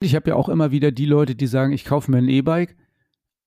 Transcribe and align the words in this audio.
Ich 0.00 0.14
habe 0.14 0.30
ja 0.30 0.36
auch 0.36 0.48
immer 0.48 0.70
wieder 0.70 0.92
die 0.92 1.06
Leute, 1.06 1.34
die 1.34 1.46
sagen, 1.46 1.72
ich 1.72 1.84
kaufe 1.84 2.10
mir 2.10 2.18
ein 2.18 2.28
E-Bike 2.28 2.76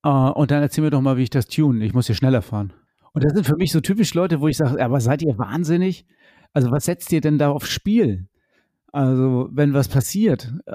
äh, 0.04 0.10
und 0.10 0.52
dann 0.52 0.62
erzähl 0.62 0.84
mir 0.84 0.90
doch 0.90 1.02
mal, 1.02 1.18
wie 1.18 1.24
ich 1.24 1.30
das 1.30 1.48
tune. 1.48 1.84
Ich 1.86 1.94
muss 1.94 2.08
hier 2.08 2.16
schneller 2.16 2.42
fahren. 2.42 2.74
Und 3.14 3.24
das 3.24 3.34
sind 3.34 3.46
für 3.46 3.56
mich 3.56 3.72
so 3.72 3.80
typisch 3.80 4.14
Leute, 4.14 4.42
wo 4.42 4.48
ich 4.48 4.58
sage, 4.58 4.84
aber 4.84 5.00
seid 5.00 5.22
ihr 5.22 5.38
wahnsinnig? 5.38 6.06
Also 6.54 6.72
was 6.72 6.86
setzt 6.86 7.12
ihr 7.14 7.22
denn 7.22 7.38
da 7.38 7.52
aufs 7.52 7.70
Spiel? 7.70 8.28
Also 8.92 9.50
wenn 9.54 9.74
was 9.74 9.88
passiert, 9.88 10.54
äh, 10.66 10.74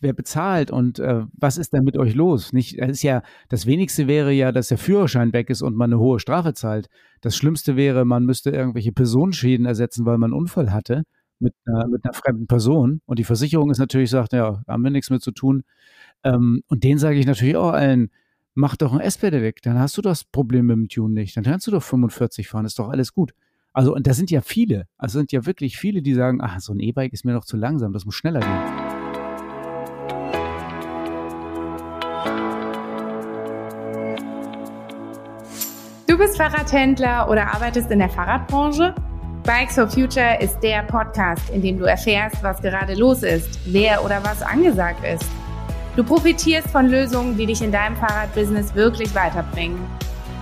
wer 0.00 0.12
bezahlt 0.12 0.70
und 0.70 0.98
äh, 0.98 1.22
was 1.32 1.56
ist 1.56 1.72
denn 1.72 1.84
mit 1.84 1.96
euch 1.96 2.14
los? 2.14 2.52
Nicht, 2.52 2.78
das 2.78 2.90
ist 2.90 3.02
ja, 3.02 3.22
das 3.48 3.64
Wenigste 3.64 4.06
wäre 4.06 4.32
ja, 4.32 4.52
dass 4.52 4.68
der 4.68 4.78
Führerschein 4.78 5.32
weg 5.32 5.48
ist 5.48 5.62
und 5.62 5.76
man 5.76 5.92
eine 5.92 6.00
hohe 6.00 6.20
Strafe 6.20 6.52
zahlt. 6.52 6.88
Das 7.22 7.36
Schlimmste 7.36 7.76
wäre, 7.76 8.04
man 8.04 8.24
müsste 8.24 8.50
irgendwelche 8.50 8.92
Personenschäden 8.92 9.64
ersetzen, 9.64 10.04
weil 10.04 10.18
man 10.18 10.32
einen 10.32 10.40
Unfall 10.40 10.72
hatte 10.72 11.04
mit 11.38 11.54
einer, 11.66 11.86
mit 11.88 12.04
einer 12.04 12.14
fremden 12.14 12.46
Person. 12.46 13.00
Und 13.06 13.18
die 13.18 13.24
Versicherung 13.24 13.70
ist 13.70 13.78
natürlich, 13.78 14.10
sagt, 14.10 14.32
ja, 14.32 14.62
haben 14.66 14.82
wir 14.82 14.90
nichts 14.90 15.10
mit 15.10 15.22
zu 15.22 15.32
tun. 15.32 15.64
Ähm, 16.24 16.62
und 16.68 16.84
denen 16.84 16.98
sage 16.98 17.18
ich 17.18 17.26
natürlich 17.26 17.56
auch 17.56 17.72
allen, 17.72 18.10
mach 18.54 18.76
doch 18.76 18.92
ein 18.92 19.00
S-Pedelec, 19.00 19.62
dann 19.62 19.78
hast 19.78 19.96
du 19.98 20.02
das 20.02 20.24
Problem 20.24 20.66
mit 20.66 20.76
dem 20.76 20.88
Tune 20.88 21.14
nicht. 21.14 21.36
Dann 21.36 21.44
kannst 21.44 21.66
du 21.66 21.70
doch 21.70 21.82
45 21.82 22.48
fahren, 22.48 22.64
ist 22.64 22.78
doch 22.78 22.88
alles 22.88 23.12
gut. 23.12 23.32
Also, 23.72 23.94
und 23.94 24.06
da 24.06 24.14
sind 24.14 24.30
ja 24.30 24.40
viele, 24.40 24.88
also 24.96 25.18
sind 25.18 25.32
ja 25.32 25.44
wirklich 25.44 25.76
viele, 25.76 26.00
die 26.00 26.14
sagen, 26.14 26.40
ach, 26.40 26.58
so 26.60 26.72
ein 26.72 26.80
E-Bike 26.80 27.12
ist 27.12 27.26
mir 27.26 27.34
noch 27.34 27.44
zu 27.44 27.58
langsam, 27.58 27.92
das 27.92 28.06
muss 28.06 28.14
schneller 28.14 28.40
gehen. 28.40 28.96
Du 36.06 36.16
bist 36.16 36.38
Fahrradhändler 36.38 37.28
oder 37.28 37.52
arbeitest 37.52 37.90
in 37.90 37.98
der 37.98 38.08
Fahrradbranche? 38.08 38.94
Bikes 39.46 39.76
for 39.76 39.86
Future 39.86 40.40
ist 40.40 40.58
der 40.58 40.82
Podcast, 40.82 41.50
in 41.50 41.62
dem 41.62 41.78
du 41.78 41.84
erfährst, 41.84 42.42
was 42.42 42.60
gerade 42.60 42.94
los 42.94 43.22
ist, 43.22 43.60
wer 43.66 44.04
oder 44.04 44.20
was 44.24 44.42
angesagt 44.42 45.04
ist. 45.04 45.24
Du 45.94 46.02
profitierst 46.02 46.66
von 46.70 46.88
Lösungen, 46.88 47.38
die 47.38 47.46
dich 47.46 47.62
in 47.62 47.70
deinem 47.70 47.94
Fahrradbusiness 47.94 48.74
wirklich 48.74 49.14
weiterbringen. 49.14 49.78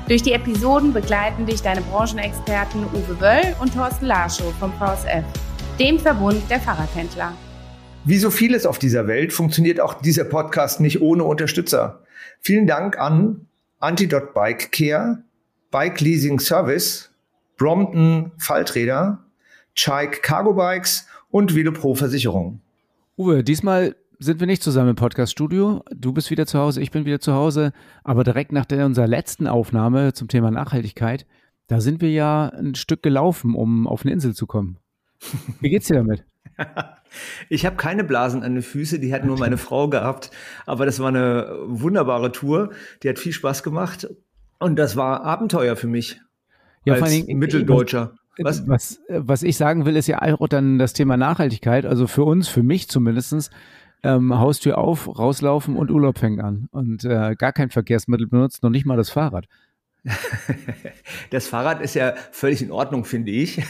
Durch 0.08 0.22
die 0.22 0.33
Episoden 0.33 0.94
begleiten 0.94 1.44
dich 1.44 1.61
deine 1.61 1.83
Branchenexperten 1.83 2.86
Uwe 2.94 3.20
Wöll 3.20 3.55
und 3.61 3.74
Thorsten 3.74 4.06
Larschow 4.06 4.55
vom 4.58 4.72
VSF, 4.72 5.24
dem 5.78 5.98
Verbund 5.98 6.41
der 6.48 6.61
Fahrradhändler. 6.61 7.34
Wie 8.06 8.16
so 8.16 8.30
vieles 8.30 8.64
auf 8.64 8.78
dieser 8.78 9.06
Welt 9.06 9.34
funktioniert 9.34 9.80
auch 9.80 10.00
dieser 10.00 10.24
Podcast 10.24 10.80
nicht 10.80 11.02
ohne 11.02 11.24
Unterstützer. 11.24 12.00
Vielen 12.41 12.66
Dank 12.66 12.98
an 12.98 13.48
Antidot 13.80 14.33
Bike 14.33 14.72
Care, 14.72 15.24
Bike 15.70 16.00
Leasing 16.00 16.41
Service 16.41 17.11
Brompton 17.56 18.33
Falträder, 18.38 19.24
Chike 19.74 20.20
Cargo 20.22 20.55
Bikes 20.55 21.06
und 21.30 21.55
Velopro 21.55 21.94
Versicherung. 21.94 22.61
Uwe, 23.16 23.44
diesmal 23.44 23.96
sind 24.19 24.41
wir 24.41 24.46
nicht 24.46 24.62
zusammen 24.62 24.91
im 24.91 24.96
Podcast-Studio. 24.96 25.84
Du 25.94 26.12
bist 26.12 26.30
wieder 26.30 26.46
zu 26.46 26.58
Hause, 26.58 26.80
ich 26.80 26.91
bin 26.91 27.05
wieder 27.05 27.20
zu 27.20 27.33
Hause. 27.33 27.72
Aber 28.02 28.24
direkt 28.24 28.52
nach 28.52 28.64
der, 28.64 28.86
unserer 28.86 29.06
letzten 29.06 29.46
Aufnahme 29.46 30.12
zum 30.12 30.28
Thema 30.28 30.50
Nachhaltigkeit, 30.50 31.27
da 31.66 31.80
sind 31.80 32.00
wir 32.00 32.11
ja 32.11 32.48
ein 32.48 32.74
Stück 32.74 33.02
gelaufen, 33.02 33.55
um 33.55 33.86
auf 33.86 34.02
eine 34.02 34.12
Insel 34.12 34.34
zu 34.34 34.46
kommen. 34.46 34.78
Wie 35.61 35.70
geht's 35.70 35.86
dir 35.86 35.96
damit? 35.96 36.24
Ich 37.48 37.64
habe 37.64 37.77
keine 37.77 38.05
Blasen 38.05 38.42
an 38.42 38.55
den 38.55 38.62
Füßen, 38.62 39.00
die 39.00 39.14
hat 39.14 39.24
nur 39.24 39.39
meine 39.39 39.56
Frau 39.56 39.89
gehabt. 39.89 40.30
Aber 40.66 40.86
das 40.86 40.98
war 40.98 41.08
eine 41.08 41.56
wunderbare 41.66 42.33
Tour. 42.33 42.70
Die 43.02 43.08
hat 43.08 43.18
viel 43.18 43.33
Spaß 43.33 43.62
gemacht. 43.62 44.08
Und 44.58 44.77
das 44.77 44.96
war 44.96 45.24
Abenteuer 45.24 45.77
für 45.77 45.86
mich 45.86 46.20
ja, 46.84 46.94
als 46.94 47.00
vor 47.00 47.08
allem, 47.08 47.38
Mitteldeutscher. 47.38 48.12
Was? 48.38 48.66
was? 48.66 49.00
Was 49.08 49.42
ich 49.42 49.56
sagen 49.56 49.86
will, 49.86 49.96
ist 49.96 50.08
ja 50.08 50.20
auch 50.20 50.48
dann 50.48 50.78
das 50.78 50.92
Thema 50.92 51.16
Nachhaltigkeit. 51.16 51.86
Also 51.86 52.06
für 52.06 52.24
uns, 52.24 52.48
für 52.48 52.62
mich 52.62 52.88
zumindestens, 52.88 53.50
ähm, 54.02 54.38
Haustür 54.38 54.78
auf, 54.78 55.18
rauslaufen 55.18 55.77
und 55.77 55.90
Urlaub 55.90 56.18
fängt 56.18 56.40
an. 56.40 56.68
Und 56.70 57.05
äh, 57.05 57.34
gar 57.36 57.52
kein 57.52 57.70
Verkehrsmittel 57.70 58.27
benutzt, 58.27 58.62
noch 58.62 58.70
nicht 58.70 58.86
mal 58.86 58.96
das 58.96 59.10
Fahrrad. 59.10 59.46
Das 61.30 61.48
Fahrrad 61.48 61.80
ist 61.80 61.94
ja 61.94 62.14
völlig 62.30 62.62
in 62.62 62.70
Ordnung, 62.70 63.05
finde 63.05 63.33
ich. 63.33 63.62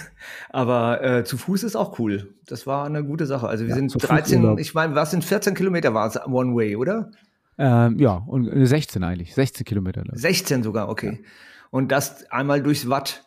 Aber 0.50 1.02
äh, 1.02 1.24
zu 1.24 1.38
Fuß 1.38 1.62
ist 1.62 1.76
auch 1.76 1.98
cool. 1.98 2.34
Das 2.46 2.66
war 2.66 2.84
eine 2.84 3.04
gute 3.04 3.26
Sache. 3.26 3.48
Also 3.48 3.64
wir 3.64 3.70
ja, 3.70 3.76
sind 3.76 3.94
13, 3.96 4.58
ich 4.58 4.74
meine, 4.74 4.94
was 4.94 5.12
sind 5.12 5.24
14 5.24 5.54
Kilometer 5.54 5.94
war 5.94 6.06
es 6.08 6.20
One 6.26 6.54
Way, 6.54 6.76
oder? 6.76 7.10
Ähm, 7.56 7.98
ja, 7.98 8.14
und 8.26 8.66
16 8.66 9.02
eigentlich. 9.02 9.34
16 9.34 9.64
Kilometer. 9.64 10.04
16 10.12 10.62
sogar, 10.62 10.88
okay. 10.88 11.20
Ja 11.22 11.28
und 11.74 11.90
das 11.90 12.30
einmal 12.30 12.62
durchs 12.62 12.88
Watt 12.88 13.24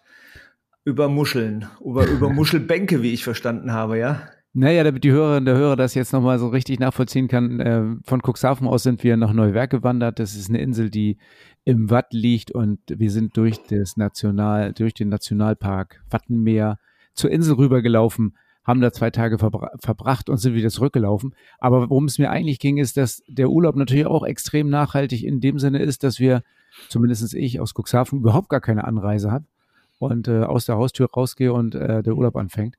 über 0.86 1.10
Muscheln, 1.10 1.68
über, 1.84 2.08
über 2.08 2.30
Muschelbänke, 2.34 3.02
wie 3.02 3.12
ich 3.12 3.26
verstanden 3.26 3.74
habe, 3.74 4.00
ja. 4.00 4.22
Naja, 4.54 4.86
damit 4.86 5.04
die 5.04 5.12
Hörerin 5.12 5.44
der 5.44 5.58
Hörer 5.58 5.76
das 5.76 5.96
jetzt 5.96 6.14
nochmal 6.14 6.40
so 6.40 6.48
richtig 6.48 6.80
nachvollziehen 6.80 7.28
kann, 7.28 7.60
äh, 7.60 7.84
von 8.06 8.22
Cuxhaven 8.26 8.66
aus 8.66 8.84
sind 8.84 9.04
wir 9.04 9.18
nach 9.18 9.34
Neuwerk 9.34 9.72
gewandert. 9.72 10.20
Das 10.20 10.34
ist 10.34 10.48
eine 10.48 10.62
Insel, 10.62 10.90
die 10.90 11.18
im 11.66 11.90
Watt 11.90 12.14
liegt 12.14 12.52
und 12.52 12.80
wir 12.88 13.12
sind 13.12 13.36
durch 13.36 13.58
das 13.64 13.98
National, 13.98 14.72
durch 14.72 14.94
den 14.94 15.10
Nationalpark 15.10 16.02
Wattenmeer 16.10 16.80
zur 17.14 17.32
Insel 17.32 17.56
rübergelaufen, 17.56 18.38
haben 18.64 18.80
da 18.80 18.94
zwei 18.94 19.12
Tage 19.12 19.40
verbra 19.40 19.72
verbracht 19.82 20.30
und 20.30 20.38
sind 20.38 20.54
wieder 20.54 20.70
zurückgelaufen. 20.70 21.36
Aber 21.60 21.90
worum 21.90 22.06
es 22.06 22.18
mir 22.18 22.30
eigentlich 22.30 22.60
ging, 22.60 22.78
ist, 22.78 22.96
dass 22.96 23.24
der 23.28 23.50
Urlaub 23.50 23.76
natürlich 23.76 24.06
auch 24.06 24.26
extrem 24.26 24.70
nachhaltig 24.70 25.26
in 25.26 25.42
dem 25.42 25.60
Sinne 25.60 25.80
ist, 25.80 26.06
dass 26.06 26.22
wir 26.22 26.44
zumindest 26.90 27.34
ich 27.34 27.60
aus 27.60 27.74
Cuxhaven 27.74 28.20
überhaupt 28.20 28.50
gar 28.50 28.62
keine 28.62 28.84
Anreise 28.86 29.32
habe 29.32 29.46
und 30.00 30.28
äh, 30.28 30.44
aus 30.44 30.66
der 30.66 30.76
Haustür 30.76 31.10
rausgehe 31.10 31.54
und 31.54 31.76
äh, 31.76 32.04
der 32.04 32.16
Urlaub 32.16 32.36
anfängt. 32.36 32.76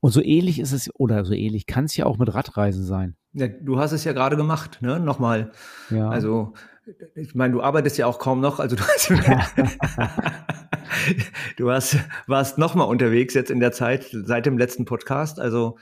Und 0.00 0.10
so 0.10 0.20
ähnlich 0.20 0.58
ist 0.58 0.72
es, 0.72 0.90
oder 0.94 1.24
so 1.24 1.32
ähnlich 1.32 1.66
kann 1.66 1.84
es 1.84 1.96
ja 1.96 2.06
auch 2.06 2.18
mit 2.18 2.34
Radreisen 2.34 2.84
sein. 2.84 3.16
Ja, 3.32 3.46
du 3.48 3.78
hast 3.78 3.92
es 3.92 4.04
ja 4.04 4.12
gerade 4.12 4.36
gemacht, 4.36 4.78
ne? 4.80 4.98
Nochmal. 4.98 5.52
Ja. 5.90 6.08
Also, 6.08 6.54
ich 7.14 7.34
meine, 7.34 7.52
du 7.52 7.62
arbeitest 7.62 7.98
ja 7.98 8.06
auch 8.06 8.18
kaum 8.18 8.40
noch, 8.40 8.58
also 8.58 8.76
du 8.76 8.82
hast, 8.82 9.10
du 11.56 11.70
hast 11.70 11.98
warst 12.26 12.58
nochmal 12.58 12.88
unterwegs 12.88 13.34
jetzt 13.34 13.50
in 13.50 13.60
der 13.60 13.72
Zeit 13.72 14.08
seit 14.10 14.46
dem 14.46 14.58
letzten 14.58 14.84
Podcast. 14.84 15.38
Also 15.40 15.76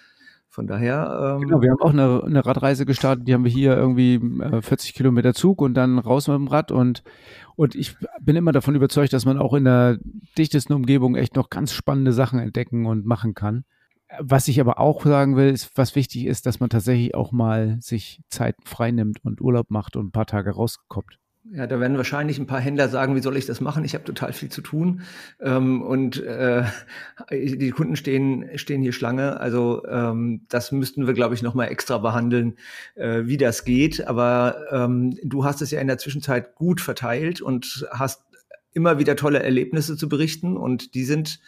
von 0.54 0.68
daher. 0.68 1.36
Ähm 1.36 1.40
genau, 1.42 1.60
wir 1.60 1.70
haben 1.72 1.82
auch 1.82 1.90
eine, 1.90 2.22
eine, 2.24 2.46
Radreise 2.46 2.86
gestartet, 2.86 3.26
die 3.26 3.34
haben 3.34 3.42
wir 3.42 3.50
hier 3.50 3.76
irgendwie 3.76 4.14
äh, 4.14 4.62
40 4.62 4.94
Kilometer 4.94 5.34
Zug 5.34 5.60
und 5.60 5.74
dann 5.74 5.98
raus 5.98 6.28
mit 6.28 6.36
dem 6.36 6.46
Rad 6.46 6.70
und, 6.70 7.02
und 7.56 7.74
ich 7.74 7.96
bin 8.20 8.36
immer 8.36 8.52
davon 8.52 8.76
überzeugt, 8.76 9.12
dass 9.12 9.24
man 9.24 9.38
auch 9.38 9.52
in 9.54 9.64
der 9.64 9.98
dichtesten 10.38 10.72
Umgebung 10.72 11.16
echt 11.16 11.34
noch 11.34 11.50
ganz 11.50 11.72
spannende 11.72 12.12
Sachen 12.12 12.38
entdecken 12.38 12.86
und 12.86 13.04
machen 13.04 13.34
kann. 13.34 13.64
Was 14.20 14.46
ich 14.46 14.60
aber 14.60 14.78
auch 14.78 15.04
sagen 15.04 15.36
will, 15.36 15.50
ist, 15.50 15.72
was 15.74 15.96
wichtig 15.96 16.26
ist, 16.26 16.46
dass 16.46 16.60
man 16.60 16.70
tatsächlich 16.70 17.16
auch 17.16 17.32
mal 17.32 17.76
sich 17.80 18.22
Zeit 18.28 18.54
frei 18.64 18.92
nimmt 18.92 19.24
und 19.24 19.40
Urlaub 19.40 19.70
macht 19.70 19.96
und 19.96 20.06
ein 20.06 20.12
paar 20.12 20.26
Tage 20.26 20.52
rauskommt. 20.52 21.18
Ja, 21.52 21.66
da 21.66 21.78
werden 21.78 21.98
wahrscheinlich 21.98 22.38
ein 22.38 22.46
paar 22.46 22.60
Händler 22.60 22.88
sagen, 22.88 23.14
wie 23.14 23.20
soll 23.20 23.36
ich 23.36 23.44
das 23.44 23.60
machen? 23.60 23.84
Ich 23.84 23.92
habe 23.92 24.04
total 24.04 24.32
viel 24.32 24.48
zu 24.48 24.62
tun 24.62 25.02
ähm, 25.40 25.82
und 25.82 26.22
äh, 26.22 26.64
die 27.30 27.70
Kunden 27.70 27.96
stehen 27.96 28.48
stehen 28.56 28.80
hier 28.80 28.94
Schlange. 28.94 29.38
Also 29.40 29.84
ähm, 29.86 30.46
das 30.48 30.72
müssten 30.72 31.06
wir, 31.06 31.12
glaube 31.12 31.34
ich, 31.34 31.42
noch 31.42 31.52
mal 31.52 31.66
extra 31.66 31.98
behandeln, 31.98 32.56
äh, 32.94 33.26
wie 33.26 33.36
das 33.36 33.66
geht. 33.66 34.06
Aber 34.06 34.56
ähm, 34.70 35.18
du 35.22 35.44
hast 35.44 35.60
es 35.60 35.70
ja 35.70 35.80
in 35.80 35.86
der 35.86 35.98
Zwischenzeit 35.98 36.54
gut 36.54 36.80
verteilt 36.80 37.42
und 37.42 37.86
hast 37.90 38.22
immer 38.72 38.98
wieder 38.98 39.14
tolle 39.14 39.42
Erlebnisse 39.42 39.98
zu 39.98 40.08
berichten 40.08 40.56
und 40.56 40.94
die 40.94 41.04
sind 41.04 41.40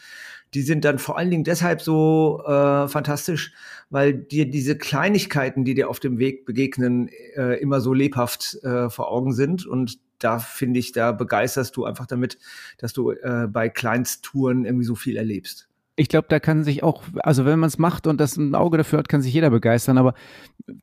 die 0.54 0.62
sind 0.62 0.84
dann 0.84 0.98
vor 0.98 1.18
allen 1.18 1.30
Dingen 1.30 1.44
deshalb 1.44 1.82
so 1.82 2.42
äh, 2.46 2.88
fantastisch, 2.88 3.52
weil 3.90 4.14
dir 4.14 4.48
diese 4.50 4.76
Kleinigkeiten, 4.76 5.64
die 5.64 5.74
dir 5.74 5.90
auf 5.90 6.00
dem 6.00 6.18
Weg 6.18 6.44
begegnen, 6.44 7.08
äh, 7.34 7.60
immer 7.60 7.80
so 7.80 7.92
lebhaft 7.92 8.58
äh, 8.62 8.88
vor 8.88 9.10
Augen 9.10 9.32
sind. 9.32 9.66
Und 9.66 9.98
da 10.18 10.38
finde 10.38 10.80
ich, 10.80 10.92
da 10.92 11.12
begeisterst 11.12 11.76
du 11.76 11.84
einfach 11.84 12.06
damit, 12.06 12.38
dass 12.78 12.92
du 12.92 13.10
äh, 13.10 13.46
bei 13.50 13.68
Kleinsttouren 13.68 14.64
irgendwie 14.64 14.84
so 14.84 14.94
viel 14.94 15.16
erlebst. 15.16 15.68
Ich 15.98 16.08
glaube, 16.08 16.26
da 16.28 16.40
kann 16.40 16.62
sich 16.62 16.82
auch, 16.82 17.04
also 17.20 17.46
wenn 17.46 17.58
man 17.58 17.68
es 17.68 17.78
macht 17.78 18.06
und 18.06 18.20
das 18.20 18.36
ein 18.36 18.54
Auge 18.54 18.76
dafür 18.76 18.98
hat, 18.98 19.08
kann 19.08 19.22
sich 19.22 19.32
jeder 19.32 19.48
begeistern. 19.48 19.96
Aber 19.96 20.14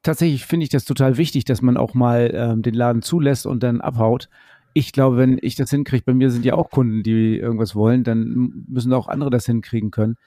tatsächlich 0.01 0.45
finde 0.45 0.63
ich 0.63 0.69
das 0.69 0.85
total 0.85 1.17
wichtig, 1.17 1.45
dass 1.45 1.61
man 1.61 1.77
auch 1.77 1.93
mal 1.93 2.31
ähm, 2.33 2.63
den 2.63 2.73
Laden 2.73 3.03
zulässt 3.03 3.45
und 3.45 3.61
dann 3.61 3.79
abhaut 3.79 4.27
ich 4.73 4.91
glaube, 4.91 5.17
wenn 5.17 5.37
ich 5.41 5.55
das 5.55 5.69
hinkriege, 5.69 6.03
bei 6.05 6.13
mir 6.13 6.31
sind 6.31 6.45
ja 6.45 6.55
auch 6.55 6.69
Kunden, 6.69 7.03
die 7.03 7.37
irgendwas 7.37 7.75
wollen, 7.75 8.03
dann 8.03 8.65
müssen 8.67 8.93
auch 8.93 9.07
andere 9.07 9.29
das 9.29 9.45
hinkriegen 9.45 9.91
können. 9.91 10.17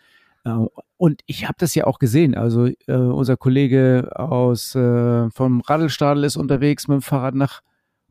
Äh, 0.44 0.66
und 0.96 1.22
ich 1.26 1.44
habe 1.44 1.56
das 1.58 1.74
ja 1.74 1.84
auch 1.84 1.98
gesehen. 1.98 2.34
Also 2.34 2.66
äh, 2.66 2.94
unser 2.94 3.36
Kollege 3.36 4.10
aus 4.14 4.74
äh, 4.74 5.30
vom 5.30 5.60
Radlstadel 5.60 6.24
ist 6.24 6.36
unterwegs 6.36 6.88
mit 6.88 6.96
dem 6.96 7.02
Fahrrad 7.02 7.34
nach 7.34 7.62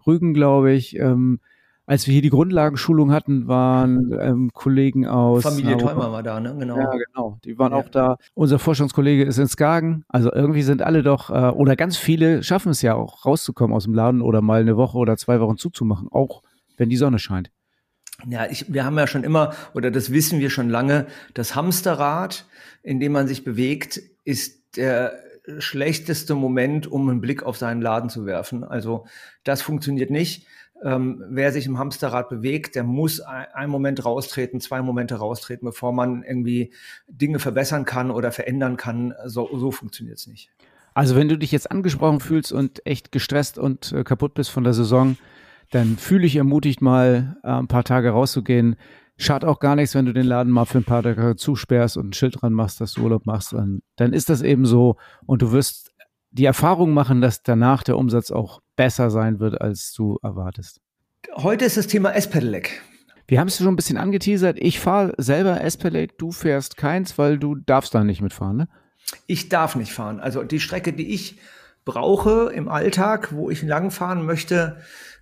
Rügen, 0.05 0.33
glaube 0.33 0.73
ich. 0.73 0.97
Ähm, 0.97 1.39
als 1.85 2.07
wir 2.07 2.13
hier 2.13 2.21
die 2.21 2.29
Grundlagenschulung 2.29 3.11
hatten, 3.11 3.47
waren 3.47 4.11
ähm, 4.19 4.51
Kollegen 4.53 5.05
aus. 5.05 5.43
Familie 5.43 5.77
Teumer 5.77 6.11
war 6.11 6.23
da, 6.23 6.39
ne? 6.39 6.55
Genau. 6.57 6.77
Ja, 6.77 6.91
genau. 6.91 7.39
Die 7.43 7.59
waren 7.59 7.73
ja. 7.73 7.77
auch 7.77 7.89
da. 7.89 8.17
Unser 8.33 8.59
Forschungskollege 8.59 9.23
ist 9.23 9.37
in 9.37 9.47
Skagen. 9.47 10.03
Also 10.07 10.31
irgendwie 10.31 10.63
sind 10.63 10.81
alle 10.81 11.03
doch, 11.03 11.29
äh, 11.29 11.49
oder 11.49 11.75
ganz 11.75 11.97
viele 11.97 12.43
schaffen 12.43 12.71
es 12.71 12.81
ja 12.81 12.95
auch 12.95 13.25
rauszukommen 13.25 13.75
aus 13.75 13.83
dem 13.83 13.93
Laden 13.93 14.21
oder 14.21 14.41
mal 14.41 14.61
eine 14.61 14.77
Woche 14.77 14.97
oder 14.97 15.15
zwei 15.17 15.39
Wochen 15.39 15.57
zuzumachen, 15.57 16.07
auch 16.11 16.41
wenn 16.77 16.89
die 16.89 16.97
Sonne 16.97 17.19
scheint. 17.19 17.51
Ja, 18.27 18.45
ich, 18.49 18.73
wir 18.73 18.85
haben 18.85 18.97
ja 18.97 19.07
schon 19.07 19.23
immer, 19.23 19.53
oder 19.73 19.91
das 19.91 20.11
wissen 20.11 20.39
wir 20.39 20.49
schon 20.49 20.69
lange, 20.69 21.05
das 21.33 21.55
Hamsterrad, 21.55 22.45
in 22.81 22.99
dem 22.99 23.11
man 23.11 23.27
sich 23.27 23.43
bewegt, 23.43 24.01
ist 24.23 24.77
der 24.77 25.13
schlechteste 25.59 26.33
Moment, 26.33 26.87
um 26.87 27.09
einen 27.09 27.21
Blick 27.21 27.43
auf 27.43 27.57
seinen 27.57 27.81
Laden 27.81 28.09
zu 28.09 28.25
werfen. 28.25 28.63
Also 28.63 29.05
das 29.43 29.61
funktioniert 29.61 30.09
nicht. 30.09 30.47
Ähm, 30.85 31.23
wer 31.29 31.51
sich 31.51 31.65
im 31.65 31.79
Hamsterrad 31.79 32.29
bewegt, 32.29 32.75
der 32.75 32.83
muss 32.83 33.19
ein, 33.19 33.47
einen 33.53 33.71
Moment 33.71 34.05
raustreten, 34.05 34.59
zwei 34.61 34.83
Momente 34.83 35.15
raustreten, 35.15 35.65
bevor 35.65 35.91
man 35.91 36.21
irgendwie 36.21 36.73
Dinge 37.07 37.39
verbessern 37.39 37.85
kann 37.85 38.11
oder 38.11 38.31
verändern 38.31 38.77
kann. 38.77 39.15
So, 39.25 39.49
so 39.57 39.71
funktioniert 39.71 40.19
es 40.19 40.27
nicht. 40.27 40.51
Also 40.93 41.15
wenn 41.15 41.27
du 41.27 41.39
dich 41.39 41.51
jetzt 41.51 41.71
angesprochen 41.71 42.19
fühlst 42.19 42.51
und 42.51 42.85
echt 42.85 43.11
gestresst 43.11 43.57
und 43.57 43.91
äh, 43.93 44.03
kaputt 44.03 44.35
bist 44.35 44.51
von 44.51 44.63
der 44.63 44.73
Saison, 44.73 45.17
dann 45.71 45.97
fühle 45.97 46.27
ich 46.27 46.35
ermutigt 46.35 46.83
mal 46.83 47.35
äh, 47.43 47.49
ein 47.49 47.67
paar 47.67 47.83
Tage 47.83 48.11
rauszugehen. 48.11 48.75
Schadet 49.17 49.49
auch 49.49 49.59
gar 49.59 49.75
nichts, 49.75 49.95
wenn 49.95 50.05
du 50.05 50.13
den 50.13 50.27
Laden 50.27 50.53
mal 50.53 50.65
für 50.65 50.77
ein 50.77 50.83
paar 50.83 51.01
Tage 51.01 51.35
zusperrst 51.35 51.97
und 51.97 52.09
ein 52.09 52.13
Schild 52.13 52.41
dran 52.41 52.53
machst, 52.53 52.79
dass 52.79 52.93
du 52.93 53.01
Urlaub 53.01 53.25
machst. 53.25 53.53
Dann, 53.53 53.81
dann 53.95 54.13
ist 54.13 54.29
das 54.29 54.43
eben 54.43 54.67
so 54.67 54.97
und 55.25 55.41
du 55.41 55.51
wirst 55.51 55.91
die 56.29 56.45
Erfahrung 56.45 56.93
machen, 56.93 57.21
dass 57.21 57.41
danach 57.41 57.81
der 57.81 57.97
Umsatz 57.97 58.29
auch 58.29 58.61
besser 58.75 59.10
sein 59.10 59.39
wird, 59.39 59.60
als 59.62 59.94
du 59.94 60.18
erwartest. 60.22 60.81
Heute 61.36 61.66
ist 61.66 61.77
das 61.77 61.88
Thema 61.88 62.12
S-Pedelec. 62.12 62.81
Wir 63.27 63.39
haben 63.39 63.48
es 63.48 63.57
schon 63.57 63.68
ein 63.68 63.75
bisschen 63.75 63.98
angeteasert. 63.98 64.57
Ich 64.60 64.80
fahre 64.80 65.13
selber 65.18 65.62
S-Pedelec, 65.62 66.18
du 66.18 66.31
fährst 66.31 66.77
keins, 66.77 67.18
weil 67.18 67.39
du 67.39 67.56
darfst 67.56 67.95
da 67.95 68.04
nicht 68.04 68.22
mitfahren, 68.22 68.57
ne? 68.57 68.68
Ich 69.27 69.50
darf 69.50 69.75
nicht 69.75 69.92
fahren. 69.92 70.19
Also 70.19 70.44
die 70.44 70.60
Strecke, 70.60 70.94
die 70.94 71.13
ich 71.13 71.38
brauche 71.86 72.51
im 72.54 72.68
Alltag, 72.68 73.33
wo 73.33 73.50
ich 73.50 73.62
lang 73.62 73.92
fahren 73.92 74.25
möchte, 74.25 74.78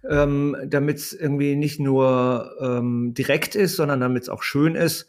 ähm, 0.09 0.55
damit 0.65 0.97
es 0.97 1.13
irgendwie 1.13 1.55
nicht 1.55 1.79
nur 1.79 2.55
ähm, 2.61 3.13
direkt 3.13 3.55
ist, 3.55 3.75
sondern 3.75 3.99
damit 3.99 4.23
es 4.23 4.29
auch 4.29 4.43
schön 4.43 4.75
ist, 4.75 5.07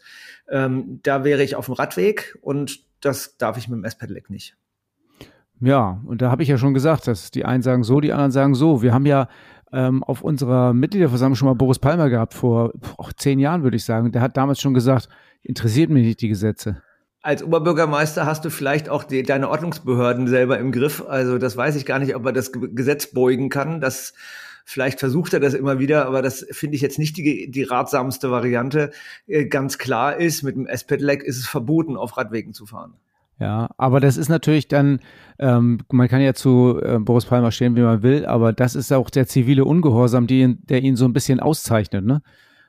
ähm, 0.49 0.99
da 1.03 1.23
wäre 1.23 1.43
ich 1.43 1.55
auf 1.55 1.65
dem 1.65 1.75
Radweg 1.75 2.37
und 2.41 2.79
das 3.01 3.37
darf 3.37 3.57
ich 3.57 3.67
mit 3.67 3.77
dem 3.77 3.85
S-Pedelec 3.85 4.29
nicht. 4.29 4.55
Ja, 5.65 5.99
und 6.05 6.21
da 6.21 6.29
habe 6.29 6.43
ich 6.43 6.49
ja 6.49 6.59
schon 6.59 6.75
gesagt, 6.75 7.07
dass 7.07 7.31
die 7.31 7.43
einen 7.43 7.63
sagen 7.63 7.83
so, 7.83 7.99
die 7.99 8.13
anderen 8.13 8.29
sagen 8.29 8.53
so. 8.53 8.83
Wir 8.83 8.93
haben 8.93 9.07
ja 9.07 9.27
ähm, 9.73 10.03
auf 10.03 10.21
unserer 10.21 10.73
Mitgliederversammlung 10.73 11.35
schon 11.35 11.47
mal 11.47 11.55
Boris 11.55 11.79
Palmer 11.79 12.11
gehabt, 12.11 12.35
vor 12.35 12.71
oh, 12.99 13.09
zehn 13.17 13.39
Jahren 13.39 13.63
würde 13.63 13.75
ich 13.75 13.83
sagen. 13.83 14.11
Der 14.11 14.21
hat 14.21 14.37
damals 14.37 14.61
schon 14.61 14.75
gesagt, 14.75 15.09
interessiert 15.41 15.89
mich 15.89 16.05
nicht 16.05 16.21
die 16.21 16.27
Gesetze. 16.27 16.83
Als 17.23 17.41
Oberbürgermeister 17.41 18.27
hast 18.27 18.45
du 18.45 18.51
vielleicht 18.51 18.89
auch 18.89 19.03
die, 19.03 19.23
deine 19.23 19.49
Ordnungsbehörden 19.49 20.27
selber 20.27 20.59
im 20.59 20.71
Griff. 20.71 21.03
Also 21.07 21.39
das 21.39 21.57
weiß 21.57 21.75
ich 21.77 21.87
gar 21.87 21.97
nicht, 21.97 22.15
ob 22.15 22.23
er 22.27 22.31
das 22.31 22.51
Gesetz 22.51 23.07
beugen 23.07 23.49
kann. 23.49 23.81
Das 23.81 24.13
Vielleicht 24.67 24.99
versucht 24.99 25.31
er 25.33 25.39
das 25.39 25.53
immer 25.53 25.77
wieder, 25.77 26.07
aber 26.07 26.23
das 26.23 26.43
finde 26.49 26.75
ich 26.75 26.81
jetzt 26.81 26.97
nicht 26.97 27.17
die, 27.17 27.51
die 27.51 27.63
ratsamste 27.63 28.31
Variante. 28.31 28.89
Äh, 29.27 29.45
ganz 29.45 29.77
klar 29.77 30.17
ist, 30.17 30.41
mit 30.41 30.55
dem 30.55 30.65
S-Pedelec 30.65 31.21
ist 31.23 31.37
es 31.37 31.45
verboten, 31.45 31.95
auf 31.95 32.17
Radwegen 32.17 32.53
zu 32.53 32.65
fahren. 32.65 32.95
Ja, 33.39 33.69
aber 33.77 33.99
das 33.99 34.15
ist 34.15 34.29
natürlich 34.29 34.69
dann, 34.69 34.99
ähm, 35.39 35.79
man 35.91 36.07
kann 36.07 36.21
ja 36.21 36.33
zu 36.33 36.79
äh, 36.81 36.97
Boris 36.99 37.25
Palmer 37.25 37.51
stehen, 37.51 37.75
wie 37.75 37.81
man 37.81 38.01
will, 38.01 38.25
aber 38.25 38.53
das 38.53 38.75
ist 38.75 38.93
auch 38.93 39.09
der 39.09 39.27
zivile 39.27 39.65
Ungehorsam, 39.65 40.25
die, 40.25 40.55
der 40.63 40.81
ihn 40.81 40.95
so 40.95 41.05
ein 41.05 41.11
bisschen 41.11 41.41
auszeichnet. 41.41 42.05
Ne? 42.05 42.21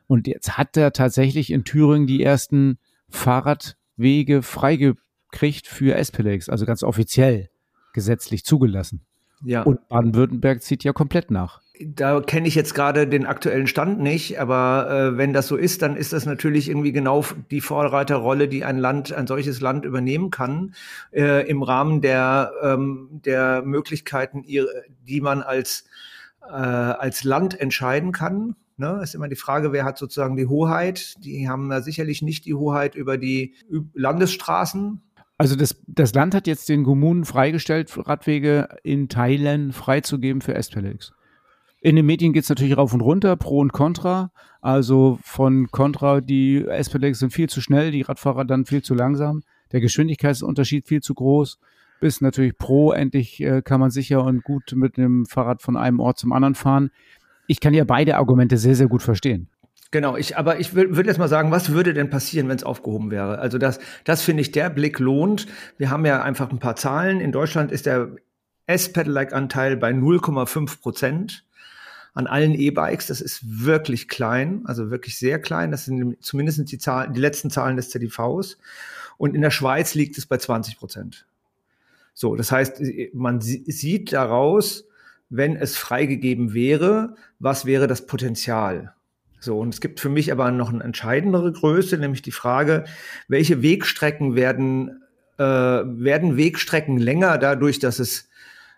Und 0.09 0.27
jetzt 0.27 0.59
hat 0.59 0.77
er 0.77 0.93
tatsächlich 0.93 1.53
in 1.53 1.65
Thüringen 1.65 2.09
die 2.09 2.23
ersten 2.23 2.79
Fahrradwege 3.09 4.43
freigekriegt 4.43 5.69
für 5.69 5.95
S-Pedelecs, 5.95 6.49
also 6.49 6.67
ganz 6.67 6.83
offiziell 6.83 7.49
gesetzlich 7.93 8.45
zugelassen. 8.45 9.07
Ja. 9.45 9.63
Und 9.63 9.89
Baden-Württemberg 9.89 10.63
zieht 10.63 10.83
ja 10.83 10.93
komplett 10.93 11.31
nach. 11.31 11.61
Da 11.81 12.21
kenne 12.21 12.49
ich 12.49 12.55
jetzt 12.55 12.75
gerade 12.75 13.07
den 13.07 13.27
aktuellen 13.27 13.67
Stand 13.67 14.01
nicht, 14.01 14.41
aber 14.41 14.91
äh, 14.91 15.19
wenn 15.19 15.33
das 15.33 15.47
so 15.47 15.57
ist, 15.57 15.83
dann 15.83 15.97
ist 15.97 16.13
das 16.13 16.25
natürlich 16.25 16.69
irgendwie 16.69 16.93
genau 16.93 17.25
die 17.51 17.61
Vorreiterrolle, 17.61 18.49
die 18.49 18.65
ein 18.65 18.79
Land, 18.79 19.13
ein 19.13 19.27
solches 19.27 19.61
Land 19.61 19.85
übernehmen 19.85 20.31
kann, 20.31 20.75
äh, 21.13 21.47
im 21.49 21.63
Rahmen 21.63 22.01
der, 22.01 22.53
ähm, 22.63 23.21
der 23.25 23.63
Möglichkeiten, 23.63 24.43
die 24.43 25.21
man 25.21 25.43
als, 25.43 25.85
äh, 26.43 26.53
als 26.53 27.25
Land 27.25 27.59
entscheiden 27.61 28.13
kann. 28.13 28.57
Ne, 28.79 29.01
ist 29.03 29.15
immer 29.15 29.29
die 29.29 29.37
Frage, 29.37 29.73
wer 29.73 29.85
hat 29.85 29.97
sozusagen 29.97 30.37
die 30.37 30.49
Hoheit? 30.49 31.15
Die 31.25 31.49
haben 31.49 31.71
ja 31.71 31.81
sicherlich 31.81 32.21
nicht 32.21 32.45
die 32.45 32.53
Hoheit 32.55 32.95
über 32.95 33.17
die 33.17 33.55
Landesstraßen, 33.95 35.01
also 35.39 35.55
das, 35.55 35.77
das 35.87 36.15
Land 36.15 36.35
hat 36.35 36.47
jetzt 36.47 36.69
den 36.69 36.85
Kommunen 36.85 37.25
freigestellt, 37.25 37.93
Radwege 37.97 38.69
in 38.83 39.09
Teilen 39.09 39.73
freizugeben 39.73 40.41
für 40.41 40.55
S-Pedelecs. 40.55 41.13
In 41.87 41.95
den 41.95 42.05
Medien 42.05 42.33
geht 42.33 42.43
es 42.43 42.49
natürlich 42.49 42.77
rauf 42.77 42.95
und 42.95 43.01
runter, 43.01 43.37
pro 43.37 43.61
und 43.61 43.73
contra. 43.73 44.33
Also 44.61 45.21
von 45.23 45.71
contra, 45.71 46.21
die 46.21 46.65
S-Pedelecs 46.67 47.21
sind 47.21 47.33
viel 47.33 47.49
zu 47.49 47.61
schnell, 47.61 47.93
die 47.93 48.03
Radfahrer 48.03 48.45
dann 48.45 48.65
viel 48.65 48.83
zu 48.83 48.93
langsam. 48.93 49.45
Der 49.71 49.81
Geschwindigkeitsunterschied 49.81 50.89
viel 50.89 51.01
zu 51.01 51.15
groß. 51.15 51.61
Bis 52.01 52.21
natürlich 52.21 52.59
pro, 52.59 52.91
endlich 52.91 53.41
äh, 53.41 53.63
kann 53.63 53.79
man 53.79 53.91
sicher 53.91 54.25
und 54.25 54.43
gut 54.43 54.73
mit 54.75 54.97
dem 54.97 55.27
Fahrrad 55.27 55.63
von 55.63 55.77
einem 55.77 56.01
Ort 56.01 56.19
zum 56.19 56.33
anderen 56.33 56.57
fahren. 56.57 56.91
Ich 57.47 57.61
kann 57.61 57.73
ja 57.73 57.85
beide 57.85 58.17
Argumente 58.17 58.57
sehr, 58.57 58.75
sehr 58.75 58.89
gut 58.89 59.03
verstehen. 59.03 59.49
Genau, 59.93 60.17
ich, 60.17 60.37
aber 60.37 60.59
ich 60.59 60.75
würde 60.75 60.97
würd 60.97 61.07
jetzt 61.07 61.19
mal 61.19 61.29
sagen, 61.29 61.53
was 61.53 61.71
würde 61.71 61.95
denn 61.95 62.11
passieren, 62.11 62.49
wenn 62.49 62.57
es 62.57 62.65
aufgehoben 62.65 63.13
wäre? 63.13 63.39
Also 63.39 63.59
das, 63.59 63.79
das 64.03 64.23
finde 64.23 64.41
ich, 64.41 64.51
der 64.51 64.71
Blick 64.71 64.99
lohnt. 64.99 65.47
Wir 65.79 65.91
haben 65.91 66.05
ja 66.05 66.21
einfach 66.21 66.51
ein 66.51 66.59
paar 66.59 66.75
Zahlen. 66.75 67.21
In 67.21 67.31
Deutschland 67.31 67.71
ist 67.71 67.87
der 67.87 68.17
S-Pedelec-Anteil 68.67 69.77
bei 69.77 69.93
0,5 69.93 70.81
Prozent 70.81 71.46
an 72.17 72.27
allen 72.27 72.55
E-Bikes. 72.55 73.07
Das 73.07 73.21
ist 73.21 73.43
wirklich 73.45 74.09
klein, 74.09 74.63
also 74.65 74.91
wirklich 74.91 75.19
sehr 75.19 75.39
klein. 75.39 75.71
Das 75.71 75.85
sind 75.85 76.17
zumindest 76.25 76.73
die 76.73 76.79
Zahlen, 76.79 77.13
die 77.13 77.21
letzten 77.21 77.51
Zahlen 77.51 77.77
des 77.77 77.91
ZDVs. 77.91 78.59
Und 79.19 79.35
in 79.35 79.43
der 79.43 79.51
Schweiz 79.51 79.95
liegt 79.95 80.17
es 80.17 80.25
bei 80.25 80.39
20 80.39 80.79
Prozent. 80.79 81.27
So, 82.15 82.35
das 82.35 82.51
heißt, 82.51 82.81
man 83.13 83.43
sieht 83.43 84.15
daraus, 84.15 84.89
wenn 85.29 85.57
es 85.57 85.77
freigegeben 85.77 86.55
wäre, 86.55 87.17
was 87.39 87.67
wäre 87.67 87.87
das 87.87 88.07
Potenzial? 88.07 88.95
So, 89.39 89.59
und 89.59 89.75
es 89.75 89.83
gibt 89.83 90.01
für 90.01 90.09
mich 90.09 90.33
aber 90.33 90.51
noch 90.51 90.73
eine 90.73 90.83
entscheidendere 90.83 91.53
Größe, 91.53 91.99
nämlich 91.99 92.23
die 92.23 92.33
Frage, 92.33 92.85
welche 93.29 93.61
Wegstrecken 93.61 94.35
werden, 94.35 95.03
äh, 95.37 95.43
werden 95.45 96.39
Wegstrecken 96.39 96.97
länger 96.97 97.37
dadurch, 97.37 97.79
dass 97.79 97.99
es 97.99 98.31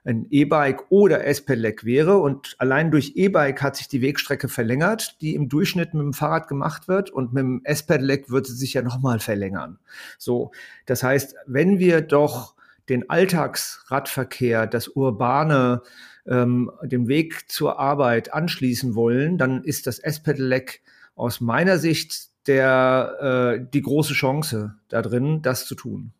ein 0.08 0.26
E-Bike 0.30 0.90
oder 0.90 1.24
S-Pedelec 1.26 1.84
wäre. 1.84 2.16
Und 2.18 2.56
allein 2.58 2.90
durch 2.90 3.12
E-Bike 3.16 3.62
hat 3.62 3.76
sich 3.76 3.88
die 3.88 4.00
Wegstrecke 4.00 4.48
verlängert, 4.48 5.20
die 5.20 5.34
im 5.34 5.48
Durchschnitt 5.48 5.92
mit 5.92 6.02
dem 6.02 6.14
Fahrrad 6.14 6.48
gemacht 6.48 6.88
wird. 6.88 7.10
Und 7.10 7.34
mit 7.34 7.42
dem 7.42 7.60
S-Pedelec 7.64 8.30
wird 8.30 8.46
sie 8.46 8.54
sich 8.54 8.74
ja 8.74 8.82
nochmal 8.82 9.20
verlängern. 9.20 9.78
So, 10.16 10.50
das 10.86 11.02
heißt, 11.02 11.34
wenn 11.46 11.78
wir 11.78 12.00
doch 12.00 12.54
den 12.88 13.10
Alltagsradverkehr, 13.10 14.66
das 14.66 14.88
urbane 14.88 15.82
ähm, 16.26 16.70
dem 16.82 17.06
Weg 17.06 17.50
zur 17.50 17.78
Arbeit 17.78 18.32
anschließen 18.32 18.94
wollen, 18.94 19.36
dann 19.36 19.62
ist 19.62 19.86
das 19.86 19.98
S-Pedelec 19.98 20.80
aus 21.16 21.42
meiner 21.42 21.76
Sicht 21.76 22.30
der, 22.46 23.58
äh, 23.60 23.66
die 23.74 23.82
große 23.82 24.14
Chance 24.14 24.74
da 24.88 25.02
drin, 25.02 25.42
das 25.42 25.66
zu 25.66 25.74
tun. 25.74 26.12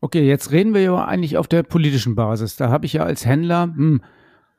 Okay, 0.00 0.26
jetzt 0.26 0.52
reden 0.52 0.74
wir 0.74 0.82
ja 0.82 1.04
eigentlich 1.04 1.36
auf 1.36 1.48
der 1.48 1.62
politischen 1.62 2.14
Basis. 2.14 2.56
Da 2.56 2.70
habe 2.70 2.86
ich 2.86 2.94
ja 2.94 3.04
als 3.04 3.26
Händler 3.26 3.64
hm, 3.74 4.02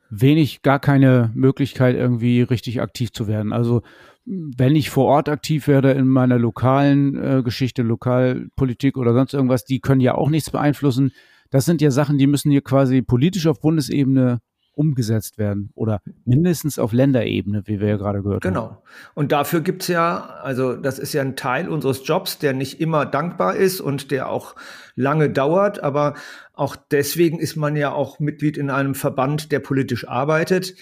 wenig, 0.09 0.61
gar 0.61 0.79
keine 0.79 1.31
Möglichkeit, 1.33 1.95
irgendwie 1.95 2.41
richtig 2.41 2.81
aktiv 2.81 3.11
zu 3.11 3.27
werden. 3.27 3.53
Also 3.53 3.81
wenn 4.25 4.75
ich 4.75 4.89
vor 4.89 5.05
Ort 5.05 5.29
aktiv 5.29 5.67
werde 5.67 5.91
in 5.91 6.07
meiner 6.07 6.37
lokalen 6.37 7.15
äh, 7.15 7.41
Geschichte, 7.43 7.81
Lokalpolitik 7.81 8.97
oder 8.97 9.13
sonst 9.13 9.33
irgendwas, 9.33 9.65
die 9.65 9.79
können 9.79 10.01
ja 10.01 10.15
auch 10.15 10.29
nichts 10.29 10.51
beeinflussen. 10.51 11.13
Das 11.49 11.65
sind 11.65 11.81
ja 11.81 11.89
Sachen, 11.89 12.17
die 12.17 12.27
müssen 12.27 12.51
hier 12.51 12.61
quasi 12.61 13.01
politisch 13.01 13.47
auf 13.47 13.59
Bundesebene 13.59 14.39
umgesetzt 14.79 15.37
werden 15.37 15.71
oder 15.75 16.01
mindestens 16.23 16.79
auf 16.79 16.93
Länderebene, 16.93 17.63
wie 17.65 17.81
wir 17.81 17.89
ja 17.89 17.97
gerade 17.97 18.21
gehört 18.21 18.43
genau. 18.43 18.61
haben. 18.61 18.69
Genau. 18.75 18.83
Und 19.13 19.31
dafür 19.33 19.59
gibt 19.59 19.81
es 19.81 19.89
ja, 19.89 20.37
also 20.41 20.77
das 20.77 20.99
ist 20.99 21.11
ja 21.11 21.21
ein 21.21 21.35
Teil 21.35 21.67
unseres 21.67 22.07
Jobs, 22.07 22.37
der 22.37 22.53
nicht 22.53 22.79
immer 22.79 23.05
dankbar 23.05 23.57
ist 23.57 23.81
und 23.81 24.09
der 24.09 24.29
auch 24.29 24.55
lange 24.99 25.29
dauert, 25.29 25.81
aber 25.83 26.13
auch 26.53 26.75
deswegen 26.75 27.39
ist 27.39 27.55
man 27.55 27.75
ja 27.75 27.91
auch 27.91 28.19
Mitglied 28.19 28.57
in 28.57 28.69
einem 28.69 28.95
Verband, 28.95 29.51
der 29.51 29.59
politisch 29.59 30.07
arbeitet 30.07 30.75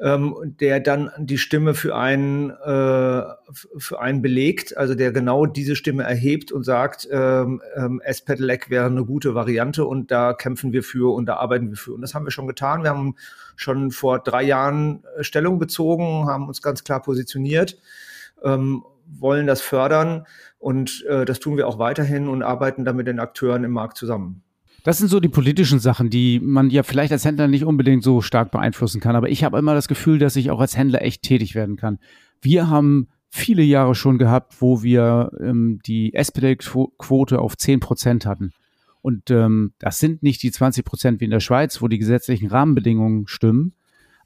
ähm, 0.00 0.34
der 0.58 0.80
dann 0.80 1.10
die 1.18 1.38
Stimme 1.38 1.74
für 1.74 1.94
einen, 1.94 2.50
äh, 2.50 3.22
für 3.52 4.00
einen 4.00 4.22
belegt, 4.22 4.76
also 4.76 4.94
der 4.94 5.12
genau 5.12 5.44
diese 5.46 5.76
Stimme 5.76 6.04
erhebt 6.04 6.52
und 6.52 6.64
sagt, 6.64 7.06
ähm, 7.10 7.60
ähm, 7.76 8.00
S-Pedelec 8.02 8.70
wäre 8.70 8.86
eine 8.86 9.04
gute 9.04 9.34
Variante 9.34 9.84
und 9.84 10.10
da 10.10 10.32
kämpfen 10.32 10.72
wir 10.72 10.82
für 10.82 11.14
und 11.14 11.26
da 11.26 11.36
arbeiten 11.36 11.68
wir 11.68 11.76
für. 11.76 11.92
Und 11.92 12.00
das 12.00 12.14
haben 12.14 12.24
wir 12.24 12.30
schon 12.30 12.46
getan. 12.46 12.82
Wir 12.82 12.90
haben 12.90 13.14
schon 13.56 13.90
vor 13.90 14.20
drei 14.20 14.42
Jahren 14.42 15.04
äh, 15.18 15.22
Stellung 15.22 15.58
bezogen, 15.58 16.26
haben 16.26 16.48
uns 16.48 16.62
ganz 16.62 16.82
klar 16.82 17.02
positioniert, 17.02 17.78
ähm, 18.42 18.84
wollen 19.06 19.46
das 19.46 19.60
fördern 19.60 20.26
und 20.60 21.04
äh, 21.08 21.24
das 21.24 21.40
tun 21.40 21.56
wir 21.56 21.66
auch 21.66 21.78
weiterhin 21.78 22.28
und 22.28 22.42
arbeiten 22.42 22.84
da 22.84 22.92
mit 22.92 23.06
den 23.06 23.18
Akteuren 23.18 23.64
im 23.64 23.72
Markt 23.72 23.96
zusammen. 23.96 24.42
Das 24.84 24.98
sind 24.98 25.08
so 25.08 25.18
die 25.18 25.28
politischen 25.28 25.78
Sachen, 25.78 26.10
die 26.10 26.38
man 26.38 26.70
ja 26.70 26.82
vielleicht 26.82 27.12
als 27.12 27.24
Händler 27.24 27.48
nicht 27.48 27.64
unbedingt 27.64 28.02
so 28.02 28.20
stark 28.20 28.50
beeinflussen 28.50 29.00
kann. 29.00 29.16
Aber 29.16 29.28
ich 29.28 29.42
habe 29.42 29.58
immer 29.58 29.74
das 29.74 29.88
Gefühl, 29.88 30.18
dass 30.18 30.36
ich 30.36 30.50
auch 30.50 30.60
als 30.60 30.76
Händler 30.76 31.02
echt 31.02 31.22
tätig 31.22 31.54
werden 31.54 31.76
kann. 31.76 31.98
Wir 32.40 32.68
haben 32.68 33.08
viele 33.30 33.62
Jahre 33.62 33.94
schon 33.94 34.18
gehabt, 34.18 34.60
wo 34.60 34.82
wir 34.82 35.32
ähm, 35.40 35.80
die 35.86 36.14
SPD-Quote 36.14 37.38
auf 37.38 37.56
zehn 37.56 37.80
Prozent 37.80 38.26
hatten. 38.26 38.52
Und 39.02 39.30
ähm, 39.30 39.72
das 39.78 39.98
sind 39.98 40.22
nicht 40.22 40.42
die 40.42 40.52
20 40.52 40.84
Prozent 40.84 41.20
wie 41.20 41.26
in 41.26 41.30
der 41.30 41.40
Schweiz, 41.40 41.80
wo 41.80 41.88
die 41.88 41.98
gesetzlichen 41.98 42.48
Rahmenbedingungen 42.48 43.26
stimmen. 43.26 43.74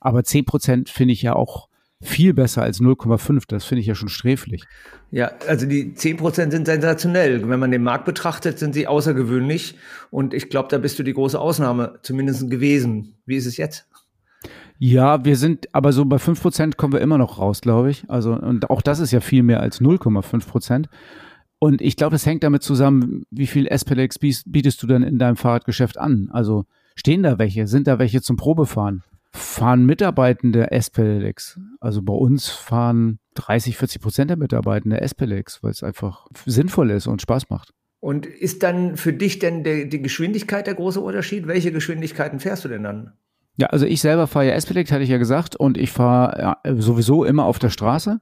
Aber 0.01 0.25
10 0.25 0.45
Prozent 0.45 0.89
finde 0.91 1.13
ich 1.13 1.23
ja 1.23 1.35
auch 1.35 1.69
viel 2.05 2.35
besser 2.35 2.63
als 2.63 2.81
0,5. 2.81 3.45
Das 3.49 3.65
finde 3.65 3.81
ich 3.81 3.87
ja 3.87 3.95
schon 3.95 4.09
sträflich. 4.09 4.65
Ja, 5.11 5.33
also 5.49 5.67
die 5.67 5.95
10 5.95 6.17
Prozent 6.17 6.53
sind 6.53 6.67
sensationell. 6.67 7.49
Wenn 7.49 7.61
man 7.61 7.71
den 7.71 7.83
Markt 7.83 8.05
betrachtet, 8.05 8.59
sind 8.59 8.75
sie 8.75 8.87
außergewöhnlich. 8.87 9.77
Und 10.11 10.35
ich 10.35 10.51
glaube, 10.51 10.69
da 10.71 10.79
bist 10.79 10.99
du 10.99 11.03
die 11.03 11.15
große 11.15 11.39
Ausnahme 11.39 11.99
zumindest 12.03 12.51
gewesen. 12.51 13.15
Wie 13.27 13.37
ist 13.37 13.47
es 13.47 13.57
jetzt? 13.57 13.89
Ja, 14.79 15.25
wir 15.25 15.37
sind, 15.37 15.73
aber 15.73 15.93
so 15.93 16.05
bei 16.05 16.19
5 16.19 16.43
Prozent 16.43 16.77
kommen 16.77 16.93
wir 16.93 17.01
immer 17.01 17.19
noch 17.19 17.39
raus, 17.39 17.61
glaube 17.61 17.91
ich. 17.91 18.05
Also, 18.09 18.35
und 18.35 18.71
auch 18.71 18.83
das 18.83 18.99
ist 18.99 19.13
ja 19.13 19.21
viel 19.21 19.43
mehr 19.43 19.61
als 19.61 19.81
0,5 19.81 20.47
Prozent. 20.49 20.89
Und 21.61 21.81
ich 21.81 21.97
glaube, 21.97 22.13
das 22.13 22.27
hängt 22.27 22.43
damit 22.43 22.63
zusammen, 22.63 23.23
wie 23.31 23.47
viel 23.47 23.67
S-Pelex 23.67 24.19
bietest 24.19 24.83
du 24.83 24.87
dann 24.87 25.03
in 25.03 25.19
deinem 25.19 25.37
Fahrradgeschäft 25.37 25.97
an? 25.97 26.29
Also, 26.33 26.67
stehen 26.97 27.23
da 27.23 27.39
welche? 27.39 27.67
Sind 27.67 27.87
da 27.87 27.99
welche 27.99 28.21
zum 28.21 28.37
Probefahren? 28.37 29.03
Fahren 29.35 29.85
Mitarbeitende 29.85 30.71
S-Pedelecs. 30.71 31.59
Also 31.81 32.03
bei 32.03 32.13
uns 32.13 32.49
fahren 32.49 33.19
30, 33.35 33.77
40 33.77 34.01
Prozent 34.01 34.31
der 34.31 34.37
Mitarbeitende 34.37 35.01
S-Pedelecs, 35.01 35.63
weil 35.63 35.73
es 35.73 35.83
einfach 35.83 36.27
sinnvoll 36.47 36.91
ist 36.91 37.09
und 37.09 37.21
Spaß 37.21 37.51
macht. 37.51 37.75
Und 37.99 38.27
ist 38.27 38.63
dann 38.63 38.97
für 38.97 39.13
dich 39.13 39.41
denn 39.41 39.65
die, 39.65 39.89
die 39.89 40.03
Geschwindigkeit 40.03 40.67
der 40.67 40.75
große 40.75 41.01
Unterschied? 41.01 41.47
Welche 41.49 41.73
Geschwindigkeiten 41.73 42.39
fährst 42.39 42.65
du 42.65 42.69
denn 42.69 42.85
dann? 42.85 43.13
Ja, 43.57 43.69
also 43.69 43.87
ich 43.87 44.01
selber 44.01 44.27
fahre 44.27 44.47
ja 44.47 44.53
S-Pedelec, 44.55 44.91
hatte 44.93 45.03
ich 45.03 45.11
ja 45.11 45.19
gesagt, 45.19 45.57
und 45.57 45.79
ich 45.79 45.91
fahre 45.91 46.41
ja, 46.41 46.75
sowieso 46.77 47.25
immer 47.25 47.45
auf 47.45 47.59
der 47.59 47.71
Straße. 47.71 48.21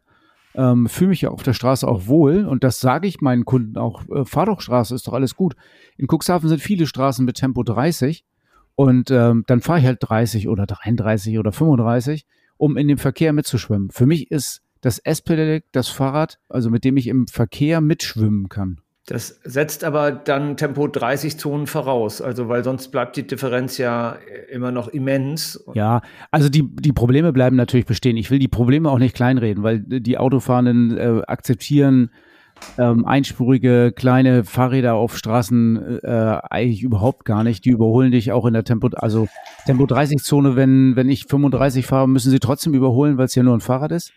Ähm, 0.55 0.87
fühle 0.89 1.09
mich 1.09 1.23
ja 1.23 1.31
auf 1.31 1.43
der 1.43 1.55
Straße 1.55 1.89
auch 1.89 2.07
wohl 2.07 2.45
und 2.45 2.63
das 2.63 2.81
sage 2.81 3.09
ich 3.09 3.21
meinen 3.21 3.45
Kunden 3.45 3.77
auch. 3.77 4.03
Äh, 4.09 4.25
fahr 4.25 4.47
doch 4.47 4.61
Straße, 4.61 4.95
ist 4.95 5.07
doch 5.07 5.15
alles 5.15 5.35
gut. 5.35 5.57
In 5.97 6.07
Cuxhaven 6.07 6.49
sind 6.49 6.61
viele 6.61 6.87
Straßen 6.87 7.25
mit 7.25 7.37
Tempo 7.37 7.63
30 7.63 8.25
und 8.75 9.11
ähm, 9.11 9.45
dann 9.47 9.61
fahre 9.61 9.81
ich 9.81 9.87
halt 9.87 9.99
30 10.01 10.49
oder 10.49 10.67
33 10.67 11.39
oder 11.39 11.53
35, 11.53 12.27
um 12.57 12.77
in 12.77 12.89
dem 12.89 12.99
Verkehr 12.99 13.33
mitzuschwimmen. 13.33 13.91
Für 13.91 14.07
mich 14.07 14.31
ist 14.31 14.63
das 14.81 14.99
S-Pedelec 14.99 15.65
das 15.73 15.89
Fahrrad, 15.89 16.39
also 16.49 16.71
mit 16.71 16.85
dem 16.85 16.97
ich 16.97 17.07
im 17.07 17.27
Verkehr 17.27 17.81
mitschwimmen 17.81 18.49
kann. 18.49 18.81
Das 19.07 19.41
setzt 19.43 19.83
aber 19.83 20.13
dann 20.13 20.57
Tempo 20.57 20.87
30 20.87 21.37
Zonen 21.37 21.67
voraus, 21.67 22.23
also 22.23 22.49
weil 22.49 22.63
sonst 22.63 22.89
bleibt 22.89 23.17
die 23.17 23.27
Differenz 23.27 23.77
ja 23.77 24.17
immer 24.49 24.71
noch 24.71 24.89
immens. 24.89 25.65
Ja, 25.75 26.03
also 26.31 26.49
die, 26.49 26.65
die 26.77 26.93
Probleme 26.93 27.33
bleiben 27.33 27.57
natürlich 27.57 27.87
bestehen. 27.87 28.17
Ich 28.17 28.31
will 28.31 28.39
die 28.39 28.49
Probleme 28.49 28.91
auch 28.91 28.99
nicht 28.99 29.17
kleinreden, 29.17 29.65
weil 29.65 29.81
die 29.81 30.19
Autofahrenden 30.19 30.97
äh, 30.97 31.23
akzeptieren 31.27 32.11
ähm, 32.79 33.05
einspurige 33.05 33.93
kleine 33.95 34.45
Fahrräder 34.45 34.95
auf 34.95 35.17
Straßen 35.17 36.01
äh, 36.03 36.41
eigentlich 36.51 36.83
überhaupt 36.83 37.25
gar 37.25 37.45
nicht. 37.45 37.65
Die 37.65 37.71
überholen 37.71 38.11
dich 38.11 38.33
auch 38.33 38.47
in 38.47 38.55
der 38.55 38.65
Tempo, 38.65 38.89
also 38.95 39.29
Tempo 39.67 39.87
30 39.87 40.23
Zone, 40.23 40.57
wenn, 40.57 40.97
wenn 40.97 41.09
ich 41.09 41.27
35 41.27 41.87
fahre, 41.87 42.09
müssen 42.09 42.31
sie 42.31 42.41
trotzdem 42.41 42.75
überholen, 42.75 43.19
weil 43.19 43.27
es 43.27 43.35
ja 43.35 43.43
nur 43.43 43.57
ein 43.57 43.61
Fahrrad 43.61 43.93
ist. 43.93 44.13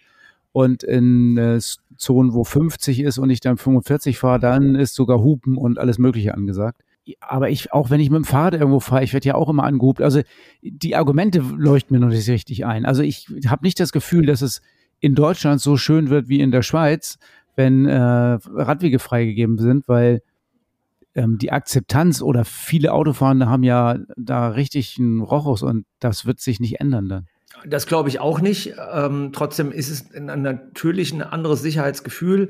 Und 0.51 0.83
in 0.83 1.37
äh, 1.37 1.59
Zonen, 1.97 2.33
wo 2.33 2.43
50 2.43 3.01
ist 3.01 3.17
und 3.17 3.29
ich 3.29 3.41
dann 3.41 3.57
45 3.57 4.17
fahre, 4.17 4.39
dann 4.39 4.75
ist 4.75 4.95
sogar 4.95 5.19
Hupen 5.19 5.57
und 5.57 5.79
alles 5.79 5.97
Mögliche 5.97 6.33
angesagt. 6.33 6.81
Aber 7.19 7.49
ich, 7.49 7.71
auch 7.71 7.89
wenn 7.89 7.99
ich 7.99 8.09
mit 8.09 8.17
dem 8.17 8.25
Fahrrad 8.25 8.55
irgendwo 8.55 8.79
fahre, 8.79 9.03
ich 9.03 9.13
werde 9.13 9.27
ja 9.27 9.35
auch 9.35 9.49
immer 9.49 9.63
angehupt. 9.63 10.01
Also 10.01 10.21
die 10.61 10.95
Argumente 10.95 11.39
leuchten 11.39 11.95
mir 11.95 12.03
noch 12.03 12.11
nicht 12.11 12.27
richtig 12.29 12.65
ein. 12.65 12.85
Also 12.85 13.03
ich 13.03 13.27
habe 13.47 13.65
nicht 13.65 13.79
das 13.79 13.91
Gefühl, 13.91 14.25
dass 14.25 14.41
es 14.41 14.61
in 14.99 15.13
Deutschland 15.13 15.61
so 15.61 15.77
schön 15.77 16.09
wird 16.09 16.29
wie 16.29 16.39
in 16.39 16.51
der 16.51 16.63
Schweiz, 16.63 17.19
wenn 17.55 17.85
äh, 17.85 17.97
Radwege 17.97 18.99
freigegeben 18.99 19.57
sind, 19.57 19.87
weil 19.87 20.21
ähm, 21.15 21.37
die 21.37 21.51
Akzeptanz 21.51 22.21
oder 22.21 22.45
viele 22.45 22.93
Autofahrende 22.93 23.47
haben 23.47 23.63
ja 23.63 23.97
da 24.17 24.49
richtig 24.49 24.97
einen 24.99 25.21
Rochus 25.21 25.63
und 25.63 25.85
das 25.99 26.25
wird 26.25 26.39
sich 26.39 26.59
nicht 26.59 26.79
ändern 26.79 27.09
dann. 27.09 27.27
Das 27.65 27.87
glaube 27.87 28.09
ich 28.09 28.19
auch 28.19 28.41
nicht. 28.41 28.75
Ähm, 28.93 29.31
trotzdem 29.31 29.71
ist 29.71 29.89
es 29.89 30.09
natürlich 30.13 31.13
ein 31.13 31.21
anderes 31.21 31.61
Sicherheitsgefühl, 31.61 32.49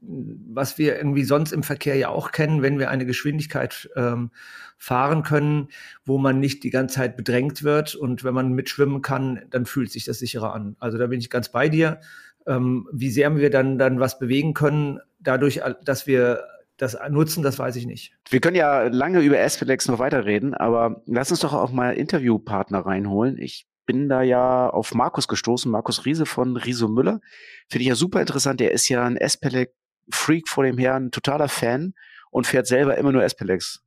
was 0.00 0.78
wir 0.78 0.96
irgendwie 0.96 1.24
sonst 1.24 1.52
im 1.52 1.62
Verkehr 1.62 1.96
ja 1.96 2.10
auch 2.10 2.32
kennen, 2.32 2.62
wenn 2.62 2.78
wir 2.78 2.90
eine 2.90 3.06
Geschwindigkeit 3.06 3.88
ähm, 3.96 4.30
fahren 4.76 5.22
können, 5.22 5.68
wo 6.04 6.18
man 6.18 6.38
nicht 6.38 6.62
die 6.64 6.70
ganze 6.70 6.96
Zeit 6.96 7.16
bedrängt 7.16 7.62
wird. 7.62 7.94
Und 7.94 8.22
wenn 8.24 8.34
man 8.34 8.52
mitschwimmen 8.52 9.02
kann, 9.02 9.42
dann 9.50 9.66
fühlt 9.66 9.90
sich 9.90 10.04
das 10.04 10.18
sicherer 10.18 10.54
an. 10.54 10.76
Also 10.78 10.98
da 10.98 11.06
bin 11.06 11.18
ich 11.18 11.30
ganz 11.30 11.50
bei 11.50 11.68
dir. 11.68 12.00
Ähm, 12.46 12.88
wie 12.92 13.10
sehr 13.10 13.36
wir 13.36 13.50
dann, 13.50 13.78
dann 13.78 14.00
was 14.00 14.18
bewegen 14.18 14.54
können, 14.54 15.00
dadurch, 15.18 15.60
dass 15.84 16.06
wir 16.06 16.44
das 16.76 16.96
nutzen, 17.08 17.42
das 17.42 17.58
weiß 17.58 17.76
ich 17.76 17.86
nicht. 17.86 18.12
Wir 18.28 18.40
können 18.40 18.56
ja 18.56 18.84
lange 18.84 19.20
über 19.20 19.38
S-Flex 19.38 19.88
noch 19.88 19.98
weiterreden, 19.98 20.54
aber 20.54 21.02
lass 21.06 21.30
uns 21.30 21.40
doch 21.40 21.54
auch 21.54 21.72
mal 21.72 21.92
Interviewpartner 21.92 22.80
reinholen. 22.80 23.38
Ich 23.38 23.66
bin 23.86 24.08
da 24.08 24.22
ja 24.22 24.68
auf 24.68 24.94
Markus 24.94 25.28
gestoßen, 25.28 25.70
Markus 25.70 26.04
Riese 26.04 26.26
von 26.26 26.56
Riso 26.56 26.88
Müller. 26.88 27.20
Finde 27.68 27.82
ich 27.82 27.88
ja 27.88 27.94
super 27.94 28.20
interessant. 28.20 28.60
Der 28.60 28.72
ist 28.72 28.88
ja 28.88 29.04
ein 29.04 29.16
S-Pelec-Freak 29.16 30.48
vor 30.48 30.64
dem 30.64 30.76
Herrn, 30.76 31.10
totaler 31.10 31.48
Fan 31.48 31.94
und 32.30 32.46
fährt 32.46 32.66
selber 32.66 32.98
immer 32.98 33.12
nur 33.12 33.24
S-Pelecs. 33.24 33.82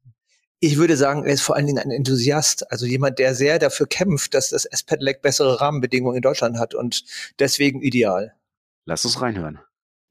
Ich 0.61 0.77
würde 0.77 0.97
sagen, 0.97 1.23
er 1.25 1.33
ist 1.33 1.41
vor 1.41 1.55
allen 1.55 1.67
Dingen 1.67 1.79
ein 1.79 1.91
Enthusiast, 1.91 2.69
also 2.71 2.85
jemand, 2.85 3.19
der 3.19 3.33
sehr 3.33 3.59
dafür 3.59 3.87
kämpft, 3.87 4.33
dass 4.33 4.49
das 4.49 4.65
S-Pedelec 4.65 5.21
bessere 5.21 5.61
Rahmenbedingungen 5.61 6.17
in 6.17 6.21
Deutschland 6.21 6.57
hat 6.57 6.75
und 6.75 7.03
deswegen 7.39 7.81
ideal. 7.81 8.33
Lass 8.89 9.05
uns 9.05 9.22
reinhören. 9.22 9.60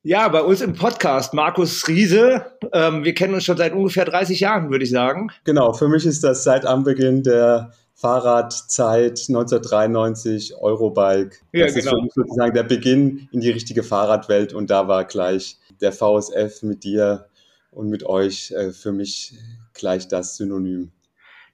Ja, 0.05 0.29
bei 0.29 0.41
uns 0.41 0.61
im 0.61 0.75
Podcast 0.75 1.35
Markus 1.35 1.89
Riese. 1.89 2.47
Ähm, 2.73 3.03
wir 3.03 3.13
kennen 3.13 3.35
uns 3.35 3.43
schon 3.43 3.57
seit 3.57 3.73
ungefähr 3.73 4.05
30 4.05 4.39
Jahren, 4.39 4.71
würde 4.71 4.85
ich 4.85 4.91
sagen. 4.93 5.33
Genau, 5.43 5.73
für 5.73 5.89
mich 5.89 6.07
ist 6.07 6.23
das 6.23 6.45
seit 6.45 6.65
Anbeginn 6.65 7.25
der 7.25 7.73
Fahrradzeit 7.97 9.19
1993 9.29 10.55
Eurobike. 10.59 11.39
Ja, 11.53 11.65
das 11.65 11.75
genau. 11.75 11.91
ist 11.91 11.91
für 11.91 12.03
mich 12.03 12.13
sozusagen 12.15 12.55
der 12.55 12.63
Beginn 12.63 13.29
in 13.33 13.41
die 13.41 13.51
richtige 13.51 13.83
Fahrradwelt 13.83 14.53
und 14.53 14.71
da 14.71 14.87
war 14.87 15.05
gleich 15.07 15.59
der 15.81 15.91
VSF 15.91 16.63
mit 16.63 16.85
dir 16.85 17.27
und 17.73 17.89
mit 17.89 18.05
euch 18.05 18.53
äh, 18.53 18.71
für 18.71 18.93
mich 18.93 19.35
gleich 19.75 20.07
das 20.07 20.37
Synonym. 20.37 20.93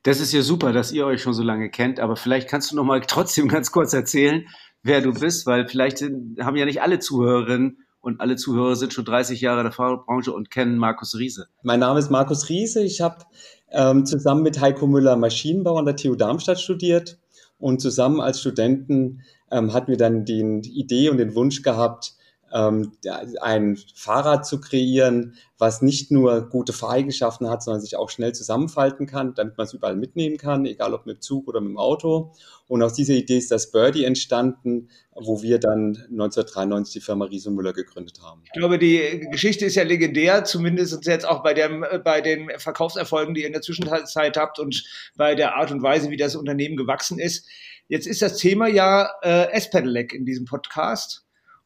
Das 0.04 0.20
ist 0.20 0.34
ja 0.34 0.42
super, 0.42 0.74
dass 0.74 0.92
ihr 0.92 1.06
euch 1.06 1.22
schon 1.22 1.32
so 1.32 1.42
lange 1.42 1.70
kennt, 1.70 1.98
aber 1.98 2.16
vielleicht 2.16 2.50
kannst 2.50 2.70
du 2.70 2.76
noch 2.76 2.84
mal 2.84 3.00
trotzdem 3.00 3.48
ganz 3.48 3.72
kurz 3.72 3.94
erzählen, 3.94 4.46
wer 4.84 5.00
du 5.00 5.12
bist, 5.12 5.46
weil 5.46 5.66
vielleicht 5.66 6.02
haben 6.02 6.56
ja 6.56 6.64
nicht 6.64 6.82
alle 6.82 7.00
Zuhörerinnen 7.00 7.78
und 8.00 8.20
alle 8.20 8.36
Zuhörer 8.36 8.76
sind 8.76 8.92
schon 8.92 9.06
30 9.06 9.40
Jahre 9.40 9.60
in 9.60 9.64
der 9.64 9.72
Fahrbranche 9.72 10.30
und 10.30 10.50
kennen 10.50 10.76
Markus 10.76 11.18
Riese. 11.18 11.48
Mein 11.62 11.80
Name 11.80 11.98
ist 11.98 12.10
Markus 12.10 12.48
Riese. 12.50 12.84
Ich 12.84 13.00
habe 13.00 13.24
ähm, 13.72 14.04
zusammen 14.04 14.42
mit 14.42 14.60
Heiko 14.60 14.86
Müller 14.86 15.16
Maschinenbau 15.16 15.78
an 15.78 15.86
der 15.86 15.96
TU 15.96 16.14
Darmstadt 16.14 16.60
studiert 16.60 17.18
und 17.58 17.80
zusammen 17.80 18.20
als 18.20 18.40
Studenten 18.40 19.22
ähm, 19.50 19.72
hatten 19.72 19.88
wir 19.88 19.96
dann 19.96 20.26
die 20.26 20.60
Idee 20.78 21.08
und 21.08 21.16
den 21.16 21.34
Wunsch 21.34 21.62
gehabt, 21.62 22.14
ähm, 22.54 22.92
ein 23.40 23.76
Fahrrad 23.96 24.46
zu 24.46 24.60
kreieren, 24.60 25.34
was 25.58 25.82
nicht 25.82 26.12
nur 26.12 26.48
gute 26.48 26.72
Fahreigenschaften 26.72 27.50
hat, 27.50 27.64
sondern 27.64 27.80
sich 27.80 27.96
auch 27.96 28.10
schnell 28.10 28.32
zusammenfalten 28.32 29.06
kann, 29.06 29.34
damit 29.34 29.58
man 29.58 29.66
es 29.66 29.72
überall 29.72 29.96
mitnehmen 29.96 30.36
kann, 30.36 30.64
egal 30.64 30.94
ob 30.94 31.04
mit 31.04 31.22
Zug 31.22 31.48
oder 31.48 31.60
mit 31.60 31.70
dem 31.70 31.78
Auto. 31.78 32.32
Und 32.68 32.82
aus 32.82 32.94
dieser 32.94 33.14
Idee 33.14 33.38
ist 33.38 33.50
das 33.50 33.72
Birdie 33.72 34.04
entstanden, 34.04 34.88
wo 35.12 35.42
wir 35.42 35.58
dann 35.58 35.96
1993 36.12 36.94
die 36.94 37.00
Firma 37.00 37.24
Riese 37.24 37.50
Müller 37.50 37.72
gegründet 37.72 38.20
haben. 38.22 38.42
Ich 38.44 38.52
glaube, 38.52 38.78
die 38.78 39.26
Geschichte 39.32 39.66
ist 39.66 39.74
ja 39.74 39.82
legendär, 39.82 40.44
zumindest 40.44 41.04
jetzt 41.06 41.26
auch 41.26 41.42
bei, 41.42 41.54
dem, 41.54 41.84
bei 42.04 42.20
den 42.20 42.50
Verkaufserfolgen, 42.58 43.34
die 43.34 43.42
ihr 43.42 43.48
in 43.48 43.52
der 43.52 43.62
Zwischenzeit 43.62 44.36
habt 44.36 44.60
und 44.60 44.84
bei 45.16 45.34
der 45.34 45.56
Art 45.56 45.72
und 45.72 45.82
Weise, 45.82 46.10
wie 46.10 46.16
das 46.16 46.36
Unternehmen 46.36 46.76
gewachsen 46.76 47.18
ist. 47.18 47.48
Jetzt 47.88 48.06
ist 48.06 48.22
das 48.22 48.38
Thema 48.38 48.68
ja 48.68 49.10
äh, 49.22 49.50
S-Pedelec 49.52 50.14
in 50.14 50.24
diesem 50.24 50.46
Podcast. 50.46 51.23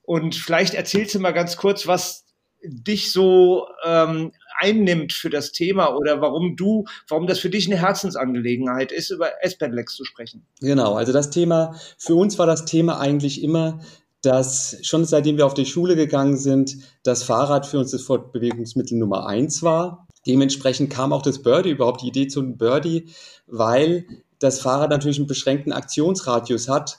Und 0.08 0.36
vielleicht 0.36 0.72
erzählst 0.72 1.14
du 1.14 1.20
mal 1.20 1.32
ganz 1.32 1.58
kurz, 1.58 1.86
was 1.86 2.24
dich 2.64 3.12
so 3.12 3.66
ähm, 3.84 4.32
einnimmt 4.58 5.12
für 5.12 5.28
das 5.28 5.52
Thema 5.52 5.94
oder 5.94 6.22
warum 6.22 6.56
du, 6.56 6.86
warum 7.08 7.26
das 7.26 7.40
für 7.40 7.50
dich 7.50 7.66
eine 7.66 7.76
Herzensangelegenheit 7.76 8.90
ist, 8.90 9.10
über 9.10 9.28
S-Pedelecs 9.42 9.94
zu 9.94 10.06
sprechen. 10.06 10.46
Genau, 10.62 10.94
also 10.94 11.12
das 11.12 11.28
Thema, 11.28 11.78
für 11.98 12.14
uns 12.14 12.38
war 12.38 12.46
das 12.46 12.64
Thema 12.64 12.98
eigentlich 12.98 13.42
immer, 13.42 13.80
dass 14.22 14.78
schon 14.80 15.04
seitdem 15.04 15.36
wir 15.36 15.44
auf 15.44 15.52
die 15.52 15.66
Schule 15.66 15.94
gegangen 15.94 16.38
sind, 16.38 16.78
das 17.02 17.22
Fahrrad 17.22 17.66
für 17.66 17.78
uns 17.78 17.90
das 17.90 18.00
Fortbewegungsmittel 18.00 18.96
Nummer 18.96 19.26
eins 19.26 19.62
war. 19.62 20.08
Dementsprechend 20.26 20.88
kam 20.88 21.12
auch 21.12 21.22
das 21.22 21.42
Birdie, 21.42 21.72
überhaupt 21.72 22.00
die 22.00 22.08
Idee 22.08 22.28
zum 22.28 22.56
Birdie, 22.56 23.10
weil 23.46 24.06
das 24.38 24.58
Fahrrad 24.58 24.88
natürlich 24.88 25.18
einen 25.18 25.26
beschränkten 25.26 25.72
Aktionsradius 25.74 26.66
hat 26.70 26.98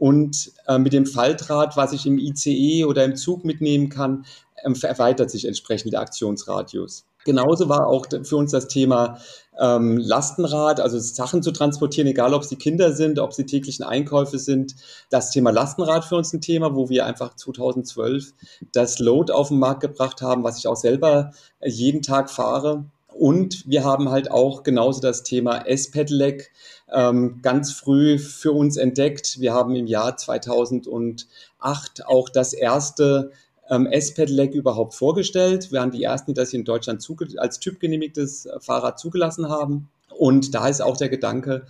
und 0.00 0.52
äh, 0.66 0.78
mit 0.78 0.94
dem 0.94 1.04
Faltrad, 1.04 1.76
was 1.76 1.92
ich 1.92 2.06
im 2.06 2.18
ICE 2.18 2.86
oder 2.86 3.04
im 3.04 3.16
Zug 3.16 3.44
mitnehmen 3.44 3.90
kann, 3.90 4.24
ähm, 4.64 4.74
erweitert 4.82 5.30
sich 5.30 5.44
entsprechend 5.46 5.92
der 5.92 6.00
Aktionsradius. 6.00 7.04
Genauso 7.26 7.68
war 7.68 7.86
auch 7.86 8.06
für 8.22 8.36
uns 8.36 8.52
das 8.52 8.66
Thema 8.66 9.18
ähm, 9.60 9.98
Lastenrad, 9.98 10.80
also 10.80 10.98
Sachen 10.98 11.42
zu 11.42 11.52
transportieren, 11.52 12.08
egal 12.08 12.32
ob 12.32 12.44
sie 12.44 12.56
Kinder 12.56 12.94
sind, 12.94 13.18
ob 13.18 13.34
sie 13.34 13.44
täglichen 13.44 13.84
Einkäufe 13.84 14.38
sind. 14.38 14.74
Das 15.10 15.32
Thema 15.32 15.50
Lastenrad 15.50 16.06
für 16.06 16.16
uns 16.16 16.32
ein 16.32 16.40
Thema, 16.40 16.74
wo 16.74 16.88
wir 16.88 17.04
einfach 17.04 17.36
2012 17.36 18.32
das 18.72 19.00
Load 19.00 19.30
auf 19.34 19.48
den 19.48 19.58
Markt 19.58 19.82
gebracht 19.82 20.22
haben, 20.22 20.44
was 20.44 20.56
ich 20.56 20.66
auch 20.66 20.76
selber 20.76 21.32
äh, 21.58 21.68
jeden 21.68 22.00
Tag 22.00 22.30
fahre 22.30 22.86
Und 23.12 23.68
wir 23.68 23.84
haben 23.84 24.10
halt 24.10 24.30
auch 24.30 24.62
genauso 24.62 25.00
das 25.00 25.22
Thema 25.22 25.66
S-Pedelec 25.66 26.50
ähm, 26.92 27.40
ganz 27.42 27.72
früh 27.72 28.18
für 28.18 28.52
uns 28.52 28.76
entdeckt. 28.76 29.40
Wir 29.40 29.52
haben 29.52 29.74
im 29.74 29.86
Jahr 29.86 30.16
2008 30.16 32.06
auch 32.06 32.28
das 32.28 32.52
erste 32.52 33.32
ähm, 33.68 33.86
S-Pedelec 33.86 34.54
überhaupt 34.54 34.94
vorgestellt. 34.94 35.70
Wir 35.72 35.80
waren 35.80 35.90
die 35.90 36.02
ersten, 36.02 36.32
die 36.32 36.40
das 36.40 36.52
in 36.52 36.64
Deutschland 36.64 37.06
als 37.36 37.58
typgenehmigtes 37.60 38.48
Fahrrad 38.60 38.98
zugelassen 38.98 39.48
haben. 39.48 39.88
Und 40.16 40.54
da 40.54 40.68
ist 40.68 40.82
auch 40.82 40.96
der 40.96 41.08
Gedanke, 41.08 41.66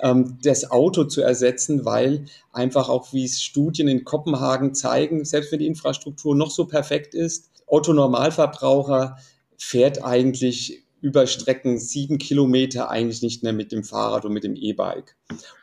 ähm, 0.00 0.38
das 0.42 0.70
Auto 0.70 1.04
zu 1.04 1.22
ersetzen, 1.22 1.84
weil 1.84 2.26
einfach 2.52 2.88
auch, 2.88 3.12
wie 3.12 3.24
es 3.24 3.42
Studien 3.42 3.88
in 3.88 4.04
Kopenhagen 4.04 4.74
zeigen, 4.74 5.24
selbst 5.24 5.52
wenn 5.52 5.60
die 5.60 5.66
Infrastruktur 5.66 6.34
noch 6.34 6.50
so 6.50 6.66
perfekt 6.66 7.14
ist, 7.14 7.50
Otto 7.66 7.92
Normalverbraucher 7.92 9.16
fährt 9.56 10.04
eigentlich 10.04 10.83
über 11.04 11.26
Strecken 11.26 11.78
sieben 11.78 12.16
Kilometer 12.16 12.88
eigentlich 12.88 13.20
nicht 13.20 13.42
mehr 13.42 13.52
mit 13.52 13.72
dem 13.72 13.84
Fahrrad 13.84 14.24
und 14.24 14.32
mit 14.32 14.42
dem 14.42 14.56
E-Bike. 14.56 15.16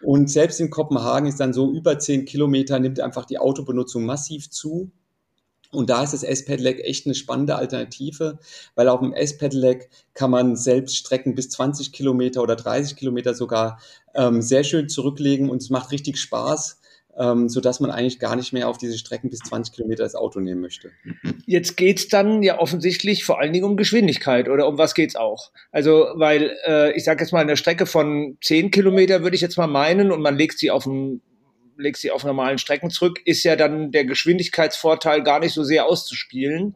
Und 0.03 0.29
selbst 0.29 0.59
in 0.59 0.69
Kopenhagen 0.69 1.27
ist 1.27 1.39
dann 1.39 1.51
so 1.51 1.73
über 1.73 1.97
zehn 1.97 2.25
Kilometer 2.25 2.77
nimmt 2.77 2.99
einfach 2.99 3.25
die 3.25 3.39
Autobenutzung 3.39 4.05
massiv 4.05 4.51
zu. 4.51 4.91
Und 5.71 5.89
da 5.89 6.03
ist 6.03 6.13
das 6.13 6.21
S-Pedelec 6.21 6.81
echt 6.81 7.07
eine 7.07 7.15
spannende 7.15 7.55
Alternative, 7.55 8.37
weil 8.75 8.87
auf 8.87 8.99
dem 8.99 9.13
S-Pedelec 9.13 9.89
kann 10.13 10.29
man 10.29 10.55
selbst 10.55 10.97
Strecken 10.97 11.33
bis 11.33 11.49
20 11.49 11.91
Kilometer 11.91 12.43
oder 12.43 12.55
30 12.55 12.95
Kilometer 12.95 13.33
sogar 13.33 13.79
ähm, 14.13 14.43
sehr 14.43 14.63
schön 14.63 14.89
zurücklegen 14.89 15.49
und 15.49 15.63
es 15.63 15.71
macht 15.71 15.91
richtig 15.91 16.19
Spaß 16.19 16.80
ähm, 17.17 17.49
sodass 17.49 17.79
man 17.79 17.91
eigentlich 17.91 18.19
gar 18.19 18.35
nicht 18.35 18.53
mehr 18.53 18.67
auf 18.67 18.77
diese 18.77 18.97
Strecken 18.97 19.29
bis 19.29 19.39
20 19.39 19.75
Kilometer 19.75 20.03
das 20.03 20.15
Auto 20.15 20.39
nehmen 20.39 20.61
möchte. 20.61 20.91
Jetzt 21.45 21.77
geht's 21.77 22.07
dann 22.07 22.43
ja 22.43 22.59
offensichtlich 22.59 23.23
vor 23.23 23.39
allen 23.39 23.53
Dingen 23.53 23.65
um 23.65 23.77
Geschwindigkeit 23.77 24.49
oder 24.49 24.67
um 24.67 24.77
was 24.77 24.93
geht's 24.93 25.15
auch? 25.15 25.51
Also, 25.71 26.07
weil 26.15 26.55
äh, 26.65 26.95
ich 26.95 27.03
sage 27.03 27.23
jetzt 27.23 27.31
mal, 27.31 27.39
eine 27.39 27.57
Strecke 27.57 27.85
von 27.85 28.37
10 28.41 28.71
Kilometer 28.71 29.23
würde 29.23 29.35
ich 29.35 29.41
jetzt 29.41 29.57
mal 29.57 29.67
meinen 29.67 30.11
und 30.11 30.21
man 30.21 30.37
legt 30.37 30.59
sie 30.59 30.71
auf 30.71 30.87
einen 30.87 31.21
legt 31.81 31.97
sie 31.97 32.11
auf 32.11 32.23
normalen 32.23 32.57
Strecken 32.57 32.89
zurück, 32.89 33.19
ist 33.25 33.43
ja 33.43 33.55
dann 33.55 33.91
der 33.91 34.05
Geschwindigkeitsvorteil 34.05 35.23
gar 35.23 35.39
nicht 35.39 35.53
so 35.53 35.63
sehr 35.63 35.85
auszuspielen. 35.85 36.75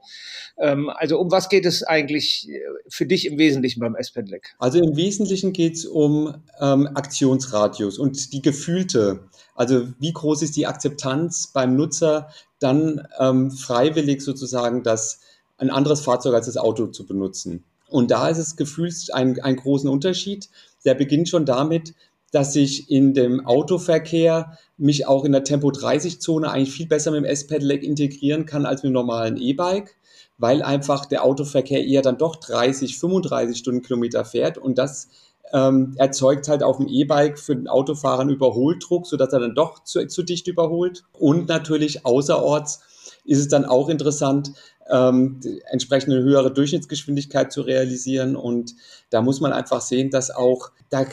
Ähm, 0.58 0.90
also 0.90 1.20
um 1.20 1.32
was 1.32 1.50
geht 1.50 1.66
es 1.66 1.84
eigentlich 1.84 2.50
äh, 2.50 2.60
für 2.90 3.06
dich 3.06 3.26
im 3.26 3.38
Wesentlichen 3.38 3.80
beim 3.80 3.96
S-Pedelec? 3.96 4.56
Also 4.60 4.80
im 4.80 4.96
Wesentlichen 4.96 5.54
geht 5.54 5.76
es 5.76 5.86
um 5.86 6.36
ähm, 6.62 6.88
Aktionsradius 6.94 7.98
und 8.00 8.34
die 8.34 8.42
gefühlte 8.42 9.30
also 9.56 9.88
wie 10.00 10.12
groß 10.12 10.42
ist 10.42 10.58
die 10.58 10.68
Akzeptanz 10.68 11.48
beim 11.48 11.76
Nutzer, 11.76 12.30
dann 12.60 13.08
ähm, 13.20 13.52
freiwillig 13.52 14.22
sozusagen 14.22 14.84
das, 14.84 15.22
ein 15.58 15.70
anderes 15.70 16.02
Fahrzeug 16.02 16.36
als 16.36 16.46
das 16.46 16.58
Auto 16.58 16.88
zu 16.88 17.06
benutzen. 17.06 17.64
Und 17.90 18.12
da 18.12 18.28
ist 18.28 18.38
es 18.38 18.58
gefühlt 18.58 19.14
ein, 19.14 19.40
ein 19.42 19.56
großen 19.56 19.90
Unterschied. 19.90 20.50
Der 20.84 20.94
beginnt 20.94 21.30
schon 21.30 21.46
damit, 21.46 21.94
dass 22.32 22.56
ich 22.56 22.92
in 22.92 23.14
dem 23.14 23.46
Autoverkehr 23.46 24.58
mich 24.78 25.08
auch 25.08 25.24
in 25.24 25.32
der 25.32 25.44
Tempo-30-Zone 25.44 26.52
eigentlich 26.52 26.74
viel 26.74 26.88
besser 26.88 27.12
mit 27.12 27.20
dem 27.20 27.26
S-Pedelec 27.26 27.84
integrieren 27.84 28.46
kann 28.46 28.66
als 28.66 28.84
mit 28.84 28.90
dem 28.90 28.94
normalen 28.94 29.38
E-Bike, 29.38 29.96
weil 30.38 30.62
einfach 30.62 31.06
der 31.06 31.24
Autoverkehr 31.24 31.86
eher 31.86 32.02
dann 32.02 32.18
doch 32.18 32.36
30, 32.36 33.00
35 33.00 33.58
Stundenkilometer 33.58 34.26
fährt 34.26 34.58
und 34.58 34.78
das 34.78 35.08
ähm, 35.54 35.94
erzeugt 35.98 36.48
halt 36.48 36.64
auf 36.64 36.78
dem 36.78 36.88
E-Bike 36.88 37.40
für 37.40 37.56
den 37.56 37.68
Autofahrer 37.68 38.22
einen 38.22 38.32
Überholdruck, 38.32 39.08
sodass 39.08 39.32
er 39.32 39.40
dann 39.40 39.56
doch 39.56 39.84
zu, 39.84 40.06
zu 40.08 40.24
dicht 40.24 40.48
überholt. 40.48 41.04
Und 41.14 41.48
natürlich 41.48 42.06
außerorts 42.06 42.82
ist 43.26 43.40
es 43.40 43.48
dann 43.48 43.66
auch 43.66 43.90
interessant, 43.90 44.52
ähm, 44.90 45.40
entsprechend 45.72 46.14
eine 46.14 46.24
höhere 46.24 46.54
Durchschnittsgeschwindigkeit 46.54 47.52
zu 47.52 47.62
realisieren. 47.62 48.36
Und 48.36 48.76
da 49.10 49.22
muss 49.22 49.42
man 49.42 49.52
einfach 49.52 49.82
sehen, 49.82 50.12
dass 50.12 50.30
auch, 50.30 50.72
da 50.90 51.06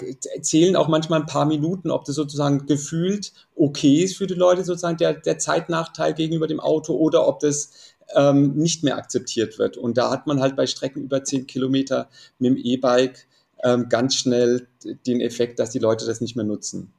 zählen 0.42 0.76
auch 0.76 0.88
manchmal 0.88 1.21
ein 1.21 1.26
paar 1.26 1.47
Minuten, 1.47 1.90
ob 1.90 2.04
das 2.04 2.16
sozusagen 2.16 2.66
gefühlt 2.66 3.33
okay 3.57 4.02
ist 4.02 4.16
für 4.16 4.26
die 4.26 4.35
Leute, 4.35 4.64
sozusagen 4.64 4.99
der, 4.99 5.14
der 5.14 5.38
Zeitnachteil 5.38 6.12
gegenüber 6.14 6.47
dem 6.47 6.61
Auto 6.61 6.95
oder 6.95 7.26
ob 7.26 7.41
das 7.41 7.71
ähm, 8.15 8.54
nicht 8.54 8.84
mehr 8.84 8.99
akzeptiert 8.99 9.58
wird. 9.58 9.78
Und 9.78 9.97
da 9.97 10.10
hat 10.10 10.26
man 10.26 10.41
halt 10.41 10.54
bei 10.54 10.67
Strecken 10.67 11.02
über 11.02 11.25
10 11.25 11.47
Kilometer 11.47 12.08
mit 12.39 12.50
dem 12.50 12.56
E-Bike 12.58 13.26
ähm, 13.65 13.89
ganz 13.89 14.17
schnell 14.17 14.67
den 15.06 15.21
Effekt, 15.21 15.58
dass 15.58 15.71
die 15.71 15.78
Leute 15.78 16.04
das 16.04 16.21
nicht 16.21 16.37
mehr 16.37 16.45
nutzen. 16.45 16.93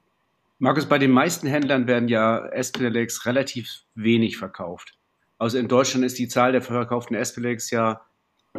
Markus, 0.59 0.85
bei 0.85 0.97
den 0.97 1.11
meisten 1.11 1.45
Händlern 1.45 1.87
werden 1.87 2.07
ja 2.07 2.47
S-Pedelecs 2.47 3.25
relativ 3.25 3.83
wenig 3.95 4.37
verkauft. 4.37 4.93
Also 5.43 5.57
in 5.57 5.67
Deutschland 5.67 6.05
ist 6.05 6.17
die 6.19 6.29
Zahl 6.29 6.53
der 6.53 6.61
verkauften 6.61 7.17
S-Pedelecs 7.17 7.69
ja 7.69 7.99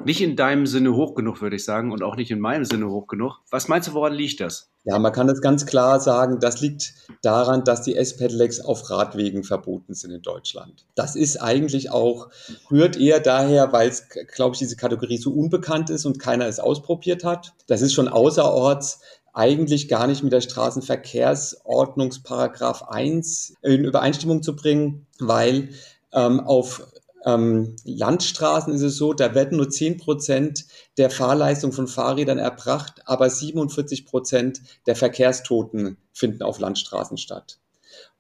nicht 0.05 0.21
in 0.21 0.37
deinem 0.37 0.67
Sinne 0.67 0.95
hoch 0.95 1.15
genug, 1.15 1.41
würde 1.41 1.57
ich 1.57 1.65
sagen, 1.65 1.93
und 1.93 2.03
auch 2.03 2.15
nicht 2.15 2.31
in 2.31 2.41
meinem 2.41 2.67
Sinne 2.67 2.91
hoch 2.91 3.07
genug. 3.07 3.39
Was 3.51 3.69
meinst 3.69 3.89
du, 3.89 3.95
woran 3.95 4.13
liegt 4.13 4.41
das? 4.41 4.69
Ja, 4.85 4.99
man 4.99 5.11
kann 5.11 5.27
das 5.27 5.41
ganz 5.41 5.65
klar 5.65 5.99
sagen, 5.99 6.41
das 6.41 6.61
liegt 6.61 6.93
daran, 7.23 7.65
dass 7.65 7.81
die 7.81 7.97
S-Pedelecs 7.97 8.61
auf 8.61 8.91
Radwegen 8.91 9.45
verboten 9.45 9.95
sind 9.95 10.11
in 10.11 10.21
Deutschland. 10.21 10.85
Das 10.95 11.17
ist 11.17 11.39
eigentlich 11.39 11.91
auch, 11.91 12.29
rührt 12.71 12.99
eher 12.99 13.21
daher, 13.21 13.73
weil 13.73 13.89
es, 13.89 14.07
glaube 14.35 14.55
ich, 14.55 14.59
diese 14.59 14.77
Kategorie 14.77 15.17
so 15.17 15.33
unbekannt 15.33 15.89
ist 15.89 16.05
und 16.05 16.19
keiner 16.19 16.49
es 16.49 16.61
ausprobiert 16.61 17.25
hat. 17.25 17.55
Das 17.67 17.81
ist 17.81 17.95
schon 17.95 18.09
außerorts 18.09 19.01
eigentlich 19.33 19.89
gar 19.89 20.07
nicht 20.07 20.23
mit 20.23 20.35
der 20.35 20.43
Straßenverkehrsordnungsparagraph 20.43 22.83
1 22.83 23.55
in 23.63 23.85
Übereinstimmung 23.85 24.43
zu 24.43 24.55
bringen, 24.55 25.07
weil 25.19 25.71
ähm, 26.15 26.41
auf 26.41 26.87
ähm, 27.27 27.77
Landstraßen 27.85 28.73
ist 28.75 28.83
es 28.83 28.97
so, 28.97 29.15
da 29.15 29.35
werden 29.35 29.57
nur 29.57 29.71
10 29.71 29.97
Prozent 29.99 30.67
der 30.99 31.11
Fahrleistung 31.11 31.73
von 31.73 31.89
Fahrrädern 31.89 32.39
erbracht, 32.39 33.03
aber 33.07 33.31
47 33.31 34.07
Prozent 34.07 34.61
der 34.87 34.97
Verkehrstoten 34.97 35.97
finden 36.13 36.43
auf 36.43 36.59
Landstraßen 36.59 37.17
statt. 37.17 37.59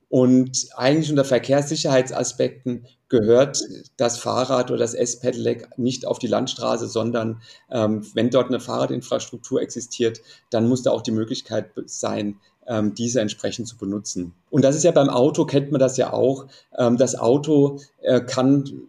Und 0.09 0.69
eigentlich 0.77 1.11
unter 1.11 1.25
Verkehrssicherheitsaspekten 1.25 2.87
gehört 3.09 3.63
das 3.97 4.19
Fahrrad 4.19 4.71
oder 4.71 4.79
das 4.79 4.95
S-Pedelec 4.95 5.77
nicht 5.77 6.07
auf 6.07 6.19
die 6.19 6.29
Landstraße, 6.29 6.87
sondern 6.87 7.43
ähm, 7.71 8.07
wenn 8.15 8.31
dort 8.31 8.49
eine 8.49 8.61
Fahrradinfrastruktur 8.61 9.61
existiert, 9.61 10.21
dann 10.51 10.69
muss 10.69 10.83
da 10.83 10.93
auch 10.93 11.03
die 11.03 11.11
Möglichkeit 11.11 11.73
sein, 11.87 12.39
ähm, 12.67 12.95
diese 12.95 13.21
entsprechend 13.21 13.69
zu 13.69 13.77
benutzen. 13.77 14.33
Und 14.51 14.65
das 14.65 14.77
ist 14.77 14.85
ja 14.85 14.93
beim 14.93 15.09
Auto, 15.09 15.45
kennt 15.45 15.71
man 15.71 15.79
das 15.79 15.97
ja 15.97 16.13
auch. 16.13 16.47
Ähm, 16.77 16.97
das 16.97 17.19
Auto 17.19 17.81
äh, 18.03 18.21
kann 18.21 18.89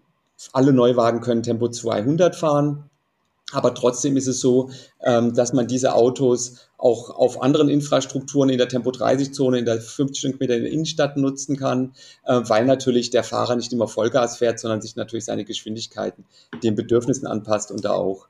alle 0.52 0.74
Neuwagen 0.74 1.22
können 1.22 1.44
Tempo 1.44 1.70
200 1.70 2.36
fahren. 2.36 2.90
Aber 3.52 3.76
trotzdem 3.76 4.18
ist 4.18 4.28
es 4.28 4.40
so, 4.40 4.72
ähm, 5.04 5.34
dass 5.36 5.54
man 5.54 5.68
diese 5.68 5.94
Autos 5.94 6.68
auch 6.78 7.12
auf 7.12 7.42
anderen 7.42 7.70
Infrastrukturen 7.70 8.50
in 8.50 8.58
der 8.58 8.68
Tempo 8.68 8.90
30-Zone, 8.90 9.60
in 9.60 9.66
der 9.66 9.80
50 9.80 10.18
Stundenkilometer 10.18 10.58
in 10.58 10.64
der 10.64 10.72
Innenstadt 10.72 11.16
nutzen 11.16 11.56
kann, 11.56 11.94
äh, 12.26 12.42
weil 12.44 12.66
natürlich 12.66 13.12
der 13.12 13.24
Fahrer 13.24 13.56
nicht 13.56 13.72
immer 13.72 13.88
Vollgas 13.88 14.38
fährt, 14.38 14.60
sondern 14.60 14.82
sich 14.82 14.96
natürlich 14.96 15.26
seine 15.26 15.46
Geschwindigkeiten 15.46 16.26
den 16.64 16.76
Bedürfnissen 16.76 17.28
anpasst 17.28 17.72
und 17.72 17.86
da 17.86 17.92
auch 17.92 18.28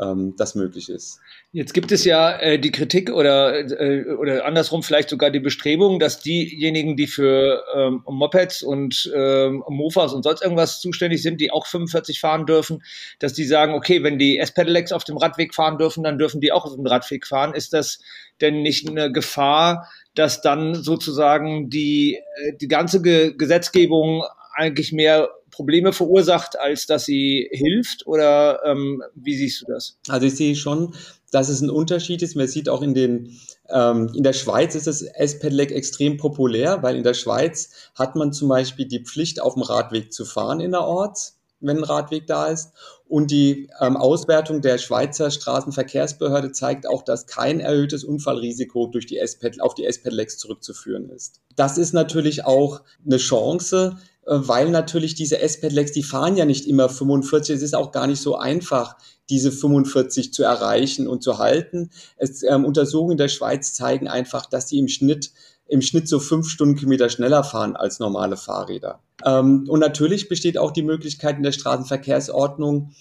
ähm, 0.00 0.34
das 0.36 0.54
möglich 0.54 0.88
ist. 0.88 1.20
Jetzt 1.52 1.74
gibt 1.74 1.92
es 1.92 2.04
ja 2.04 2.38
äh, 2.38 2.58
die 2.58 2.70
Kritik 2.70 3.10
oder, 3.10 3.58
äh, 3.58 4.04
oder 4.14 4.44
andersrum 4.44 4.82
vielleicht 4.82 5.08
sogar 5.08 5.30
die 5.30 5.40
Bestrebung, 5.40 5.98
dass 5.98 6.20
diejenigen, 6.20 6.96
die 6.96 7.06
für 7.06 7.64
ähm, 7.74 8.02
Mopeds 8.06 8.62
und 8.62 9.10
ähm, 9.14 9.64
Mofas 9.68 10.12
und 10.12 10.22
sonst 10.22 10.42
irgendwas 10.42 10.80
zuständig 10.80 11.22
sind, 11.22 11.40
die 11.40 11.50
auch 11.50 11.66
45 11.66 12.20
fahren 12.20 12.46
dürfen, 12.46 12.82
dass 13.18 13.32
die 13.32 13.44
sagen, 13.44 13.74
okay, 13.74 14.02
wenn 14.02 14.18
die 14.18 14.38
S-Pedelecs 14.38 14.92
auf 14.92 15.04
dem 15.04 15.16
Radweg 15.16 15.54
fahren 15.54 15.78
dürfen, 15.78 16.04
dann 16.04 16.18
dürfen 16.18 16.40
die 16.40 16.52
auch 16.52 16.64
auf 16.64 16.74
dem 16.74 16.86
Radweg 16.86 17.26
fahren. 17.26 17.54
Ist 17.54 17.72
das 17.72 17.98
denn 18.40 18.62
nicht 18.62 18.88
eine 18.88 19.10
Gefahr, 19.10 19.88
dass 20.14 20.42
dann 20.42 20.74
sozusagen 20.74 21.70
die, 21.70 22.14
äh, 22.14 22.52
die 22.60 22.68
ganze 22.68 23.02
Ge 23.02 23.34
Gesetzgebung 23.36 24.22
eigentlich 24.54 24.92
mehr 24.92 25.30
Probleme 25.58 25.92
verursacht, 25.92 26.56
als 26.56 26.86
dass 26.86 27.04
sie 27.04 27.48
hilft? 27.50 28.06
Oder 28.06 28.60
ähm, 28.64 29.02
wie 29.16 29.34
siehst 29.34 29.62
du 29.62 29.72
das? 29.72 29.98
Also 30.06 30.26
ich 30.26 30.36
sehe 30.36 30.54
schon, 30.54 30.94
dass 31.32 31.48
es 31.48 31.60
ein 31.60 31.68
Unterschied 31.68 32.22
ist. 32.22 32.36
Man 32.36 32.46
sieht 32.46 32.68
auch 32.68 32.80
in 32.80 32.94
den 32.94 33.36
ähm, 33.68 34.12
in 34.14 34.22
der 34.22 34.34
Schweiz 34.34 34.76
ist 34.76 34.86
das 34.86 35.02
S-Pedelec 35.02 35.72
extrem 35.72 36.16
populär, 36.16 36.84
weil 36.84 36.94
in 36.94 37.02
der 37.02 37.14
Schweiz 37.14 37.70
hat 37.96 38.14
man 38.14 38.32
zum 38.32 38.48
Beispiel 38.48 38.86
die 38.86 39.02
Pflicht, 39.02 39.42
auf 39.42 39.54
dem 39.54 39.64
Radweg 39.64 40.12
zu 40.12 40.24
fahren 40.24 40.60
innerorts, 40.60 41.40
wenn 41.58 41.78
ein 41.78 41.84
Radweg 41.84 42.28
da 42.28 42.46
ist. 42.46 42.70
Und 43.08 43.32
die 43.32 43.68
ähm, 43.80 43.96
Auswertung 43.96 44.60
der 44.60 44.78
Schweizer 44.78 45.32
Straßenverkehrsbehörde 45.32 46.52
zeigt 46.52 46.88
auch, 46.88 47.02
dass 47.02 47.26
kein 47.26 47.58
erhöhtes 47.58 48.04
Unfallrisiko 48.04 48.86
durch 48.86 49.06
die 49.06 49.18
S 49.18 49.40
auf 49.58 49.74
die 49.74 49.86
S-Pedelecs 49.86 50.38
zurückzuführen 50.38 51.10
ist. 51.10 51.40
Das 51.56 51.78
ist 51.78 51.94
natürlich 51.94 52.44
auch 52.44 52.82
eine 53.04 53.16
Chance, 53.16 53.96
weil 54.30 54.70
natürlich 54.70 55.14
diese 55.14 55.40
S-Pedelecs, 55.40 55.92
die 55.92 56.02
fahren 56.02 56.36
ja 56.36 56.44
nicht 56.44 56.66
immer 56.66 56.88
45. 56.88 57.56
Es 57.56 57.62
ist 57.62 57.74
auch 57.74 57.92
gar 57.92 58.06
nicht 58.06 58.20
so 58.20 58.36
einfach, 58.36 58.96
diese 59.30 59.52
45 59.52 60.32
zu 60.32 60.42
erreichen 60.42 61.06
und 61.06 61.22
zu 61.22 61.38
halten. 61.38 61.90
Es, 62.16 62.42
ähm, 62.42 62.64
Untersuchungen 62.64 63.16
der 63.16 63.28
Schweiz 63.28 63.74
zeigen 63.74 64.08
einfach, 64.08 64.46
dass 64.46 64.66
die 64.66 64.78
im 64.78 64.88
Schnitt 64.88 65.32
im 65.68 65.82
Schnitt 65.82 66.08
so 66.08 66.18
fünf 66.18 66.48
Stundenkilometer 66.48 67.10
schneller 67.10 67.44
fahren 67.44 67.76
als 67.76 67.98
normale 67.98 68.36
Fahrräder. 68.36 69.00
Ähm, 69.24 69.66
und 69.68 69.80
natürlich 69.80 70.28
besteht 70.28 70.56
auch 70.56 70.70
die 70.70 70.82
Möglichkeit 70.82 71.36
in 71.36 71.42
der 71.42 71.52
Straßenverkehrsordnung, 71.52 72.90
äh, 72.90 72.92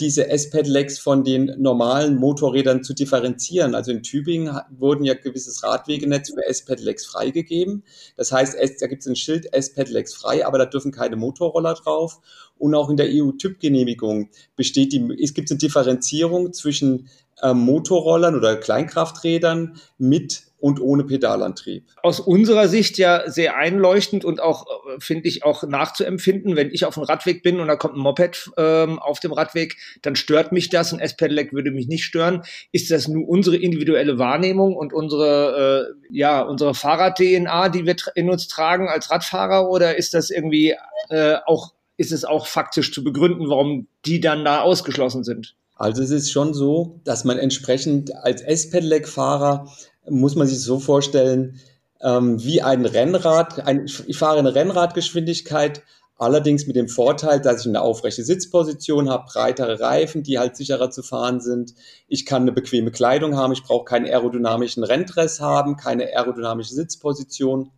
diese 0.00 0.28
S-Pedelecs 0.28 0.98
von 0.98 1.22
den 1.22 1.54
normalen 1.58 2.16
Motorrädern 2.16 2.82
zu 2.82 2.94
differenzieren. 2.94 3.74
Also 3.74 3.92
in 3.92 4.02
Tübingen 4.02 4.58
wurden 4.70 5.04
ja 5.04 5.14
gewisses 5.14 5.62
Radwegenetz 5.62 6.30
für 6.30 6.46
S-Pedelecs 6.46 7.04
freigegeben. 7.04 7.84
Das 8.16 8.32
heißt, 8.32 8.56
da 8.80 8.86
gibt 8.86 9.02
es 9.02 9.08
ein 9.08 9.16
Schild 9.16 9.52
S-Pedelecs 9.52 10.14
frei, 10.14 10.46
aber 10.46 10.58
da 10.58 10.66
dürfen 10.66 10.92
keine 10.92 11.16
Motorroller 11.16 11.74
drauf. 11.74 12.20
Und 12.58 12.74
auch 12.74 12.88
in 12.88 12.96
der 12.96 13.08
EU-Typgenehmigung 13.10 14.30
besteht 14.56 14.92
die, 14.92 15.14
es 15.22 15.34
gibt 15.34 15.50
eine 15.50 15.58
Differenzierung 15.58 16.54
zwischen 16.54 17.08
äh, 17.42 17.52
Motorrollern 17.52 18.34
oder 18.34 18.56
Kleinkrafträdern 18.56 19.78
mit 19.98 20.45
und 20.66 20.80
ohne 20.80 21.04
Pedalantrieb. 21.04 21.84
Aus 22.02 22.18
unserer 22.18 22.66
Sicht 22.66 22.98
ja 22.98 23.30
sehr 23.30 23.56
einleuchtend 23.56 24.24
und 24.24 24.40
auch, 24.40 24.66
äh, 24.66 24.98
finde 24.98 25.28
ich, 25.28 25.44
auch 25.44 25.62
nachzuempfinden. 25.62 26.56
Wenn 26.56 26.72
ich 26.72 26.84
auf 26.84 26.94
dem 26.94 27.04
Radweg 27.04 27.44
bin 27.44 27.60
und 27.60 27.68
da 27.68 27.76
kommt 27.76 27.94
ein 27.94 28.00
Moped 28.00 28.50
ähm, 28.56 28.98
auf 28.98 29.20
dem 29.20 29.32
Radweg, 29.32 29.76
dann 30.02 30.16
stört 30.16 30.50
mich 30.50 30.68
das. 30.68 30.92
Ein 30.92 30.98
S-Pedelec 30.98 31.52
würde 31.52 31.70
mich 31.70 31.86
nicht 31.86 32.02
stören. 32.02 32.42
Ist 32.72 32.90
das 32.90 33.06
nur 33.06 33.28
unsere 33.28 33.56
individuelle 33.56 34.18
Wahrnehmung 34.18 34.74
und 34.74 34.92
unsere, 34.92 35.94
äh, 36.10 36.16
ja, 36.16 36.42
unsere 36.42 36.74
Fahrrad-DNA, 36.74 37.68
die 37.68 37.86
wir 37.86 37.94
in 38.16 38.28
uns 38.28 38.48
tragen 38.48 38.88
als 38.88 39.08
Radfahrer 39.08 39.70
oder 39.70 39.96
ist 39.96 40.14
das 40.14 40.30
irgendwie 40.30 40.74
äh, 41.10 41.36
auch, 41.46 41.74
ist 41.96 42.10
es 42.10 42.24
auch 42.24 42.48
faktisch 42.48 42.92
zu 42.92 43.04
begründen, 43.04 43.48
warum 43.48 43.86
die 44.04 44.20
dann 44.20 44.44
da 44.44 44.62
ausgeschlossen 44.62 45.22
sind? 45.22 45.54
Also 45.76 46.02
es 46.02 46.10
ist 46.10 46.32
schon 46.32 46.54
so, 46.54 47.00
dass 47.04 47.24
man 47.24 47.38
entsprechend 47.38 48.14
als 48.16 48.40
S-Pedelec-Fahrer 48.40 49.70
muss 50.08 50.34
man 50.34 50.46
sich 50.46 50.60
so 50.60 50.78
vorstellen, 50.78 51.60
ähm, 52.00 52.42
wie 52.42 52.62
ein 52.62 52.84
Rennrad. 52.84 53.66
Ein, 53.66 53.86
ich 54.06 54.18
fahre 54.18 54.38
eine 54.38 54.54
Rennradgeschwindigkeit, 54.54 55.82
allerdings 56.18 56.66
mit 56.66 56.76
dem 56.76 56.88
Vorteil, 56.88 57.40
dass 57.40 57.62
ich 57.62 57.68
eine 57.68 57.82
aufrechte 57.82 58.24
Sitzposition 58.24 59.08
habe, 59.08 59.26
breitere 59.30 59.80
Reifen, 59.80 60.22
die 60.22 60.38
halt 60.38 60.56
sicherer 60.56 60.90
zu 60.90 61.02
fahren 61.02 61.40
sind. 61.40 61.74
Ich 62.08 62.26
kann 62.26 62.42
eine 62.42 62.52
bequeme 62.52 62.90
Kleidung 62.90 63.36
haben, 63.36 63.52
ich 63.52 63.62
brauche 63.62 63.84
keinen 63.84 64.06
aerodynamischen 64.06 64.84
Renndress 64.84 65.40
haben, 65.40 65.76
keine 65.76 66.04
aerodynamische 66.04 66.74
Sitzposition. 66.74 67.70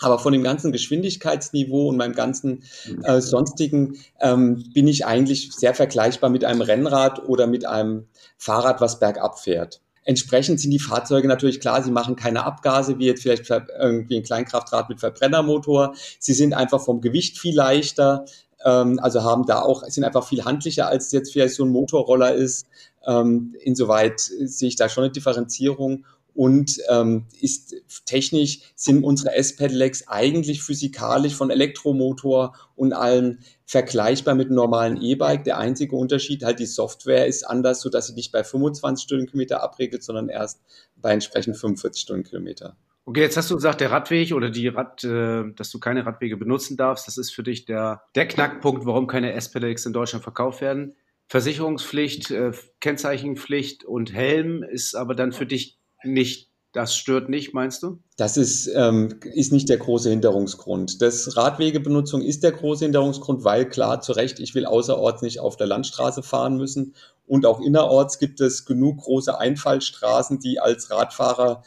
Aber 0.00 0.18
von 0.18 0.32
dem 0.32 0.42
ganzen 0.42 0.72
Geschwindigkeitsniveau 0.72 1.88
und 1.88 1.96
meinem 1.96 2.14
ganzen 2.14 2.64
äh, 3.04 3.20
sonstigen 3.20 3.98
ähm, 4.20 4.64
bin 4.74 4.88
ich 4.88 5.06
eigentlich 5.06 5.52
sehr 5.52 5.74
vergleichbar 5.74 6.28
mit 6.28 6.44
einem 6.44 6.60
Rennrad 6.60 7.28
oder 7.28 7.46
mit 7.46 7.66
einem 7.66 8.08
Fahrrad, 8.36 8.80
was 8.80 8.98
bergab 8.98 9.38
fährt. 9.38 9.81
Entsprechend 10.04 10.60
sind 10.60 10.70
die 10.70 10.78
Fahrzeuge 10.78 11.28
natürlich 11.28 11.60
klar, 11.60 11.82
sie 11.82 11.92
machen 11.92 12.16
keine 12.16 12.44
Abgase, 12.44 12.98
wie 12.98 13.06
jetzt 13.06 13.22
vielleicht 13.22 13.48
irgendwie 13.48 14.16
ein 14.16 14.22
Kleinkraftrad 14.22 14.88
mit 14.88 15.00
Verbrennermotor. 15.00 15.94
Sie 16.18 16.34
sind 16.34 16.54
einfach 16.54 16.80
vom 16.80 17.00
Gewicht 17.00 17.38
viel 17.38 17.54
leichter, 17.54 18.24
ähm, 18.64 18.98
also 19.00 19.22
haben 19.22 19.46
da 19.46 19.60
auch, 19.60 19.84
sind 19.84 20.04
einfach 20.04 20.26
viel 20.26 20.44
handlicher, 20.44 20.88
als 20.88 21.12
jetzt 21.12 21.32
vielleicht 21.32 21.54
so 21.54 21.64
ein 21.64 21.70
Motorroller 21.70 22.34
ist. 22.34 22.66
Ähm, 23.06 23.54
insoweit 23.60 24.20
sehe 24.20 24.68
ich 24.68 24.76
da 24.76 24.88
schon 24.88 25.04
eine 25.04 25.12
Differenzierung 25.12 26.04
und 26.34 26.78
ähm, 26.88 27.26
ist 27.40 27.74
technisch 28.06 28.60
sind 28.74 29.04
unsere 29.04 29.34
S-Pedelecs 29.34 30.08
eigentlich 30.08 30.62
physikalisch 30.62 31.34
von 31.34 31.50
Elektromotor 31.50 32.54
und 32.74 32.92
allem 32.92 33.38
vergleichbar 33.66 34.34
mit 34.34 34.46
einem 34.46 34.56
normalen 34.56 35.00
E-Bike. 35.00 35.44
Der 35.44 35.58
einzige 35.58 35.96
Unterschied 35.96 36.44
halt 36.44 36.58
die 36.58 36.66
Software 36.66 37.26
ist 37.26 37.44
anders, 37.44 37.80
so 37.80 37.90
dass 37.90 38.08
sie 38.08 38.14
nicht 38.14 38.32
bei 38.32 38.44
25 38.44 39.04
Stundenkilometer 39.04 39.62
abregelt, 39.62 40.02
sondern 40.02 40.28
erst 40.28 40.60
bei 40.96 41.12
entsprechend 41.12 41.56
45 41.56 42.02
Stundenkilometer. 42.02 42.76
Okay, 43.04 43.22
jetzt 43.22 43.36
hast 43.36 43.50
du 43.50 43.56
gesagt, 43.56 43.80
der 43.80 43.90
Radweg 43.90 44.32
oder 44.32 44.48
die 44.48 44.68
Rad, 44.68 45.02
äh, 45.02 45.42
dass 45.56 45.70
du 45.70 45.80
keine 45.80 46.06
Radwege 46.06 46.36
benutzen 46.36 46.76
darfst, 46.76 47.08
das 47.08 47.18
ist 47.18 47.34
für 47.34 47.42
dich 47.42 47.64
der, 47.64 48.02
der 48.14 48.28
Knackpunkt, 48.28 48.86
warum 48.86 49.08
keine 49.08 49.32
S-Pedelecs 49.32 49.86
in 49.86 49.92
Deutschland 49.92 50.22
verkauft 50.22 50.60
werden. 50.60 50.94
Versicherungspflicht, 51.26 52.30
äh, 52.30 52.52
Kennzeichenpflicht 52.80 53.84
und 53.84 54.12
Helm 54.12 54.62
ist 54.62 54.94
aber 54.94 55.14
dann 55.14 55.32
für 55.32 55.46
dich 55.46 55.78
nicht, 56.04 56.50
das 56.72 56.96
stört 56.96 57.28
nicht, 57.28 57.52
meinst 57.52 57.82
du? 57.82 57.98
Das 58.16 58.36
ist, 58.36 58.70
ähm, 58.74 59.20
ist 59.34 59.52
nicht 59.52 59.68
der 59.68 59.76
große 59.76 60.08
Hinderungsgrund. 60.08 61.02
Das 61.02 61.36
Radwegebenutzung 61.36 62.22
ist 62.22 62.42
der 62.42 62.52
große 62.52 62.84
Hinderungsgrund, 62.84 63.44
weil 63.44 63.68
klar, 63.68 64.00
zu 64.00 64.12
Recht, 64.12 64.40
ich 64.40 64.54
will 64.54 64.64
außerorts 64.64 65.22
nicht 65.22 65.40
auf 65.40 65.56
der 65.56 65.66
Landstraße 65.66 66.22
fahren 66.22 66.56
müssen. 66.56 66.94
Und 67.26 67.46
auch 67.46 67.60
innerorts 67.60 68.18
gibt 68.18 68.40
es 68.40 68.64
genug 68.64 68.98
große 68.98 69.38
Einfallstraßen, 69.38 70.38
die 70.38 70.60
als 70.60 70.90
Radfahrer 70.90 71.62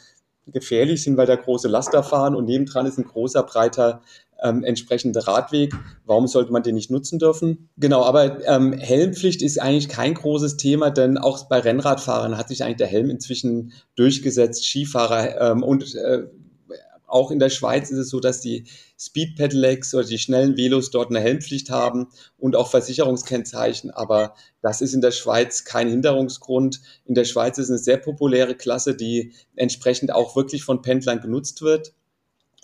gefährlich 0.48 1.04
sind, 1.04 1.18
weil 1.18 1.26
da 1.26 1.36
große 1.36 1.68
Laster 1.68 2.04
fahren 2.04 2.36
und 2.36 2.46
nebendran 2.46 2.86
ist 2.86 2.98
ein 2.98 3.06
großer, 3.06 3.44
breiter 3.44 4.02
ähm, 4.42 4.64
entsprechender 4.64 5.28
Radweg. 5.28 5.74
Warum 6.06 6.28
sollte 6.28 6.52
man 6.52 6.64
den 6.64 6.76
nicht 6.76 6.92
nutzen 6.92 7.20
dürfen? 7.20 7.70
Genau, 7.78 8.04
aber 8.04 8.46
ähm, 8.48 8.74
Helmpflicht 8.74 9.42
ist 9.42 9.62
eigentlich 9.62 9.90
kein 9.90 10.14
großes 10.14 10.58
Thema, 10.58 10.90
denn 10.92 11.18
auch 11.18 11.48
bei 11.48 11.60
Rennradfahrern 11.60 12.38
hat 12.38 12.50
sich 12.50 12.64
eigentlich 12.64 12.78
der 12.78 12.88
Helm 12.88 13.10
inzwischen 13.10 13.74
durchgesetzt. 13.96 14.66
Skifahrer 14.66 15.52
ähm, 15.52 15.64
und 15.64 15.96
äh, 15.96 16.28
auch 17.08 17.32
in 17.32 17.40
der 17.40 17.50
Schweiz 17.50 17.92
ist 17.92 17.98
es 17.98 18.10
so, 18.10 18.20
dass 18.20 18.42
die 18.42 18.66
Speed 19.00 19.36
Pedelecs 19.36 19.94
oder 19.94 20.06
die 20.06 20.18
schnellen 20.18 20.58
Velos 20.58 20.92
dort 20.92 21.10
eine 21.10 21.20
Helmpflicht 21.20 21.70
haben 21.70 22.08
und 22.38 22.56
auch 22.56 22.70
Versicherungskennzeichen. 22.70 23.92
Aber 23.92 24.34
das 24.62 24.82
ist 24.82 24.94
in 24.94 25.02
der 25.02 25.12
Schweiz 25.12 25.64
kein 25.64 25.88
Hinderungsgrund. 25.88 26.82
In 27.06 27.16
der 27.16 27.26
Schweiz 27.26 27.58
ist 27.58 27.70
eine 27.70 27.80
sehr 27.80 27.98
populäre 27.98 28.56
Klasse, 28.56 28.96
die 28.96 29.34
entsprechend 29.56 30.12
auch 30.14 30.36
wirklich 30.36 30.64
von 30.64 30.82
Pendlern 30.82 31.22
genutzt 31.22 31.62
wird. 31.62 31.94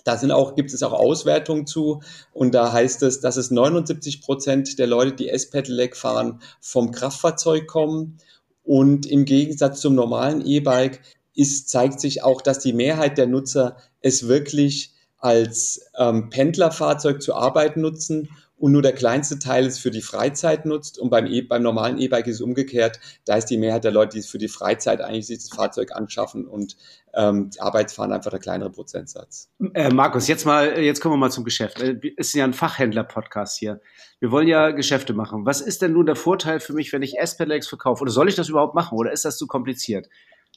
Da 0.04 0.16
sind 0.16 0.32
auch, 0.32 0.54
gibt 0.54 0.72
es 0.72 0.82
auch 0.82 0.92
Auswertungen 0.92 1.66
zu. 1.66 2.02
Und 2.32 2.54
da 2.54 2.72
heißt 2.72 3.02
es, 3.02 3.20
dass 3.20 3.36
es 3.36 3.50
79 3.50 4.20
Prozent 4.20 4.78
der 4.78 4.86
Leute, 4.86 5.12
die 5.12 5.28
S-Pedelec 5.28 5.96
fahren, 5.96 6.40
vom 6.60 6.90
Kraftfahrzeug 6.90 7.66
kommen. 7.66 8.18
Und 8.64 9.06
im 9.06 9.24
Gegensatz 9.24 9.80
zum 9.80 9.94
normalen 9.94 10.44
E-Bike 10.44 11.00
ist, 11.34 11.68
zeigt 11.68 12.00
sich 12.00 12.22
auch, 12.22 12.42
dass 12.42 12.58
die 12.58 12.72
Mehrheit 12.72 13.18
der 13.18 13.26
Nutzer 13.26 13.76
es 14.00 14.28
wirklich 14.28 14.92
als 15.18 15.80
ähm, 15.96 16.30
Pendlerfahrzeug 16.30 17.22
zur 17.22 17.36
Arbeit 17.36 17.76
nutzen 17.76 18.28
und 18.62 18.70
nur 18.70 18.82
der 18.82 18.92
kleinste 18.92 19.40
Teil 19.40 19.66
es 19.66 19.80
für 19.80 19.90
die 19.90 20.02
Freizeit 20.02 20.66
nutzt. 20.66 20.96
Und 20.96 21.10
beim, 21.10 21.26
e 21.26 21.40
beim 21.40 21.62
normalen 21.62 21.98
E-Bike 21.98 22.28
ist 22.28 22.36
es 22.36 22.40
umgekehrt. 22.40 23.00
Da 23.24 23.34
ist 23.34 23.46
die 23.46 23.58
Mehrheit 23.58 23.82
der 23.82 23.90
Leute, 23.90 24.12
die 24.12 24.20
es 24.20 24.28
für 24.28 24.38
die 24.38 24.46
Freizeit 24.46 25.00
eigentlich 25.00 25.26
sich 25.26 25.38
das 25.38 25.48
Fahrzeug 25.48 25.90
anschaffen 25.96 26.46
und 26.46 26.76
ähm, 27.12 27.50
Arbeitsfahren 27.58 28.12
einfach 28.12 28.30
der 28.30 28.38
kleinere 28.38 28.70
Prozentsatz. 28.70 29.50
Äh, 29.74 29.92
Markus, 29.92 30.28
jetzt 30.28 30.46
mal, 30.46 30.78
jetzt 30.78 31.00
kommen 31.00 31.14
wir 31.14 31.18
mal 31.18 31.32
zum 31.32 31.42
Geschäft. 31.42 31.82
Äh, 31.82 31.98
es 32.16 32.28
ist 32.28 32.34
ja 32.34 32.44
ein 32.44 32.52
Fachhändler-Podcast 32.52 33.58
hier. 33.58 33.80
Wir 34.20 34.30
wollen 34.30 34.46
ja 34.46 34.70
Geschäfte 34.70 35.12
machen. 35.12 35.44
Was 35.44 35.60
ist 35.60 35.82
denn 35.82 35.94
nun 35.94 36.06
der 36.06 36.14
Vorteil 36.14 36.60
für 36.60 36.72
mich, 36.72 36.92
wenn 36.92 37.02
ich 37.02 37.18
S-Pedelecs 37.18 37.66
verkaufe? 37.66 38.02
Oder 38.02 38.12
soll 38.12 38.28
ich 38.28 38.36
das 38.36 38.48
überhaupt 38.48 38.76
machen? 38.76 38.96
Oder 38.96 39.10
ist 39.10 39.24
das 39.24 39.38
zu 39.38 39.48
kompliziert? 39.48 40.08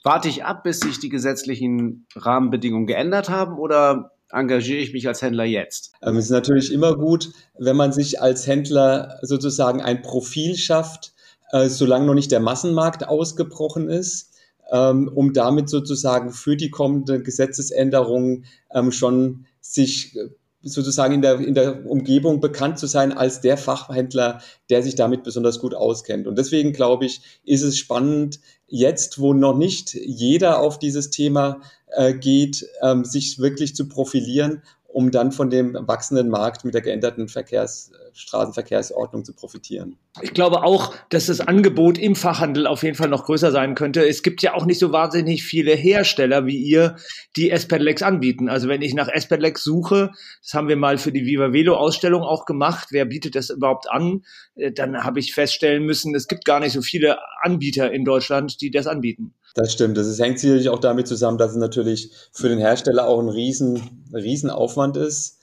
Warte 0.03 0.29
ich 0.29 0.45
ab, 0.45 0.61
bis 0.61 0.79
sich 0.79 0.99
die 0.99 1.09
gesetzlichen 1.09 2.05
Rahmenbedingungen 2.15 2.85
geändert 2.85 3.29
haben? 3.29 3.57
Oder 3.57 4.11
engagiere 4.31 4.79
ich 4.79 4.93
mich 4.93 5.07
als 5.07 5.21
Händler 5.21 5.45
jetzt? 5.45 5.93
Ähm, 6.01 6.17
es 6.17 6.25
ist 6.25 6.31
natürlich 6.31 6.71
immer 6.71 6.95
gut, 6.95 7.31
wenn 7.57 7.75
man 7.75 7.93
sich 7.93 8.21
als 8.21 8.47
Händler 8.47 9.19
sozusagen 9.21 9.81
ein 9.81 10.01
Profil 10.01 10.55
schafft, 10.55 11.13
äh, 11.51 11.69
solange 11.69 12.05
noch 12.05 12.13
nicht 12.13 12.31
der 12.31 12.39
Massenmarkt 12.39 13.07
ausgebrochen 13.07 13.89
ist, 13.89 14.33
ähm, 14.71 15.09
um 15.13 15.33
damit 15.33 15.69
sozusagen 15.69 16.31
für 16.31 16.57
die 16.57 16.69
kommende 16.69 17.21
Gesetzesänderung 17.21 18.43
ähm, 18.73 18.91
schon 18.91 19.45
sich 19.61 20.17
sozusagen 20.65 21.13
in 21.13 21.21
der, 21.21 21.39
in 21.39 21.53
der 21.53 21.85
Umgebung 21.85 22.39
bekannt 22.41 22.79
zu 22.79 22.87
sein 22.87 23.13
als 23.13 23.39
der 23.39 23.55
Fachhändler, 23.57 24.41
der 24.69 24.81
sich 24.81 24.95
damit 24.95 25.23
besonders 25.23 25.59
gut 25.59 25.75
auskennt. 25.75 26.27
Und 26.27 26.37
deswegen 26.37 26.73
glaube 26.73 27.05
ich, 27.05 27.21
ist 27.45 27.61
es 27.61 27.77
spannend, 27.77 28.39
jetzt, 28.67 29.19
wo 29.19 29.33
noch 29.33 29.55
nicht 29.55 29.93
jeder 29.93 30.59
auf 30.59 30.79
dieses 30.79 31.11
Thema 31.11 31.61
äh, 31.95 32.13
geht, 32.13 32.67
ähm, 32.81 33.05
sich 33.05 33.37
wirklich 33.39 33.75
zu 33.75 33.87
profilieren, 33.87 34.63
um 34.95 35.11
dann 35.11 35.33
von 35.33 35.49
dem 35.49 35.73
wachsenden 35.77 36.29
Markt 36.29 36.63
mit 36.63 36.73
der 36.73 36.79
geänderten 36.79 37.27
Verkehrs, 37.27 37.91
Straßenverkehrsordnung 38.13 39.25
zu 39.25 39.33
profitieren. 39.33 39.97
Ich 40.21 40.33
glaube 40.33 40.63
auch, 40.63 40.95
dass 41.09 41.25
das 41.25 41.41
Angebot 41.41 41.97
im 41.97 42.15
Fachhandel 42.15 42.65
auf 42.65 42.81
jeden 42.81 42.95
Fall 42.95 43.09
noch 43.09 43.25
größer 43.25 43.51
sein 43.51 43.75
könnte. 43.75 44.07
Es 44.07 44.23
gibt 44.23 44.41
ja 44.41 44.53
auch 44.53 44.65
nicht 44.65 44.79
so 44.79 44.93
wahnsinnig 44.93 45.43
viele 45.43 45.73
Hersteller 45.75 46.45
wie 46.45 46.55
ihr, 46.55 46.95
die 47.35 47.51
S-Pedelecs 47.51 48.03
anbieten. 48.03 48.47
Also 48.47 48.69
wenn 48.69 48.81
ich 48.81 48.93
nach 48.93 49.09
S-Pedelecs 49.09 49.65
suche, 49.65 50.11
das 50.41 50.53
haben 50.53 50.69
wir 50.69 50.77
mal 50.77 50.97
für 50.97 51.11
die 51.11 51.25
Viva 51.25 51.51
Velo 51.51 51.75
Ausstellung 51.75 52.23
auch 52.23 52.45
gemacht, 52.45 52.87
wer 52.91 53.03
bietet 53.03 53.35
das 53.35 53.49
überhaupt 53.49 53.91
an? 53.91 54.23
Äh, 54.55 54.71
dann 54.71 55.03
habe 55.03 55.19
ich 55.19 55.33
feststellen 55.33 55.83
müssen, 55.83 56.15
es 56.15 56.29
gibt 56.29 56.45
gar 56.45 56.61
nicht 56.61 56.71
so 56.71 56.81
viele 56.81 57.17
Anbieter 57.41 57.91
in 57.91 58.05
Deutschland, 58.05 58.61
die 58.61 58.71
das 58.71 58.87
anbieten. 58.87 59.33
Das 59.55 59.73
stimmt. 59.73 59.97
Das 59.97 60.19
hängt 60.19 60.39
sicherlich 60.39 60.69
auch 60.69 60.79
damit 60.79 61.07
zusammen, 61.07 61.37
dass 61.37 61.51
es 61.51 61.57
natürlich 61.57 62.11
für 62.31 62.49
den 62.49 62.59
Hersteller 62.59 63.07
auch 63.07 63.19
ein 63.19 63.29
riesen, 63.29 64.05
riesen 64.13 64.51
Aufwand 64.51 64.97
ist. 64.97 65.39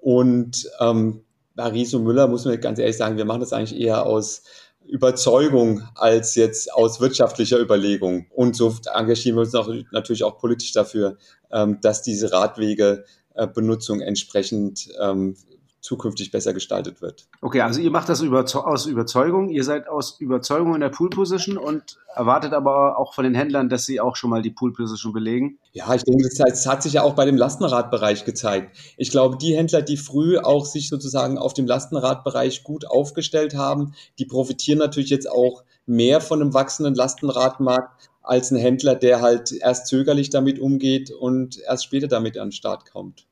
Und 0.00 0.68
ähm, 0.80 1.24
Riso 1.56 2.00
Müller 2.00 2.26
muss 2.28 2.44
man 2.44 2.60
ganz 2.60 2.78
ehrlich 2.78 2.96
sagen, 2.96 3.16
wir 3.16 3.24
machen 3.24 3.40
das 3.40 3.52
eigentlich 3.52 3.80
eher 3.80 4.04
aus, 4.04 4.42
Überzeugung 4.86 5.82
als 5.94 6.34
jetzt 6.34 6.72
aus 6.72 7.00
wirtschaftlicher 7.00 7.58
Überlegung. 7.58 8.26
Und 8.30 8.56
so 8.56 8.74
engagieren 8.92 9.36
wir 9.36 9.42
uns 9.42 9.54
auch, 9.54 9.72
natürlich 9.92 10.24
auch 10.24 10.38
politisch 10.38 10.72
dafür, 10.72 11.16
ähm, 11.50 11.78
dass 11.80 12.02
diese 12.02 12.32
Radwegebenutzung 12.32 14.00
äh, 14.00 14.04
entsprechend 14.04 14.88
ähm, 15.00 15.36
zukünftig 15.82 16.30
besser 16.30 16.54
gestaltet 16.54 17.02
wird. 17.02 17.26
Okay, 17.40 17.60
also 17.60 17.80
ihr 17.80 17.90
macht 17.90 18.08
das 18.08 18.22
aus 18.22 18.86
Überzeugung. 18.86 19.50
Ihr 19.50 19.64
seid 19.64 19.88
aus 19.88 20.20
Überzeugung 20.20 20.74
in 20.74 20.80
der 20.80 20.90
Pool 20.90 21.10
Position 21.10 21.58
und 21.58 21.98
erwartet 22.14 22.52
aber 22.52 22.98
auch 22.98 23.14
von 23.14 23.24
den 23.24 23.34
Händlern, 23.34 23.68
dass 23.68 23.84
sie 23.84 24.00
auch 24.00 24.14
schon 24.14 24.30
mal 24.30 24.42
die 24.42 24.52
Pool 24.52 24.72
Position 24.72 25.12
belegen. 25.12 25.58
Ja, 25.72 25.92
ich 25.92 26.04
denke, 26.04 26.28
das 26.28 26.66
hat 26.66 26.84
sich 26.84 26.92
ja 26.92 27.02
auch 27.02 27.14
bei 27.14 27.24
dem 27.24 27.36
Lastenradbereich 27.36 28.24
gezeigt. 28.24 28.76
Ich 28.96 29.10
glaube, 29.10 29.36
die 29.38 29.56
Händler, 29.56 29.82
die 29.82 29.96
früh 29.96 30.38
auch 30.38 30.66
sich 30.66 30.88
sozusagen 30.88 31.36
auf 31.36 31.52
dem 31.52 31.66
Lastenradbereich 31.66 32.62
gut 32.62 32.86
aufgestellt 32.86 33.56
haben, 33.56 33.94
die 34.20 34.26
profitieren 34.26 34.78
natürlich 34.78 35.10
jetzt 35.10 35.28
auch 35.28 35.64
mehr 35.84 36.20
von 36.20 36.40
einem 36.40 36.54
wachsenden 36.54 36.94
Lastenradmarkt 36.94 38.08
als 38.22 38.52
ein 38.52 38.56
Händler, 38.56 38.94
der 38.94 39.20
halt 39.20 39.50
erst 39.50 39.88
zögerlich 39.88 40.30
damit 40.30 40.60
umgeht 40.60 41.10
und 41.10 41.58
erst 41.58 41.84
später 41.84 42.06
damit 42.06 42.38
an 42.38 42.48
den 42.48 42.52
Start 42.52 42.88
kommt. 42.88 43.26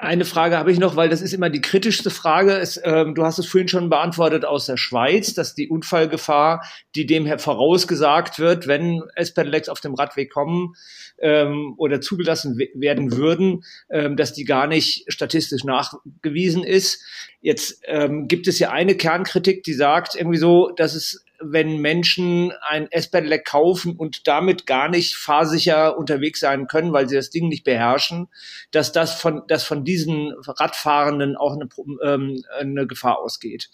Eine 0.00 0.24
Frage 0.24 0.56
habe 0.56 0.70
ich 0.70 0.78
noch, 0.78 0.94
weil 0.94 1.08
das 1.08 1.20
ist 1.20 1.34
immer 1.34 1.50
die 1.50 1.60
kritischste 1.60 2.10
Frage. 2.10 2.56
Es, 2.56 2.80
ähm, 2.84 3.16
du 3.16 3.24
hast 3.24 3.40
es 3.40 3.46
vorhin 3.46 3.66
schon 3.66 3.90
beantwortet 3.90 4.44
aus 4.44 4.66
der 4.66 4.76
Schweiz, 4.76 5.34
dass 5.34 5.56
die 5.56 5.68
Unfallgefahr, 5.68 6.64
die 6.94 7.04
dem 7.04 7.26
vorausgesagt 7.36 8.38
wird, 8.38 8.68
wenn 8.68 9.02
S-Pedelecs 9.16 9.68
auf 9.68 9.80
dem 9.80 9.94
Radweg 9.94 10.30
kommen 10.30 10.74
ähm, 11.18 11.74
oder 11.78 12.00
zugelassen 12.00 12.56
werden 12.74 13.16
würden, 13.16 13.64
ähm, 13.90 14.16
dass 14.16 14.32
die 14.32 14.44
gar 14.44 14.68
nicht 14.68 15.04
statistisch 15.12 15.64
nachgewiesen 15.64 16.62
ist. 16.62 17.02
Jetzt 17.40 17.82
ähm, 17.86 18.28
gibt 18.28 18.46
es 18.46 18.60
ja 18.60 18.70
eine 18.70 18.94
Kernkritik, 18.94 19.64
die 19.64 19.74
sagt 19.74 20.14
irgendwie 20.14 20.38
so, 20.38 20.70
dass 20.76 20.94
es 20.94 21.24
wenn 21.40 21.78
Menschen 21.78 22.52
ein 22.62 22.90
S-Pedelec 22.90 23.44
kaufen 23.44 23.96
und 23.96 24.26
damit 24.26 24.66
gar 24.66 24.88
nicht 24.88 25.16
fahrsicher 25.16 25.96
unterwegs 25.96 26.40
sein 26.40 26.66
können, 26.66 26.92
weil 26.92 27.08
sie 27.08 27.14
das 27.14 27.30
Ding 27.30 27.48
nicht 27.48 27.64
beherrschen, 27.64 28.28
dass 28.70 28.92
das 28.92 29.14
von, 29.14 29.42
dass 29.46 29.64
von 29.64 29.84
diesen 29.84 30.32
Radfahrenden 30.46 31.36
auch 31.36 31.54
eine, 31.54 31.68
ähm, 32.02 32.42
eine 32.58 32.86
Gefahr 32.86 33.18
ausgeht. 33.20 33.70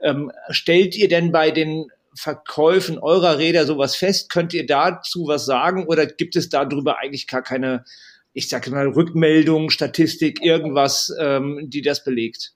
Ähm, 0.00 0.32
stellt 0.50 0.96
ihr 0.96 1.08
denn 1.08 1.30
bei 1.30 1.50
den 1.50 1.86
Verkäufen 2.16 2.98
eurer 2.98 3.38
Räder 3.38 3.66
sowas 3.66 3.96
fest? 3.96 4.30
Könnt 4.30 4.54
ihr 4.54 4.66
dazu 4.66 5.26
was 5.26 5.46
sagen 5.46 5.86
oder 5.86 6.06
gibt 6.06 6.36
es 6.36 6.48
darüber 6.48 6.98
eigentlich 6.98 7.26
gar 7.26 7.42
keine, 7.42 7.84
ich 8.32 8.48
sage 8.48 8.70
mal, 8.70 8.88
Rückmeldung, 8.88 9.70
Statistik, 9.70 10.42
irgendwas, 10.42 11.12
ähm, 11.20 11.66
die 11.68 11.82
das 11.82 12.04
belegt? 12.04 12.54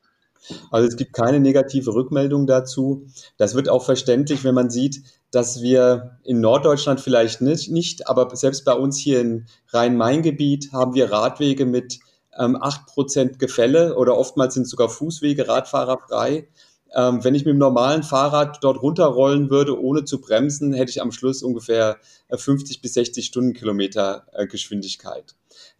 Also 0.71 0.89
es 0.89 0.97
gibt 0.97 1.13
keine 1.13 1.41
negative 1.41 1.95
Rückmeldung 1.95 2.47
dazu. 2.47 3.07
Das 3.37 3.55
wird 3.55 3.69
auch 3.69 3.85
verständlich, 3.85 4.45
wenn 4.45 4.55
man 4.55 4.71
sieht, 4.71 5.03
dass 5.31 5.61
wir 5.61 6.19
in 6.25 6.41
Norddeutschland 6.41 7.01
vielleicht 7.01 7.41
nicht, 7.41 7.71
nicht 7.71 8.09
aber 8.09 8.35
selbst 8.35 8.65
bei 8.65 8.73
uns 8.73 8.99
hier 8.99 9.21
in 9.21 9.47
Rhein-Main-Gebiet 9.69 10.73
haben 10.73 10.95
wir 10.95 11.13
Radwege 11.13 11.67
mit 11.67 11.99
ähm, 12.39 12.57
8% 12.57 13.39
Gefälle 13.39 13.97
oder 13.97 14.17
oftmals 14.17 14.55
sind 14.55 14.69
sogar 14.69 14.89
Fußwege 14.89 15.49
radfahrerfrei. 15.49 16.49
Ähm, 16.95 17.23
wenn 17.23 17.35
ich 17.35 17.45
mit 17.45 17.53
dem 17.53 17.59
normalen 17.59 18.03
Fahrrad 18.03 18.59
dort 18.63 18.83
runterrollen 18.83 19.51
würde, 19.51 19.81
ohne 19.81 20.05
zu 20.05 20.21
bremsen, 20.21 20.73
hätte 20.73 20.91
ich 20.91 21.03
am 21.03 21.13
Schluss 21.13 21.43
ungefähr 21.43 21.99
50 22.35 22.77
äh, 22.77 22.81
bis 22.81 22.95
60 22.95 23.27
Stundenkilometer 23.27 24.27
äh, 24.33 24.47
Geschwindigkeit. 24.47 25.35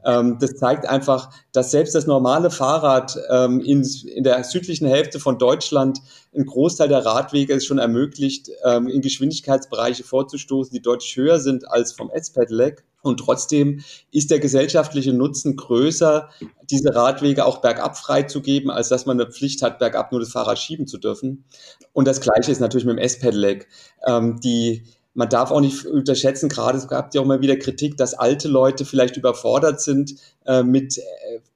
Ähm, 0.05 0.39
das 0.41 0.57
zeigt 0.57 0.87
einfach, 0.87 1.31
dass 1.53 1.71
selbst 1.71 1.95
das 1.95 2.07
normale 2.07 2.51
Fahrrad 2.51 3.19
ähm, 3.31 3.61
in, 3.61 3.83
in 3.83 4.25
der 4.25 4.43
südlichen 4.45 4.87
Hälfte 4.87 5.19
von 5.19 5.39
Deutschland 5.39 6.01
einen 6.35 6.47
Großteil 6.47 6.89
der 6.89 7.05
Radwege 7.05 7.55
es 7.55 7.65
schon 7.65 7.79
ermöglicht, 7.79 8.51
ähm, 8.65 8.87
in 8.89 9.01
Geschwindigkeitsbereiche 9.01 10.05
vorzustoßen, 10.05 10.73
die 10.73 10.83
deutlich 10.83 11.17
höher 11.17 11.41
sind 11.41 11.69
als 11.69 11.93
vom 11.93 12.11
S-Pedelec. 12.11 12.85
Und 13.03 13.21
trotzdem 13.21 13.83
ist 14.11 14.31
der 14.31 14.41
gesellschaftliche 14.41 15.13
Nutzen 15.13 15.57
größer, 15.57 16.29
diese 16.71 16.95
Radwege 16.95 17.45
auch 17.45 17.59
bergab 17.59 17.97
freizugeben, 17.97 18.71
als 18.71 18.89
dass 18.89 19.07
man 19.07 19.21
eine 19.21 19.31
Pflicht 19.31 19.63
hat, 19.63 19.79
bergab 19.79 20.11
nur 20.11 20.21
das 20.21 20.33
Fahrrad 20.33 20.59
schieben 20.59 20.87
zu 20.87 20.99
dürfen. 20.99 21.45
Und 21.93 22.09
das 22.09 22.21
Gleiche 22.21 22.51
ist 22.51 22.61
natürlich 22.61 22.87
mit 22.87 22.97
dem 22.97 23.03
S-Pedelec. 23.03 23.69
Ähm, 24.07 24.41
man 25.19 25.29
darf 25.29 25.51
auch 25.51 25.61
nicht 25.61 25.85
unterschätzen, 25.85 26.49
gerade 26.49 26.79
es 26.79 26.87
gab 26.87 27.13
ja 27.13 27.21
auch 27.21 27.27
mal 27.27 27.41
wieder 27.41 27.57
Kritik, 27.57 27.97
dass 27.97 28.15
alte 28.15 28.47
Leute 28.47 28.85
vielleicht 28.85 29.17
überfordert 29.17 29.81
sind 29.81 30.15
äh, 30.47 30.63
mit 30.63 30.97
äh, 30.99 31.03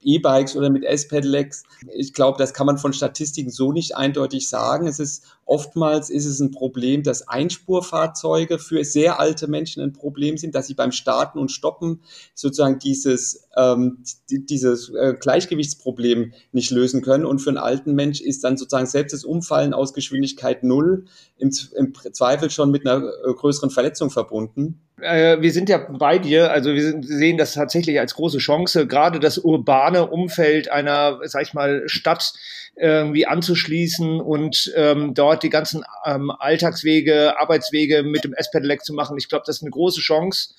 E-Bikes 0.01 0.57
oder 0.57 0.69
mit 0.69 0.83
S-Pedelecs. 0.83 1.63
Ich 1.93 2.13
glaube, 2.13 2.37
das 2.37 2.53
kann 2.53 2.65
man 2.65 2.77
von 2.77 2.91
Statistiken 2.91 3.51
so 3.51 3.71
nicht 3.71 3.95
eindeutig 3.95 4.49
sagen. 4.49 4.85
Es 4.85 4.99
ist 4.99 5.23
oftmals 5.45 6.09
ist 6.09 6.25
es 6.25 6.39
ein 6.39 6.51
Problem, 6.51 7.03
dass 7.03 7.27
Einspurfahrzeuge 7.27 8.59
für 8.59 8.83
sehr 8.83 9.19
alte 9.19 9.47
Menschen 9.47 9.83
ein 9.83 9.93
Problem 9.93 10.37
sind, 10.37 10.55
dass 10.55 10.67
sie 10.67 10.73
beim 10.73 10.91
Starten 10.91 11.39
und 11.39 11.51
Stoppen 11.51 12.01
sozusagen 12.33 12.79
dieses, 12.79 13.47
ähm, 13.55 14.03
dieses 14.29 14.89
äh, 14.89 15.15
Gleichgewichtsproblem 15.19 16.33
nicht 16.51 16.71
lösen 16.71 17.01
können. 17.01 17.25
Und 17.25 17.39
für 17.39 17.49
einen 17.49 17.57
alten 17.57 17.93
Mensch 17.93 18.21
ist 18.21 18.43
dann 18.43 18.57
sozusagen 18.57 18.87
selbst 18.87 19.13
das 19.13 19.25
Umfallen 19.25 19.73
aus 19.73 19.93
Geschwindigkeit 19.93 20.63
null 20.63 21.05
im, 21.37 21.51
im 21.75 21.93
Zweifel 22.13 22.49
schon 22.49 22.71
mit 22.71 22.87
einer 22.87 23.03
äh, 23.05 23.33
größeren 23.33 23.69
Verletzung 23.69 24.09
verbunden 24.09 24.79
äh, 25.01 25.41
wir 25.41 25.51
sind 25.51 25.69
ja 25.69 25.77
bei 25.77 26.17
dir, 26.19 26.51
also 26.51 26.73
wir 26.73 27.01
sehen 27.01 27.37
das 27.37 27.53
tatsächlich 27.53 27.99
als 27.99 28.15
große 28.15 28.39
Chance, 28.39 28.87
gerade 28.87 29.19
das 29.19 29.37
urbane 29.37 30.07
Umfeld 30.07 30.69
einer, 30.69 31.19
sag 31.23 31.43
ich 31.43 31.53
mal, 31.53 31.83
Stadt 31.87 32.33
irgendwie 32.75 33.27
anzuschließen 33.27 34.19
und 34.19 34.73
ähm, 34.75 35.13
dort 35.13 35.43
die 35.43 35.51
ganzen 35.51 35.83
ähm, 36.05 36.31
Alltagswege, 36.31 37.39
Arbeitswege 37.39 38.01
mit 38.01 38.23
dem 38.23 38.33
S-Pedelec 38.33 38.83
zu 38.83 38.93
machen. 38.93 39.15
Ich 39.17 39.29
glaube, 39.29 39.43
das 39.45 39.57
ist 39.57 39.61
eine 39.61 39.71
große 39.71 40.01
Chance 40.01 40.55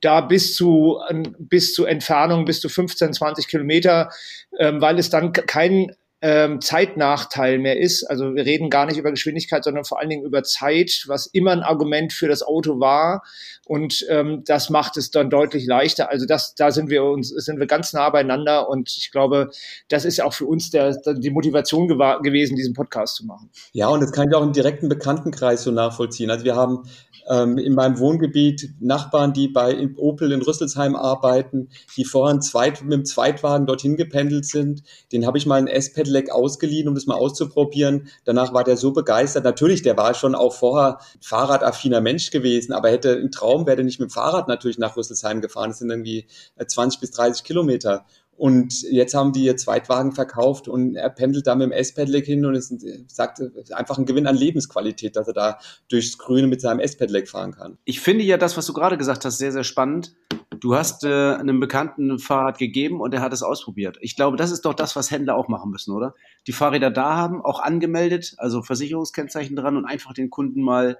da 0.00 0.20
bis 0.20 0.54
zu, 0.54 1.00
bis 1.38 1.72
zu 1.72 1.86
Entfernung, 1.86 2.44
bis 2.44 2.60
zu 2.60 2.68
15, 2.68 3.14
20 3.14 3.48
Kilometer, 3.48 4.10
ähm, 4.58 4.80
weil 4.80 4.98
es 4.98 5.08
dann 5.08 5.32
kein 5.32 5.96
ähm, 6.24 6.62
Zeitnachteil 6.62 7.58
mehr 7.58 7.78
ist. 7.78 8.04
Also 8.04 8.34
wir 8.34 8.46
reden 8.46 8.70
gar 8.70 8.86
nicht 8.86 8.96
über 8.96 9.10
Geschwindigkeit, 9.10 9.62
sondern 9.62 9.84
vor 9.84 10.00
allen 10.00 10.08
Dingen 10.08 10.24
über 10.24 10.42
Zeit, 10.42 11.04
was 11.06 11.26
immer 11.26 11.50
ein 11.50 11.62
Argument 11.62 12.14
für 12.14 12.28
das 12.28 12.42
Auto 12.42 12.80
war. 12.80 13.22
Und 13.66 14.06
ähm, 14.08 14.42
das 14.46 14.70
macht 14.70 14.96
es 14.96 15.10
dann 15.10 15.28
deutlich 15.28 15.66
leichter. 15.66 16.08
Also 16.08 16.24
das, 16.24 16.54
da 16.54 16.70
sind 16.70 16.88
wir 16.88 17.04
uns, 17.04 17.28
sind 17.28 17.60
wir 17.60 17.66
ganz 17.66 17.92
nah 17.92 18.08
beieinander. 18.08 18.70
Und 18.70 18.88
ich 18.96 19.10
glaube, 19.10 19.50
das 19.88 20.06
ist 20.06 20.22
auch 20.22 20.32
für 20.32 20.46
uns 20.46 20.70
der, 20.70 20.96
die 21.14 21.28
Motivation 21.28 21.88
gewesen, 21.88 22.56
diesen 22.56 22.72
Podcast 22.72 23.16
zu 23.16 23.26
machen. 23.26 23.50
Ja, 23.72 23.88
und 23.88 24.00
das 24.00 24.10
kann 24.12 24.26
ich 24.26 24.34
auch 24.34 24.42
im 24.42 24.54
direkten 24.54 24.88
Bekanntenkreis 24.88 25.62
so 25.62 25.72
nachvollziehen. 25.72 26.30
Also 26.30 26.46
wir 26.46 26.56
haben 26.56 26.84
ähm, 27.28 27.58
in 27.58 27.74
meinem 27.74 27.98
Wohngebiet 27.98 28.74
Nachbarn, 28.80 29.32
die 29.32 29.48
bei 29.48 29.88
Opel 29.96 30.32
in 30.32 30.42
Rüsselsheim 30.42 30.96
arbeiten, 30.96 31.68
die 31.96 32.04
vorher 32.04 32.40
Zweit, 32.40 32.82
mit 32.82 32.92
dem 32.92 33.04
Zweitwagen 33.04 33.66
dorthin 33.66 33.96
gependelt 33.96 34.46
sind. 34.46 34.82
Den 35.12 35.26
habe 35.26 35.38
ich 35.38 35.46
mal 35.46 35.56
ein 35.56 35.66
S-Pedelec 36.14 36.30
ausgeliehen, 36.30 36.88
um 36.88 36.94
das 36.94 37.06
mal 37.06 37.16
auszuprobieren. 37.16 38.08
Danach 38.24 38.52
war 38.52 38.64
der 38.64 38.76
so 38.76 38.92
begeistert. 38.92 39.44
Natürlich, 39.44 39.82
der 39.82 39.96
war 39.96 40.14
schon 40.14 40.34
auch 40.34 40.54
vorher 40.54 40.98
fahrradaffiner 41.20 42.00
Mensch 42.00 42.30
gewesen, 42.30 42.72
aber 42.72 42.90
hätte 42.90 43.16
ein 43.16 43.30
Traum, 43.30 43.66
wäre 43.66 43.82
nicht 43.82 44.00
mit 44.00 44.10
dem 44.10 44.12
Fahrrad 44.12 44.48
natürlich 44.48 44.78
nach 44.78 44.96
Rüsselsheim 44.96 45.40
gefahren. 45.40 45.70
Das 45.70 45.78
sind 45.78 45.90
irgendwie 45.90 46.26
20 46.64 47.00
bis 47.00 47.10
30 47.10 47.44
Kilometer. 47.44 48.04
Und 48.36 48.82
jetzt 48.82 49.14
haben 49.14 49.32
die 49.32 49.44
ihr 49.44 49.56
Zweitwagen 49.56 50.10
verkauft 50.10 50.66
und 50.66 50.96
er 50.96 51.08
pendelt 51.08 51.46
da 51.46 51.54
mit 51.54 51.66
dem 51.66 51.72
S-Pedelec 51.72 52.26
hin 52.26 52.44
und 52.44 52.56
es 52.56 52.74
sagt 53.06 53.40
einfach 53.70 53.96
ein 53.96 54.06
Gewinn 54.06 54.26
an 54.26 54.34
Lebensqualität, 54.34 55.14
dass 55.14 55.28
er 55.28 55.34
da 55.34 55.58
durchs 55.88 56.18
Grüne 56.18 56.48
mit 56.48 56.60
seinem 56.60 56.80
S-Pedelec 56.80 57.28
fahren 57.28 57.52
kann. 57.52 57.78
Ich 57.84 58.00
finde 58.00 58.24
ja 58.24 58.36
das, 58.36 58.56
was 58.56 58.66
du 58.66 58.72
gerade 58.72 58.98
gesagt 58.98 59.24
hast, 59.24 59.38
sehr, 59.38 59.52
sehr 59.52 59.62
spannend. 59.62 60.16
Du 60.64 60.74
hast 60.74 61.04
äh, 61.04 61.34
einem 61.34 61.60
Bekannten 61.60 62.10
ein 62.10 62.18
Fahrrad 62.18 62.56
gegeben 62.56 63.02
und 63.02 63.12
er 63.12 63.20
hat 63.20 63.34
es 63.34 63.42
ausprobiert. 63.42 63.98
Ich 64.00 64.16
glaube, 64.16 64.38
das 64.38 64.50
ist 64.50 64.62
doch 64.64 64.72
das, 64.72 64.96
was 64.96 65.10
Händler 65.10 65.36
auch 65.36 65.46
machen 65.46 65.70
müssen, 65.70 65.92
oder? 65.92 66.14
Die 66.46 66.52
Fahrräder 66.52 66.90
da 66.90 67.16
haben, 67.16 67.44
auch 67.44 67.60
angemeldet, 67.60 68.32
also 68.38 68.62
Versicherungskennzeichen 68.62 69.56
dran 69.56 69.76
und 69.76 69.84
einfach 69.84 70.14
den 70.14 70.30
Kunden 70.30 70.62
mal 70.62 70.96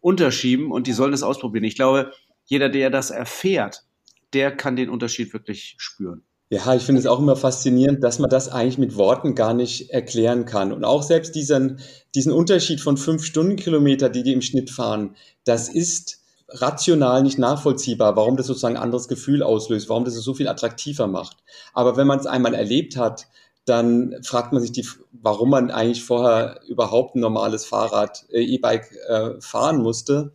unterschieben 0.00 0.72
und 0.72 0.88
die 0.88 0.92
sollen 0.92 1.12
es 1.12 1.22
ausprobieren. 1.22 1.62
Ich 1.62 1.76
glaube, 1.76 2.10
jeder, 2.46 2.68
der 2.68 2.90
das 2.90 3.12
erfährt, 3.12 3.84
der 4.32 4.50
kann 4.50 4.74
den 4.74 4.90
Unterschied 4.90 5.32
wirklich 5.32 5.76
spüren. 5.78 6.24
Ja, 6.50 6.74
ich 6.74 6.82
finde 6.82 6.98
es 6.98 7.06
auch 7.06 7.20
immer 7.20 7.36
faszinierend, 7.36 8.02
dass 8.02 8.18
man 8.18 8.28
das 8.28 8.48
eigentlich 8.48 8.78
mit 8.78 8.96
Worten 8.96 9.36
gar 9.36 9.54
nicht 9.54 9.90
erklären 9.90 10.46
kann. 10.46 10.72
Und 10.72 10.82
auch 10.82 11.04
selbst 11.04 11.36
diesen, 11.36 11.78
diesen 12.16 12.32
Unterschied 12.32 12.80
von 12.80 12.96
fünf 12.96 13.24
Stundenkilometer, 13.24 14.08
die 14.08 14.24
die 14.24 14.32
im 14.32 14.42
Schnitt 14.42 14.70
fahren, 14.70 15.14
das 15.44 15.68
ist 15.68 16.25
rational 16.48 17.22
nicht 17.22 17.38
nachvollziehbar, 17.38 18.16
warum 18.16 18.36
das 18.36 18.46
sozusagen 18.46 18.76
ein 18.76 18.82
anderes 18.82 19.08
Gefühl 19.08 19.42
auslöst, 19.42 19.88
warum 19.88 20.04
das 20.04 20.14
es 20.14 20.24
so 20.24 20.34
viel 20.34 20.48
attraktiver 20.48 21.06
macht. 21.06 21.38
Aber 21.72 21.96
wenn 21.96 22.06
man 22.06 22.18
es 22.18 22.26
einmal 22.26 22.54
erlebt 22.54 22.96
hat, 22.96 23.26
dann 23.64 24.14
fragt 24.22 24.52
man 24.52 24.62
sich, 24.62 24.70
die, 24.70 24.86
warum 25.10 25.50
man 25.50 25.70
eigentlich 25.72 26.04
vorher 26.04 26.60
überhaupt 26.68 27.16
ein 27.16 27.20
normales 27.20 27.64
Fahrrad, 27.64 28.24
äh, 28.30 28.42
E-Bike 28.42 28.92
äh, 29.08 29.40
fahren 29.40 29.82
musste. 29.82 30.32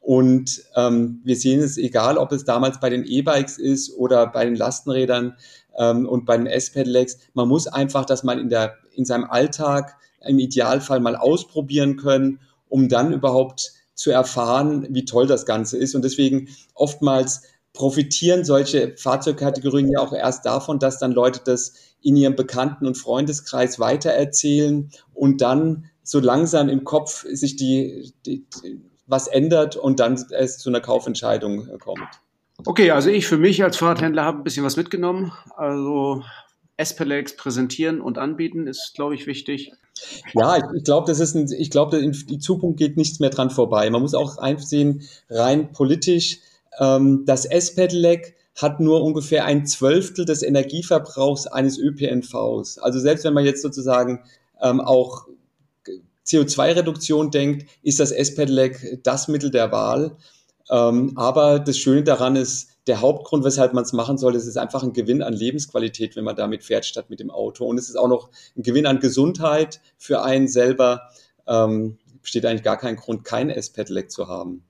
Und 0.00 0.62
ähm, 0.76 1.20
wir 1.24 1.36
sehen 1.36 1.60
es, 1.60 1.78
egal 1.78 2.18
ob 2.18 2.32
es 2.32 2.44
damals 2.44 2.78
bei 2.78 2.90
den 2.90 3.04
E-Bikes 3.04 3.58
ist 3.58 3.96
oder 3.96 4.26
bei 4.26 4.44
den 4.44 4.56
Lastenrädern 4.56 5.36
ähm, 5.76 6.06
und 6.06 6.26
bei 6.26 6.36
den 6.36 6.46
S-Pedelecs, 6.46 7.18
man 7.32 7.48
muss 7.48 7.66
einfach, 7.66 8.04
dass 8.04 8.22
man 8.22 8.38
in, 8.38 8.50
der, 8.50 8.74
in 8.92 9.06
seinem 9.06 9.24
Alltag 9.24 9.96
im 10.20 10.38
Idealfall 10.38 11.00
mal 11.00 11.16
ausprobieren 11.16 11.96
können 11.96 12.40
um 12.68 12.88
dann 12.88 13.12
überhaupt 13.12 13.72
zu 13.96 14.12
erfahren, 14.12 14.86
wie 14.90 15.04
toll 15.04 15.26
das 15.26 15.46
Ganze 15.46 15.76
ist. 15.78 15.96
Und 15.96 16.04
deswegen 16.04 16.48
oftmals 16.74 17.42
profitieren 17.72 18.44
solche 18.44 18.96
Fahrzeugkategorien 18.96 19.90
ja 19.90 20.00
auch 20.00 20.12
erst 20.12 20.46
davon, 20.46 20.78
dass 20.78 20.98
dann 20.98 21.12
Leute 21.12 21.40
das 21.44 21.74
in 22.00 22.16
ihrem 22.16 22.36
Bekannten- 22.36 22.86
und 22.86 22.96
Freundeskreis 22.96 23.80
weitererzählen 23.80 24.90
und 25.12 25.40
dann 25.40 25.90
so 26.02 26.20
langsam 26.20 26.68
im 26.68 26.84
Kopf 26.84 27.26
sich 27.28 27.56
die, 27.56 28.12
die, 28.24 28.46
was 29.06 29.26
ändert 29.26 29.76
und 29.76 29.98
dann 29.98 30.14
es 30.30 30.58
zu 30.58 30.70
einer 30.70 30.80
Kaufentscheidung 30.80 31.78
kommt. 31.78 32.08
Okay, 32.64 32.90
also 32.90 33.10
ich 33.10 33.26
für 33.26 33.38
mich 33.38 33.62
als 33.62 33.76
Fahrradhändler 33.76 34.24
habe 34.24 34.38
ein 34.38 34.44
bisschen 34.44 34.64
was 34.64 34.76
mitgenommen. 34.76 35.32
Also 35.56 36.22
SPLX 36.82 37.36
präsentieren 37.36 38.00
und 38.00 38.18
anbieten 38.18 38.66
ist, 38.66 38.92
glaube 38.94 39.14
ich, 39.14 39.26
wichtig. 39.26 39.72
Ja, 40.34 40.58
ich, 40.58 40.64
ich 40.76 40.84
glaube, 40.84 41.06
das 41.06 41.20
ist 41.20 41.34
ein, 41.34 41.50
ich 41.50 41.70
glaube, 41.70 42.00
die 42.00 42.38
Zukunft 42.38 42.78
geht 42.78 42.96
nichts 42.96 43.18
mehr 43.18 43.30
dran 43.30 43.50
vorbei. 43.50 43.88
Man 43.88 44.02
muss 44.02 44.14
auch 44.14 44.36
einsehen, 44.38 45.02
rein 45.30 45.72
politisch, 45.72 46.38
ähm, 46.78 47.24
das 47.26 47.44
S-Pedelec 47.46 48.34
hat 48.54 48.80
nur 48.80 49.02
ungefähr 49.02 49.44
ein 49.44 49.66
Zwölftel 49.66 50.24
des 50.24 50.42
Energieverbrauchs 50.42 51.46
eines 51.46 51.78
ÖPNVs. 51.78 52.78
Also 52.78 52.98
selbst 52.98 53.24
wenn 53.24 53.34
man 53.34 53.44
jetzt 53.44 53.62
sozusagen 53.62 54.24
ähm, 54.62 54.80
auch 54.80 55.26
CO2-Reduktion 56.26 57.30
denkt, 57.30 57.68
ist 57.82 58.00
das 58.00 58.12
S-Pedelec 58.12 59.00
das 59.02 59.28
Mittel 59.28 59.50
der 59.50 59.72
Wahl. 59.72 60.16
Ähm, 60.70 61.12
aber 61.16 61.60
das 61.60 61.78
Schöne 61.78 62.02
daran 62.02 62.36
ist, 62.36 62.70
der 62.86 63.00
Hauptgrund, 63.00 63.44
weshalb 63.44 63.72
man 63.72 63.84
es 63.84 63.92
machen 63.92 64.16
soll, 64.16 64.36
es 64.36 64.46
ist 64.46 64.56
einfach 64.56 64.82
ein 64.82 64.92
Gewinn 64.92 65.22
an 65.22 65.34
Lebensqualität, 65.34 66.16
wenn 66.16 66.24
man 66.24 66.36
damit 66.36 66.62
fährt, 66.62 66.84
statt 66.84 67.10
mit 67.10 67.20
dem 67.20 67.30
Auto. 67.30 67.66
Und 67.66 67.78
es 67.78 67.88
ist 67.88 67.96
auch 67.96 68.08
noch 68.08 68.30
ein 68.56 68.62
Gewinn 68.62 68.86
an 68.86 69.00
Gesundheit 69.00 69.80
für 69.98 70.22
einen 70.22 70.48
selber. 70.48 71.10
Ähm, 71.46 71.98
besteht 72.22 72.46
eigentlich 72.46 72.62
gar 72.62 72.78
kein 72.78 72.96
Grund, 72.96 73.24
kein 73.24 73.50
S-Pedelec 73.50 74.10
zu 74.10 74.28
haben. 74.28 74.64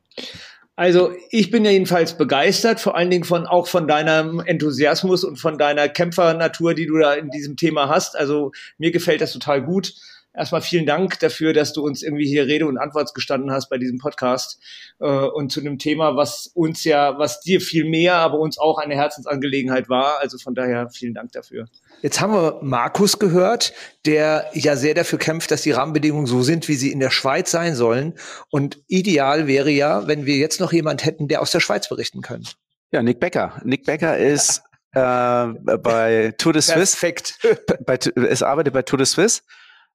Also 0.78 1.12
ich 1.30 1.50
bin 1.50 1.64
ja 1.64 1.70
jedenfalls 1.70 2.18
begeistert, 2.18 2.80
vor 2.80 2.96
allen 2.96 3.08
Dingen 3.08 3.24
von 3.24 3.46
auch 3.46 3.66
von 3.66 3.88
deinem 3.88 4.40
Enthusiasmus 4.40 5.24
und 5.24 5.36
von 5.36 5.56
deiner 5.56 5.88
Kämpfernatur, 5.88 6.74
die 6.74 6.86
du 6.86 6.98
da 6.98 7.14
in 7.14 7.30
diesem 7.30 7.56
Thema 7.56 7.88
hast. 7.88 8.14
Also 8.14 8.52
mir 8.76 8.90
gefällt 8.90 9.22
das 9.22 9.32
total 9.32 9.62
gut 9.62 9.94
erstmal 10.36 10.60
vielen 10.60 10.86
Dank 10.86 11.18
dafür, 11.20 11.52
dass 11.52 11.72
du 11.72 11.84
uns 11.84 12.02
irgendwie 12.02 12.26
hier 12.26 12.46
Rede 12.46 12.66
und 12.66 12.78
Antwort 12.78 13.14
gestanden 13.14 13.50
hast 13.50 13.68
bei 13.68 13.78
diesem 13.78 13.98
Podcast 13.98 14.60
äh, 15.00 15.06
und 15.06 15.50
zu 15.50 15.60
einem 15.60 15.78
Thema, 15.78 16.16
was 16.16 16.50
uns 16.54 16.84
ja, 16.84 17.18
was 17.18 17.40
dir 17.40 17.60
viel 17.60 17.84
mehr, 17.84 18.16
aber 18.16 18.38
uns 18.38 18.58
auch 18.58 18.78
eine 18.78 18.94
Herzensangelegenheit 18.94 19.88
war. 19.88 20.20
Also 20.20 20.38
von 20.38 20.54
daher 20.54 20.90
vielen 20.90 21.14
Dank 21.14 21.32
dafür. 21.32 21.66
Jetzt 22.02 22.20
haben 22.20 22.32
wir 22.32 22.60
Markus 22.62 23.18
gehört, 23.18 23.72
der 24.04 24.50
ja 24.52 24.76
sehr 24.76 24.94
dafür 24.94 25.18
kämpft, 25.18 25.50
dass 25.50 25.62
die 25.62 25.72
Rahmenbedingungen 25.72 26.26
so 26.26 26.42
sind, 26.42 26.68
wie 26.68 26.74
sie 26.74 26.92
in 26.92 27.00
der 27.00 27.10
Schweiz 27.10 27.50
sein 27.50 27.74
sollen. 27.74 28.14
Und 28.50 28.78
ideal 28.86 29.46
wäre 29.46 29.70
ja, 29.70 30.06
wenn 30.06 30.26
wir 30.26 30.36
jetzt 30.36 30.60
noch 30.60 30.72
jemand 30.72 31.04
hätten, 31.04 31.28
der 31.28 31.40
aus 31.40 31.50
der 31.50 31.60
Schweiz 31.60 31.88
berichten 31.88 32.20
könnte. 32.20 32.52
Ja, 32.92 33.02
Nick 33.02 33.18
Becker. 33.20 33.60
Nick 33.64 33.84
Becker 33.84 34.16
ist 34.16 34.62
äh, 34.92 35.46
bei 35.78 36.34
Tour 36.38 36.52
de 36.52 36.62
Suisse. 36.62 36.96
Perfekt. 36.96 37.38
Bei, 37.84 37.98
es 38.28 38.42
arbeitet 38.42 38.74
bei 38.74 38.82
Tour 38.82 38.98
de 38.98 39.06
Suisse 39.06 39.42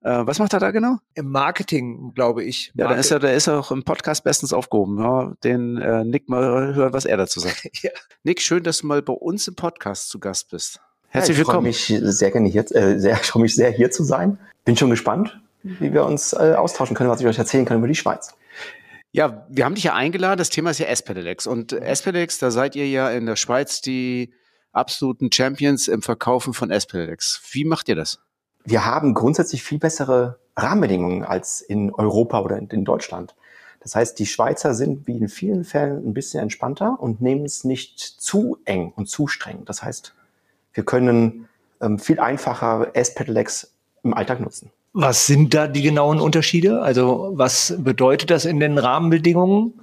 äh, 0.04 0.26
was 0.26 0.40
macht 0.40 0.54
er 0.54 0.60
da 0.60 0.72
genau? 0.72 0.98
Im 1.14 1.30
Marketing, 1.30 2.14
glaube 2.16 2.44
ich. 2.44 2.72
Ja, 2.76 2.88
da 2.88 2.96
ist 2.96 3.12
er, 3.12 3.20
da 3.20 3.30
ist 3.30 3.48
er 3.48 3.60
auch 3.60 3.72
im 3.72 3.84
Podcast 3.84 4.24
bestens 4.24 4.52
aufgehoben. 4.52 4.98
Ja, 5.00 5.34
den 5.44 5.78
äh, 5.78 6.04
Nick 6.04 6.28
mal 6.28 6.74
hören, 6.74 6.94
was 6.94 7.06
er 7.06 7.18
dazu 7.18 7.40
sagt. 7.40 7.70
ja. 7.84 7.92
Nick, 8.24 8.42
schön, 8.42 8.64
dass 8.64 8.80
du 8.80 8.88
mal 8.88 9.02
bei 9.02 9.14
uns 9.14 9.48
im 9.48 9.56
Podcast 9.56 10.10
zu 10.10 10.20
Gast 10.20 10.50
bist. 10.50 10.80
Herzlich 11.10 11.38
ja, 11.38 11.42
ich 11.42 11.48
willkommen. 11.48 11.68
Ich 11.68 11.86
freue 11.86 12.02
mich 12.02 12.16
sehr 12.18 12.32
gerne 12.32 12.50
hier, 12.50 12.66
äh, 12.76 13.00
sehr, 13.00 13.14
ich 13.14 13.28
freue 13.28 13.44
mich 13.44 13.56
sehr 13.56 13.70
hier 13.70 13.92
zu 13.92 14.04
sein. 14.04 14.40
Bin 14.66 14.76
schon 14.76 14.90
gespannt, 14.90 15.40
wie 15.62 15.94
wir 15.94 16.06
uns 16.06 16.34
äh, 16.34 16.56
austauschen 16.58 16.96
können, 16.96 17.10
was 17.10 17.22
ich 17.22 17.28
euch 17.28 17.38
erzählen 17.38 17.66
kann 17.66 17.78
über 17.78 17.88
die 17.88 17.96
Schweiz. 17.96 18.34
Ja, 19.12 19.46
wir 19.50 19.66
haben 19.66 19.76
dich 19.76 19.84
ja 19.84 19.94
eingeladen. 19.94 20.38
Das 20.38 20.50
Thema 20.50 20.72
ist 20.72 20.80
ja 20.80 20.88
S-Pedelecs. 20.88 21.46
Und 21.46 21.74
S-Pedelecs, 21.74 22.40
da 22.40 22.50
seid 22.50 22.76
ihr 22.76 22.88
ja 22.88 23.12
in 23.12 23.26
der 23.26 23.36
Schweiz 23.36 23.82
die 23.82 24.34
absoluten 24.72 25.32
Champions 25.32 25.88
im 25.88 26.02
Verkaufen 26.02 26.54
von 26.54 26.72
S-Pedelecs. 26.72 27.42
Wie 27.52 27.66
macht 27.66 27.90
ihr 27.90 27.96
das? 27.96 28.20
Wir 28.63 28.86
haben 28.86 29.13
grundsätzlich 29.13 29.63
viel 29.63 29.80
bessere 29.80 30.39
Rahmenbedingungen 30.56 31.24
als 31.24 31.62
in 31.62 31.93
Europa 31.93 32.41
oder 32.41 32.58
in 32.58 32.86
Deutschland. 32.86 33.36
Das 33.82 33.95
heißt, 33.95 34.19
die 34.19 34.28
Schweizer 34.28 34.76
sind 34.76 35.08
wie 35.08 35.17
in 35.17 35.28
vielen 35.28 35.63
Fällen 35.63 36.08
ein 36.08 36.13
bisschen 36.13 36.41
entspannter 36.41 36.97
und 37.00 37.19
nehmen 37.19 37.45
es 37.45 37.63
nicht 37.63 38.00
zu 38.00 38.58
eng 38.65 38.93
und 38.95 39.10
zu 39.10 39.28
streng. 39.28 39.65
Das 39.65 39.82
heißt, 39.82 40.13
wir 40.74 40.86
können 40.86 41.47
ähm, 41.82 41.97
viel 41.97 42.19
einfacher 42.19 42.91
S-Pedelecs 42.93 43.74
im 44.04 44.13
Alltag 44.13 44.39
nutzen. 44.39 44.71
Was 44.93 45.26
sind 45.26 45.54
da 45.54 45.67
die 45.67 45.82
genauen 45.82 46.19
Unterschiede? 46.19 46.82
Also 46.82 47.32
was 47.34 47.76
bedeutet 47.78 48.30
das 48.30 48.45
in 48.45 48.60
den 48.60 48.78
Rahmenbedingungen? 48.78 49.82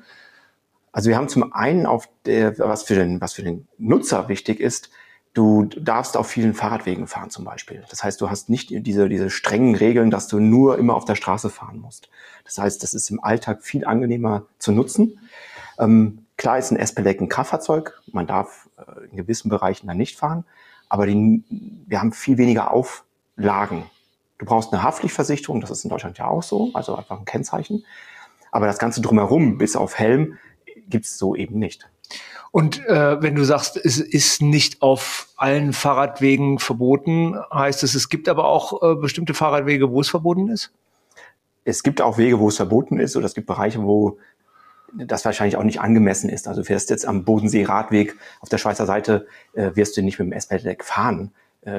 Also 0.93 1.11
wir 1.11 1.17
haben 1.17 1.29
zum 1.29 1.53
einen 1.53 1.87
auf 1.87 2.09
der, 2.25 2.59
was 2.59 2.85
für 2.85 2.95
den, 2.95 3.21
was 3.21 3.33
für 3.33 3.43
den 3.43 3.67
Nutzer 3.79 4.29
wichtig 4.29 4.61
ist, 4.61 4.91
Du 5.35 5.67
darfst 5.67 6.17
auf 6.17 6.27
vielen 6.27 6.55
Fahrradwegen 6.55 7.07
fahren 7.07 7.31
zum 7.31 7.45
Beispiel. 7.45 7.85
Das 7.91 8.03
heißt, 8.03 8.21
du 8.21 8.31
hast 8.31 8.49
nicht 8.49 8.71
diese, 8.71 9.09
diese 9.09 9.31
strengen 9.31 9.75
Regeln, 9.75 10.11
dass 10.11 10.27
du 10.27 10.41
nur 10.41 10.79
immer 10.79 10.95
auf 10.95 11.05
der 11.05 11.15
Straße 11.15 11.51
fahren 11.51 11.81
musst. 11.81 12.09
Das 12.45 12.59
heißt, 12.59 12.83
das 12.83 12.95
ist 12.95 13.11
im 13.11 13.23
Alltag 13.23 13.63
viel 13.63 13.85
angenehmer 13.85 14.47
zu 14.59 14.73
nutzen. 14.73 15.21
Ähm, 15.79 16.27
klar 16.37 16.59
ist 16.59 16.71
ein 16.71 16.77
S-Pedelec 16.77 17.21
ein 17.21 17.29
Kraftfahrzeug. 17.29 18.01
Man 18.13 18.27
darf 18.27 18.69
äh, 18.79 19.05
in 19.11 19.17
gewissen 19.17 19.49
Bereichen 19.49 19.87
da 19.87 19.95
nicht 19.95 20.19
fahren. 20.19 20.45
Aber 20.89 21.07
die, 21.07 21.45
wir 21.87 22.01
haben 22.01 22.13
viel 22.13 22.39
weniger 22.39 22.73
Auflagen. 22.73 23.85
Du 24.39 24.47
brauchst 24.47 24.73
eine 24.73 24.83
Haftpflichtversicherung. 24.83 25.61
Das 25.61 25.71
ist 25.71 25.85
in 25.85 25.91
Deutschland 25.91 26.19
ja 26.19 26.27
auch 26.27 26.43
so. 26.43 26.71
Also 26.75 26.97
einfach 26.97 27.19
ein 27.19 27.27
Kennzeichen. 27.27 27.85
Aber 28.51 28.67
das 28.67 28.79
Ganze 28.79 29.03
drumherum, 29.03 29.59
bis 29.59 29.77
auf 29.77 29.99
Helm, 29.99 30.39
gibt's 30.89 31.19
so 31.19 31.35
eben 31.35 31.59
nicht. 31.59 31.89
Und 32.51 32.85
äh, 32.87 33.23
wenn 33.23 33.35
du 33.35 33.45
sagst, 33.45 33.77
es 33.77 33.99
ist 33.99 34.41
nicht 34.41 34.81
auf 34.83 35.29
allen 35.37 35.73
Fahrradwegen 35.73 36.59
verboten, 36.59 37.37
heißt 37.53 37.83
es, 37.83 37.95
es 37.95 38.09
gibt 38.09 38.29
aber 38.29 38.45
auch 38.45 38.83
äh, 38.83 38.95
bestimmte 38.95 39.35
Fahrradwege, 39.35 39.91
wo 39.91 40.01
es 40.01 40.09
verboten 40.09 40.49
ist? 40.49 40.73
Es 41.65 41.83
gibt 41.83 42.01
auch 42.01 42.17
Wege, 42.17 42.39
wo 42.39 42.49
es 42.49 42.57
verboten 42.57 42.99
ist, 42.99 43.17
oder 43.17 43.27
es 43.27 43.35
gibt 43.35 43.47
Bereiche, 43.47 43.83
wo 43.83 44.19
das 44.95 45.27
wahrscheinlich 45.27 45.57
auch 45.57 45.65
nicht 45.65 45.81
angemessen 45.81 46.31
ist. 46.31 46.49
Also 46.49 46.65
fährst 46.65 46.89
jetzt 46.89 47.07
am 47.07 47.25
Bodensee-Radweg 47.25 48.17
auf 48.41 48.49
der 48.49 48.57
Schweizer 48.57 48.87
Seite, 48.87 49.27
äh, 49.53 49.73
wirst 49.75 49.97
du 49.97 50.03
nicht 50.03 50.19
mit 50.19 50.29
dem 50.29 50.33
S-Pedelec 50.33 50.83
fahren 50.83 51.33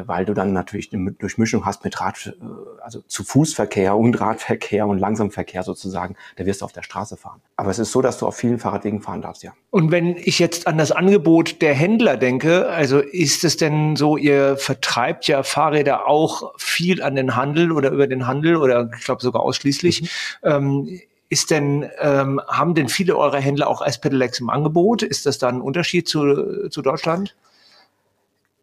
weil 0.05 0.25
du 0.25 0.33
dann 0.33 0.51
natürlich 0.53 0.93
eine 0.93 1.11
Durchmischung 1.11 1.65
hast 1.65 1.83
mit 1.83 1.99
Rad, 2.01 2.27
äh, 2.27 2.45
also 2.83 3.01
zu 3.07 3.23
Fußverkehr 3.23 3.95
und 3.95 4.19
Radverkehr 4.19 4.85
und 4.85 4.99
Langsamverkehr 4.99 5.63
sozusagen, 5.63 6.15
da 6.35 6.45
wirst 6.45 6.61
du 6.61 6.65
auf 6.65 6.73
der 6.73 6.83
Straße 6.83 7.17
fahren. 7.17 7.41
Aber 7.55 7.71
es 7.71 7.79
ist 7.79 7.91
so, 7.91 8.01
dass 8.01 8.17
du 8.17 8.27
auf 8.27 8.35
vielen 8.35 8.59
Fahrradwegen 8.59 9.01
fahren 9.01 9.21
darfst, 9.21 9.43
ja. 9.43 9.53
Und 9.71 9.91
wenn 9.91 10.17
ich 10.17 10.39
jetzt 10.39 10.67
an 10.67 10.77
das 10.77 10.91
Angebot 10.91 11.61
der 11.61 11.73
Händler 11.73 12.17
denke, 12.17 12.67
also 12.69 12.99
ist 12.99 13.43
es 13.43 13.57
denn 13.57 13.95
so, 13.95 14.17
ihr 14.17 14.57
vertreibt 14.57 15.27
ja 15.27 15.43
Fahrräder 15.43 16.07
auch 16.07 16.53
viel 16.57 17.01
an 17.01 17.15
den 17.15 17.35
Handel 17.35 17.71
oder 17.71 17.91
über 17.91 18.07
den 18.07 18.27
Handel 18.27 18.57
oder 18.57 18.89
ich 18.97 19.05
glaube 19.05 19.21
sogar 19.21 19.43
ausschließlich. 19.43 20.01
Mhm. 20.01 20.07
Ähm, 20.43 21.01
ist 21.29 21.51
denn, 21.51 21.87
ähm, 21.99 22.41
haben 22.47 22.73
denn 22.73 22.89
viele 22.89 23.15
eurer 23.15 23.37
Händler 23.37 23.67
auch 23.67 23.85
S-Pedelecs 23.85 24.39
im 24.39 24.49
Angebot? 24.49 25.03
Ist 25.03 25.27
das 25.27 25.37
dann 25.37 25.57
ein 25.57 25.61
Unterschied 25.61 26.07
zu, 26.07 26.69
zu 26.69 26.81
Deutschland? 26.81 27.35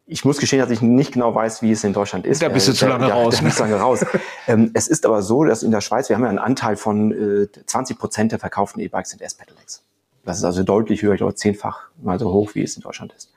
Ich 0.08 0.24
muss 0.24 0.38
gestehen, 0.38 0.60
dass 0.60 0.70
ich 0.70 0.82
nicht 0.82 1.12
genau 1.12 1.34
weiß, 1.34 1.62
wie 1.62 1.72
es 1.72 1.82
in 1.82 1.92
Deutschland 1.92 2.26
ist. 2.26 2.40
Da 2.40 2.48
bist 2.48 2.68
du 2.68 2.72
zu 2.72 2.86
lange 2.86 3.08
da, 3.08 3.14
raus. 3.14 3.40
Da, 3.40 3.48
da 3.48 3.58
lange 3.64 3.80
raus. 3.80 4.06
ähm, 4.46 4.70
es 4.72 4.86
ist 4.86 5.04
aber 5.04 5.20
so, 5.22 5.42
dass 5.44 5.64
in 5.64 5.72
der 5.72 5.80
Schweiz, 5.80 6.08
wir 6.08 6.16
haben 6.16 6.22
ja 6.22 6.28
einen 6.28 6.38
Anteil 6.38 6.76
von 6.76 7.10
äh, 7.12 7.48
20 7.66 7.98
Prozent 7.98 8.32
der 8.32 8.38
verkauften 8.38 8.80
E-Bikes 8.80 9.10
sind 9.10 9.20
S-Pedelecs. 9.20 9.82
Das 10.24 10.38
ist 10.38 10.44
also 10.44 10.62
deutlich 10.62 11.02
höher, 11.02 11.14
ich 11.14 11.18
glaube 11.18 11.34
zehnfach 11.34 11.88
mal 12.00 12.18
so 12.18 12.32
hoch, 12.32 12.54
wie 12.54 12.62
es 12.62 12.76
in 12.76 12.82
Deutschland 12.82 13.12
ist. 13.16 13.32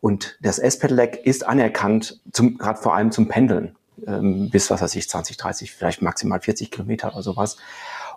Und 0.00 0.38
das 0.40 0.58
S-Pedelec 0.58 1.26
ist 1.26 1.46
anerkannt, 1.46 2.20
gerade 2.32 2.80
vor 2.80 2.94
allem 2.94 3.12
zum 3.12 3.28
Pendeln, 3.28 3.76
ähm, 4.06 4.50
bis, 4.50 4.70
was 4.70 4.80
weiß 4.80 4.94
ich, 4.96 5.08
20, 5.08 5.36
30, 5.36 5.72
vielleicht 5.72 6.02
maximal 6.02 6.40
40 6.40 6.70
Kilometer 6.70 7.12
oder 7.12 7.22
sowas. 7.22 7.56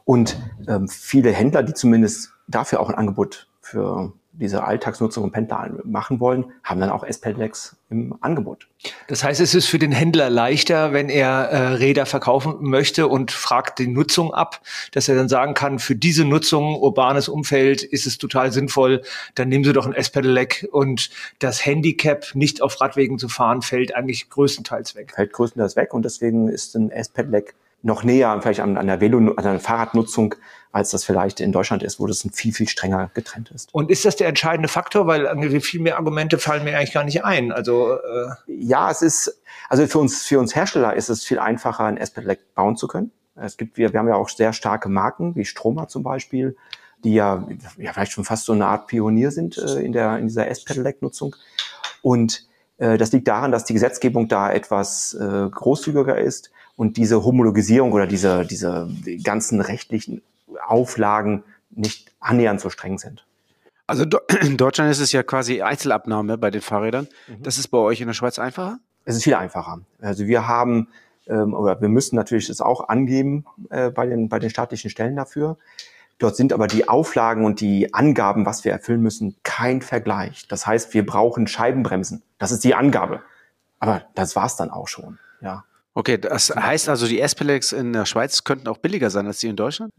Und 0.06 0.38
ähm, 0.67 0.88
viele 0.88 1.32
Händler, 1.32 1.63
die 1.63 1.73
zumindest 1.73 2.32
dafür 2.47 2.79
auch 2.79 2.89
ein 2.89 2.95
Angebot 2.95 3.47
für 3.62 4.13
diese 4.33 4.63
Alltagsnutzung 4.63 5.23
und 5.23 5.31
Pendler 5.31 5.69
machen 5.83 6.19
wollen, 6.19 6.45
haben 6.63 6.79
dann 6.79 6.89
auch 6.89 7.03
S-Pedelecs 7.03 7.77
im 7.89 8.15
Angebot. 8.21 8.67
Das 9.07 9.23
heißt, 9.23 9.39
es 9.39 9.53
ist 9.53 9.67
für 9.67 9.77
den 9.77 9.91
Händler 9.91 10.29
leichter, 10.31 10.91
wenn 10.91 11.09
er 11.09 11.49
äh, 11.49 11.67
Räder 11.75 12.07
verkaufen 12.07 12.57
möchte 12.61 13.07
und 13.07 13.31
fragt 13.31 13.77
die 13.77 13.87
Nutzung 13.87 14.33
ab, 14.33 14.61
dass 14.91 15.07
er 15.07 15.15
dann 15.15 15.29
sagen 15.29 15.53
kann, 15.53 15.77
für 15.77 15.95
diese 15.95 16.25
Nutzung, 16.25 16.75
urbanes 16.75 17.29
Umfeld, 17.29 17.83
ist 17.83 18.07
es 18.07 18.17
total 18.17 18.51
sinnvoll, 18.51 19.03
dann 19.36 19.49
nehmen 19.49 19.63
Sie 19.63 19.73
doch 19.73 19.86
ein 19.86 19.93
S-Pedelec 19.93 20.67
und 20.71 21.11
das 21.39 21.63
Handicap, 21.63 22.34
nicht 22.34 22.61
auf 22.61 22.81
Radwegen 22.81 23.19
zu 23.19 23.29
fahren, 23.29 23.61
fällt 23.61 23.95
eigentlich 23.95 24.29
größtenteils 24.31 24.95
weg. 24.95 25.13
Fällt 25.15 25.31
größtenteils 25.31 25.75
weg 25.75 25.93
und 25.93 26.03
deswegen 26.03 26.47
ist 26.47 26.75
ein 26.75 26.89
S-Pedelec 26.89 27.53
noch 27.84 28.03
näher 28.03 28.39
vielleicht 28.41 28.61
an, 28.61 28.77
an 28.77 28.88
der 28.88 29.01
Velo, 29.01 29.17
an 29.17 29.43
der 29.43 29.59
Fahrradnutzung, 29.59 30.36
als 30.71 30.89
das 30.89 31.03
vielleicht 31.03 31.39
in 31.39 31.51
Deutschland 31.51 31.84
ist, 31.84 31.99
wo 31.99 32.07
das 32.07 32.27
viel, 32.34 32.53
viel 32.53 32.67
strenger 32.67 33.11
getrennt 33.13 33.51
ist. 33.51 33.73
Und 33.73 33.91
ist 33.91 34.05
das 34.05 34.15
der 34.15 34.29
entscheidende 34.29 34.69
Faktor? 34.69 35.05
Weil 35.05 35.25
irgendwie 35.25 35.59
viel 35.59 35.81
mehr 35.81 35.97
Argumente 35.97 36.39
fallen 36.39 36.63
mir 36.63 36.77
eigentlich 36.77 36.93
gar 36.93 37.03
nicht 37.03 37.23
ein. 37.23 37.51
Also 37.51 37.93
äh 37.93 38.29
Ja, 38.47 38.89
es 38.89 39.01
ist, 39.01 39.41
also 39.69 39.86
für 39.86 39.99
uns, 39.99 40.23
für 40.23 40.39
uns 40.39 40.55
Hersteller 40.55 40.95
ist 40.95 41.09
es 41.09 41.23
viel 41.23 41.39
einfacher, 41.39 41.84
ein 41.84 41.97
S-Pedelec 41.97 42.55
bauen 42.55 42.77
zu 42.77 42.88
können. 42.88 43.11
Es 43.36 43.57
gibt, 43.57 43.77
wir, 43.77 43.91
wir 43.91 43.99
haben 43.99 44.07
ja 44.07 44.15
auch 44.15 44.29
sehr 44.29 44.53
starke 44.53 44.89
Marken, 44.89 45.36
wie 45.36 45.45
Stroma 45.45 45.88
zum 45.88 46.03
Beispiel, 46.03 46.55
die 47.03 47.13
ja, 47.13 47.45
ja 47.77 47.91
vielleicht 47.91 48.13
schon 48.13 48.23
fast 48.23 48.45
so 48.45 48.53
eine 48.53 48.65
Art 48.65 48.88
Pionier 48.88 49.31
sind 49.31 49.57
äh, 49.57 49.81
in, 49.81 49.91
der, 49.91 50.17
in 50.17 50.27
dieser 50.27 50.47
S-Pedelec-Nutzung. 50.47 51.36
Und 52.01 52.47
äh, 52.77 52.97
das 52.97 53.11
liegt 53.11 53.27
daran, 53.27 53.51
dass 53.51 53.65
die 53.65 53.73
Gesetzgebung 53.73 54.27
da 54.27 54.51
etwas 54.51 55.13
äh, 55.15 55.49
großzügiger 55.49 56.17
ist 56.17 56.51
und 56.76 56.97
diese 56.97 57.24
Homologisierung 57.24 57.91
oder 57.91 58.07
diese, 58.07 58.45
diese 58.45 58.88
ganzen 59.24 59.61
rechtlichen 59.61 60.21
Auflagen 60.65 61.43
nicht 61.69 62.11
annähernd 62.19 62.61
so 62.61 62.69
streng 62.69 62.97
sind. 62.97 63.26
Also 63.88 64.05
in 64.41 64.57
Deutschland 64.57 64.91
ist 64.91 64.99
es 64.99 65.11
ja 65.11 65.24
quasi 65.24 65.61
Einzelabnahme 65.61 66.38
bei 66.38 66.51
den 66.51 66.61
Fahrrädern. 66.61 67.07
Mhm. 67.28 67.43
Das 67.43 67.57
ist 67.57 67.67
bei 67.67 67.78
euch 67.78 68.01
in 68.01 68.07
der 68.07 68.13
Schweiz 68.13 68.39
einfacher? 68.39 68.80
Es 69.05 69.15
ist 69.15 69.24
viel 69.24 69.36
einfacher. 69.36 69.82
Also 70.01 70.28
wir 70.28 70.47
haben 70.47 70.88
ähm, 71.28 71.53
oder 71.53 71.82
wir 71.82 71.89
müssen 71.89 72.15
natürlich 72.15 72.47
das 72.47 72.61
auch 72.61 72.89
angeben 72.89 73.45
äh, 73.69 73.89
bei, 73.89 74.05
den, 74.05 74.30
bei 74.30 74.39
den 74.39 74.49
staatlichen 74.49 74.89
Stellen 74.89 75.15
dafür. 75.15 75.57
Dort 76.19 76.36
sind 76.36 76.53
aber 76.53 76.67
die 76.67 76.88
Auflagen 76.88 77.43
und 77.43 77.59
die 77.59 77.93
Angaben, 77.93 78.45
was 78.45 78.63
wir 78.63 78.71
erfüllen 78.71 79.01
müssen, 79.01 79.36
kein 79.43 79.82
Vergleich. 79.82 80.47
Das 80.47 80.65
heißt, 80.65 80.93
wir 80.93 81.05
brauchen 81.05 81.47
Scheibenbremsen. 81.47 82.24
Das 82.38 82.51
ist 82.51 82.63
die 82.63 82.76
Angabe. 82.76 83.21
Aber 83.80 84.03
das 84.15 84.36
war's 84.36 84.55
dann 84.55 84.69
auch 84.69 84.88
schon. 84.88 85.19
Ja. 85.41 85.65
Okay, 85.95 86.17
das 86.17 86.49
heißt 86.49 86.89
also, 86.89 87.07
die 87.07 87.19
S-Pelecs 87.19 87.71
in 87.71 87.93
der 87.93 88.05
Schweiz 88.05 88.43
könnten 88.43 88.67
auch 88.67 88.79
billiger 88.79 89.11
sein 89.11 89.27
als 89.27 89.39
die 89.39 89.47
in 89.47 89.55
Deutschland? 89.55 89.91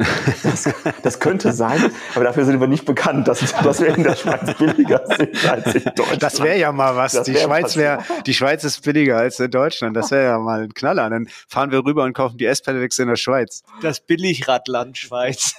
Das, 0.42 0.68
das 1.02 1.20
könnte 1.20 1.52
sein, 1.52 1.90
aber 2.14 2.24
dafür 2.24 2.44
sind 2.44 2.60
wir 2.60 2.66
nicht 2.66 2.84
bekannt, 2.84 3.28
dass, 3.28 3.40
dass 3.62 3.80
wir 3.80 3.94
in 3.94 4.02
der 4.02 4.16
Schweiz 4.16 4.56
billiger 4.58 5.04
sind 5.06 5.48
als 5.48 5.74
in 5.74 5.84
Deutschland. 5.94 6.22
Das 6.22 6.42
wäre 6.42 6.58
ja 6.58 6.72
mal 6.72 6.96
was. 6.96 7.22
die 7.22 7.36
Schweiz 7.36 7.76
wäre, 7.76 8.04
die 8.26 8.34
Schweiz 8.34 8.64
ist 8.64 8.82
billiger 8.82 9.18
als 9.18 9.38
in 9.38 9.50
Deutschland. 9.50 9.96
Das 9.96 10.10
wäre 10.10 10.24
ja 10.24 10.38
mal 10.38 10.64
ein 10.64 10.74
Knaller. 10.74 11.08
Dann 11.08 11.28
fahren 11.48 11.70
wir 11.70 11.84
rüber 11.84 12.04
und 12.04 12.12
kaufen 12.12 12.38
die 12.38 12.46
S-Pelecs 12.46 12.98
in 12.98 13.08
der 13.08 13.16
Schweiz. 13.16 13.62
Das 13.80 14.00
Billigradland 14.00 14.98
Schweiz. 14.98 15.54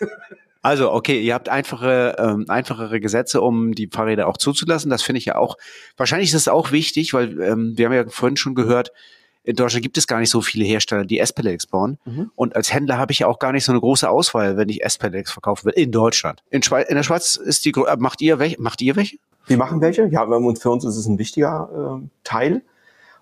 Also, 0.61 0.91
okay, 0.91 1.21
ihr 1.21 1.35
habt 1.35 1.47
einfache, 1.47 2.15
ähm, 2.17 2.45
einfachere 2.47 2.99
Gesetze, 2.99 3.39
um 3.39 3.73
die 3.73 3.87
Fahrräder 3.87 4.27
auch 4.27 4.37
zuzulassen. 4.37 4.89
Das 4.89 5.03
finde 5.03 5.19
ich 5.19 5.25
ja 5.25 5.35
auch, 5.35 5.57
wahrscheinlich 5.95 6.29
ist 6.29 6.47
das 6.47 6.51
auch 6.51 6.71
wichtig, 6.71 7.13
weil 7.13 7.39
ähm, 7.39 7.73
wir 7.75 7.85
haben 7.85 7.93
ja 7.93 8.05
vorhin 8.07 8.35
schon 8.35 8.55
gehört, 8.55 8.91
in 9.45 9.55
Deutschland 9.55 9.83
gibt 9.83 9.97
es 9.97 10.07
gar 10.07 10.19
nicht 10.19 10.31
so 10.31 10.41
viele 10.41 10.65
Hersteller, 10.65 11.05
die 11.05 11.19
S-Pedelecs 11.19 11.67
bauen. 11.67 11.99
Mhm. 12.05 12.31
Und 12.35 12.55
als 12.55 12.73
Händler 12.73 12.97
habe 12.97 13.11
ich 13.11 13.19
ja 13.19 13.27
auch 13.27 13.37
gar 13.37 13.51
nicht 13.51 13.63
so 13.63 13.71
eine 13.71 13.79
große 13.79 14.09
Auswahl, 14.09 14.57
wenn 14.57 14.69
ich 14.69 14.83
S-Pedelecs 14.83 15.31
verkaufen 15.31 15.65
will 15.65 15.73
in 15.73 15.91
Deutschland. 15.91 16.43
In, 16.49 16.63
Schweiz, 16.63 16.89
in 16.89 16.95
der 16.95 17.03
Schweiz 17.03 17.35
ist 17.35 17.63
die, 17.65 17.69
äh, 17.69 17.95
macht 17.97 18.21
ihr 18.21 18.39
welche? 18.39 18.59
Macht 18.59 18.81
ihr 18.81 18.95
welche? 18.95 19.17
Wir 19.45 19.57
machen 19.57 19.81
welche. 19.81 20.07
Ja, 20.07 20.25
für 20.25 20.69
uns 20.71 20.83
ist 20.83 20.97
es 20.97 21.05
ein 21.05 21.19
wichtiger 21.19 22.01
äh, 22.01 22.07
Teil. 22.23 22.63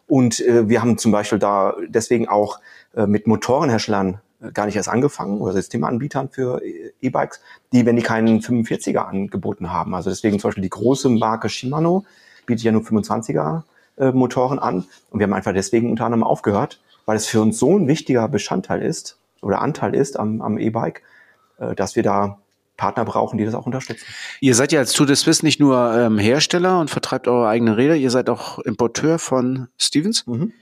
Und 0.07 0.39
äh, 0.39 0.69
wir 0.69 0.81
haben 0.81 0.97
zum 0.97 1.11
Beispiel 1.11 1.39
da 1.39 1.75
deswegen 1.87 2.29
auch 2.29 2.59
äh, 2.95 3.05
mit 3.05 3.27
Motorenherstellern 3.27 4.21
äh, 4.41 4.51
gar 4.51 4.65
nicht 4.65 4.77
erst 4.77 4.89
angefangen 4.89 5.41
oder 5.41 5.53
Systemanbietern 5.53 6.29
für 6.29 6.61
E-Bikes, 7.01 7.41
die, 7.73 7.85
wenn 7.85 7.97
die 7.97 8.01
keinen 8.01 8.39
45er 8.39 8.99
angeboten 8.99 9.71
haben. 9.71 9.93
Also 9.93 10.09
deswegen 10.09 10.39
zum 10.39 10.49
Beispiel 10.49 10.63
die 10.63 10.69
große 10.69 11.09
Marke 11.09 11.49
Shimano 11.49 12.05
bietet 12.45 12.63
ja 12.63 12.71
nur 12.71 12.81
25er 12.81 13.63
äh, 13.97 14.11
Motoren 14.11 14.59
an. 14.59 14.85
Und 15.09 15.19
wir 15.19 15.23
haben 15.23 15.33
einfach 15.33 15.53
deswegen 15.53 15.89
unter 15.89 16.05
anderem 16.05 16.23
aufgehört, 16.23 16.79
weil 17.05 17.17
es 17.17 17.27
für 17.27 17.41
uns 17.41 17.59
so 17.59 17.77
ein 17.77 17.87
wichtiger 17.87 18.27
Bestandteil 18.27 18.81
ist 18.81 19.17
oder 19.41 19.61
Anteil 19.61 19.95
ist 19.95 20.17
am, 20.17 20.41
am 20.41 20.57
E-Bike, 20.57 21.01
äh, 21.59 21.75
dass 21.75 21.95
wir 21.95 22.03
da 22.03 22.37
Partner 22.77 23.05
brauchen, 23.05 23.37
die 23.37 23.45
das 23.45 23.53
auch 23.53 23.65
unterstützen. 23.65 24.05
Ihr 24.41 24.55
seid 24.55 24.71
ja 24.71 24.79
als 24.79 24.93
Tour 24.93 25.05
de 25.05 25.15
Suisse 25.15 25.45
nicht 25.45 25.59
nur 25.59 25.95
ähm, 25.95 26.17
Hersteller 26.17 26.79
und 26.79 26.89
vertreibt 26.89 27.27
eure 27.27 27.47
eigenen 27.47 27.75
Räder, 27.75 27.95
ihr 27.95 28.09
seid 28.09 28.29
auch 28.29 28.59
Importeur 28.59 29.19
von 29.19 29.67
Stevens. 29.77 30.25
Mhm. 30.25 30.53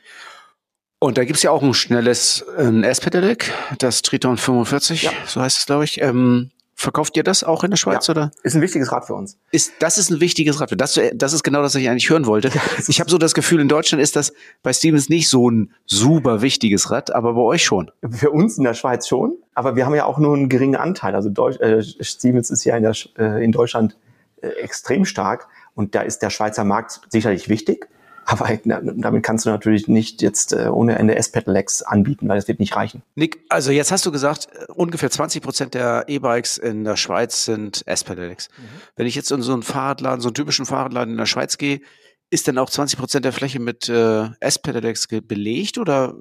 Und 0.99 1.17
da 1.17 1.23
gibt's 1.23 1.41
ja 1.41 1.49
auch 1.49 1.63
ein 1.63 1.73
schnelles 1.73 2.45
äh, 2.57 2.81
S-Pedelec, 2.81 3.51
das 3.79 4.03
Triton 4.03 4.37
45, 4.37 5.03
ja. 5.03 5.11
so 5.25 5.41
heißt 5.41 5.57
es, 5.57 5.65
glaube 5.65 5.83
ich. 5.83 6.01
Ähm, 6.01 6.51
Verkauft 6.81 7.15
ihr 7.15 7.21
das 7.21 7.43
auch 7.43 7.63
in 7.63 7.69
der 7.69 7.77
Schweiz 7.77 8.07
ja, 8.07 8.13
oder? 8.13 8.31
Ist 8.41 8.55
ein 8.55 8.61
wichtiges 8.61 8.91
Rad 8.91 9.05
für 9.05 9.13
uns. 9.13 9.37
Ist 9.51 9.73
das 9.77 9.99
ist 9.99 10.09
ein 10.09 10.19
wichtiges 10.19 10.59
Rad. 10.59 10.73
Das, 10.81 10.99
das 11.13 11.33
ist 11.33 11.43
genau 11.43 11.61
das, 11.61 11.75
was 11.75 11.81
ich 11.81 11.87
eigentlich 11.87 12.09
hören 12.09 12.25
wollte. 12.25 12.49
Ich 12.87 12.99
habe 12.99 13.09
so 13.09 13.19
das 13.19 13.35
Gefühl, 13.35 13.59
in 13.59 13.69
Deutschland 13.69 14.01
ist 14.01 14.15
das 14.15 14.33
bei 14.63 14.73
Stevens 14.73 15.07
nicht 15.07 15.29
so 15.29 15.49
ein 15.49 15.71
super 15.85 16.41
wichtiges 16.41 16.89
Rad, 16.89 17.13
aber 17.13 17.33
bei 17.33 17.41
euch 17.41 17.63
schon. 17.63 17.91
Für 18.09 18.31
uns 18.31 18.57
in 18.57 18.63
der 18.63 18.73
Schweiz 18.73 19.07
schon, 19.07 19.35
aber 19.53 19.75
wir 19.75 19.85
haben 19.85 19.93
ja 19.93 20.05
auch 20.05 20.17
nur 20.17 20.35
einen 20.35 20.49
geringen 20.49 20.75
Anteil. 20.75 21.13
Also 21.13 21.29
Deutsch, 21.29 21.59
äh, 21.59 21.83
Stevens 21.83 22.49
ist 22.49 22.63
ja 22.63 22.75
in, 22.75 22.83
der, 22.83 22.95
äh, 23.19 23.43
in 23.43 23.51
Deutschland 23.51 23.95
äh, 24.41 24.47
extrem 24.47 25.05
stark 25.05 25.47
und 25.75 25.93
da 25.93 26.01
ist 26.01 26.23
der 26.23 26.31
Schweizer 26.31 26.63
Markt 26.63 27.01
sicherlich 27.09 27.47
wichtig. 27.47 27.87
Aber 28.25 28.49
damit 28.63 29.23
kannst 29.23 29.45
du 29.45 29.49
natürlich 29.49 29.87
nicht 29.87 30.21
jetzt 30.21 30.53
äh, 30.53 30.67
ohne 30.67 30.97
Ende 30.97 31.15
S-Pedelecs 31.15 31.81
anbieten, 31.81 32.29
weil 32.29 32.37
das 32.37 32.47
wird 32.47 32.59
nicht 32.59 32.75
reichen. 32.75 33.01
Nick, 33.15 33.39
also 33.49 33.71
jetzt 33.71 33.91
hast 33.91 34.05
du 34.05 34.11
gesagt, 34.11 34.47
äh, 34.53 34.71
ungefähr 34.71 35.09
20 35.09 35.41
Prozent 35.41 35.73
der 35.73 36.05
E-Bikes 36.07 36.57
in 36.57 36.83
der 36.83 36.95
Schweiz 36.95 37.45
sind 37.45 37.83
S-Pedelecs. 37.87 38.49
Mhm. 38.49 38.63
Wenn 38.95 39.07
ich 39.07 39.15
jetzt 39.15 39.31
in 39.31 39.41
so 39.41 39.53
einen 39.53 39.63
Fahrradladen, 39.63 40.21
so 40.21 40.29
einen 40.29 40.35
typischen 40.35 40.65
Fahrradladen 40.65 41.13
in 41.13 41.17
der 41.17 41.25
Schweiz 41.25 41.57
gehe, 41.57 41.81
ist 42.29 42.47
denn 42.47 42.57
auch 42.57 42.69
20 42.69 42.97
Prozent 42.97 43.25
der 43.25 43.33
Fläche 43.33 43.59
mit 43.59 43.89
äh, 43.89 44.29
S-Pedelecs 44.39 45.07
belegt 45.07 45.77
oder 45.77 46.15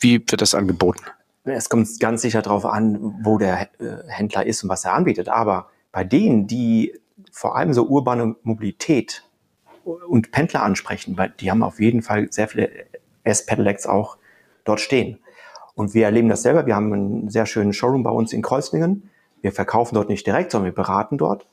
wie 0.00 0.14
wird 0.14 0.40
das 0.40 0.54
angeboten? 0.54 1.04
Es 1.44 1.68
kommt 1.68 1.88
ganz 2.00 2.22
sicher 2.22 2.42
darauf 2.42 2.64
an, 2.64 3.20
wo 3.22 3.38
der 3.38 3.68
äh, 3.78 4.08
Händler 4.08 4.46
ist 4.46 4.62
und 4.64 4.70
was 4.70 4.84
er 4.84 4.94
anbietet. 4.94 5.28
Aber 5.28 5.68
bei 5.92 6.02
denen, 6.02 6.46
die 6.46 6.98
vor 7.30 7.56
allem 7.56 7.72
so 7.74 7.86
urbane 7.86 8.34
Mobilität 8.42 9.23
und 9.84 10.30
Pendler 10.30 10.62
ansprechen, 10.62 11.16
weil 11.16 11.32
die 11.40 11.50
haben 11.50 11.62
auf 11.62 11.80
jeden 11.80 12.02
Fall 12.02 12.30
sehr 12.30 12.48
viele 12.48 12.70
S-Pedelecs 13.24 13.86
auch 13.86 14.16
dort 14.64 14.80
stehen. 14.80 15.18
Und 15.74 15.94
wir 15.94 16.04
erleben 16.04 16.28
das 16.28 16.42
selber. 16.42 16.66
Wir 16.66 16.76
haben 16.76 16.92
einen 16.92 17.30
sehr 17.30 17.46
schönen 17.46 17.72
Showroom 17.72 18.02
bei 18.02 18.10
uns 18.10 18.32
in 18.32 18.42
Kreuzlingen. 18.42 19.10
Wir 19.42 19.52
verkaufen 19.52 19.94
dort 19.94 20.08
nicht 20.08 20.26
direkt, 20.26 20.52
sondern 20.52 20.66
wir 20.70 20.74
beraten 20.74 21.18
dort. 21.18 21.46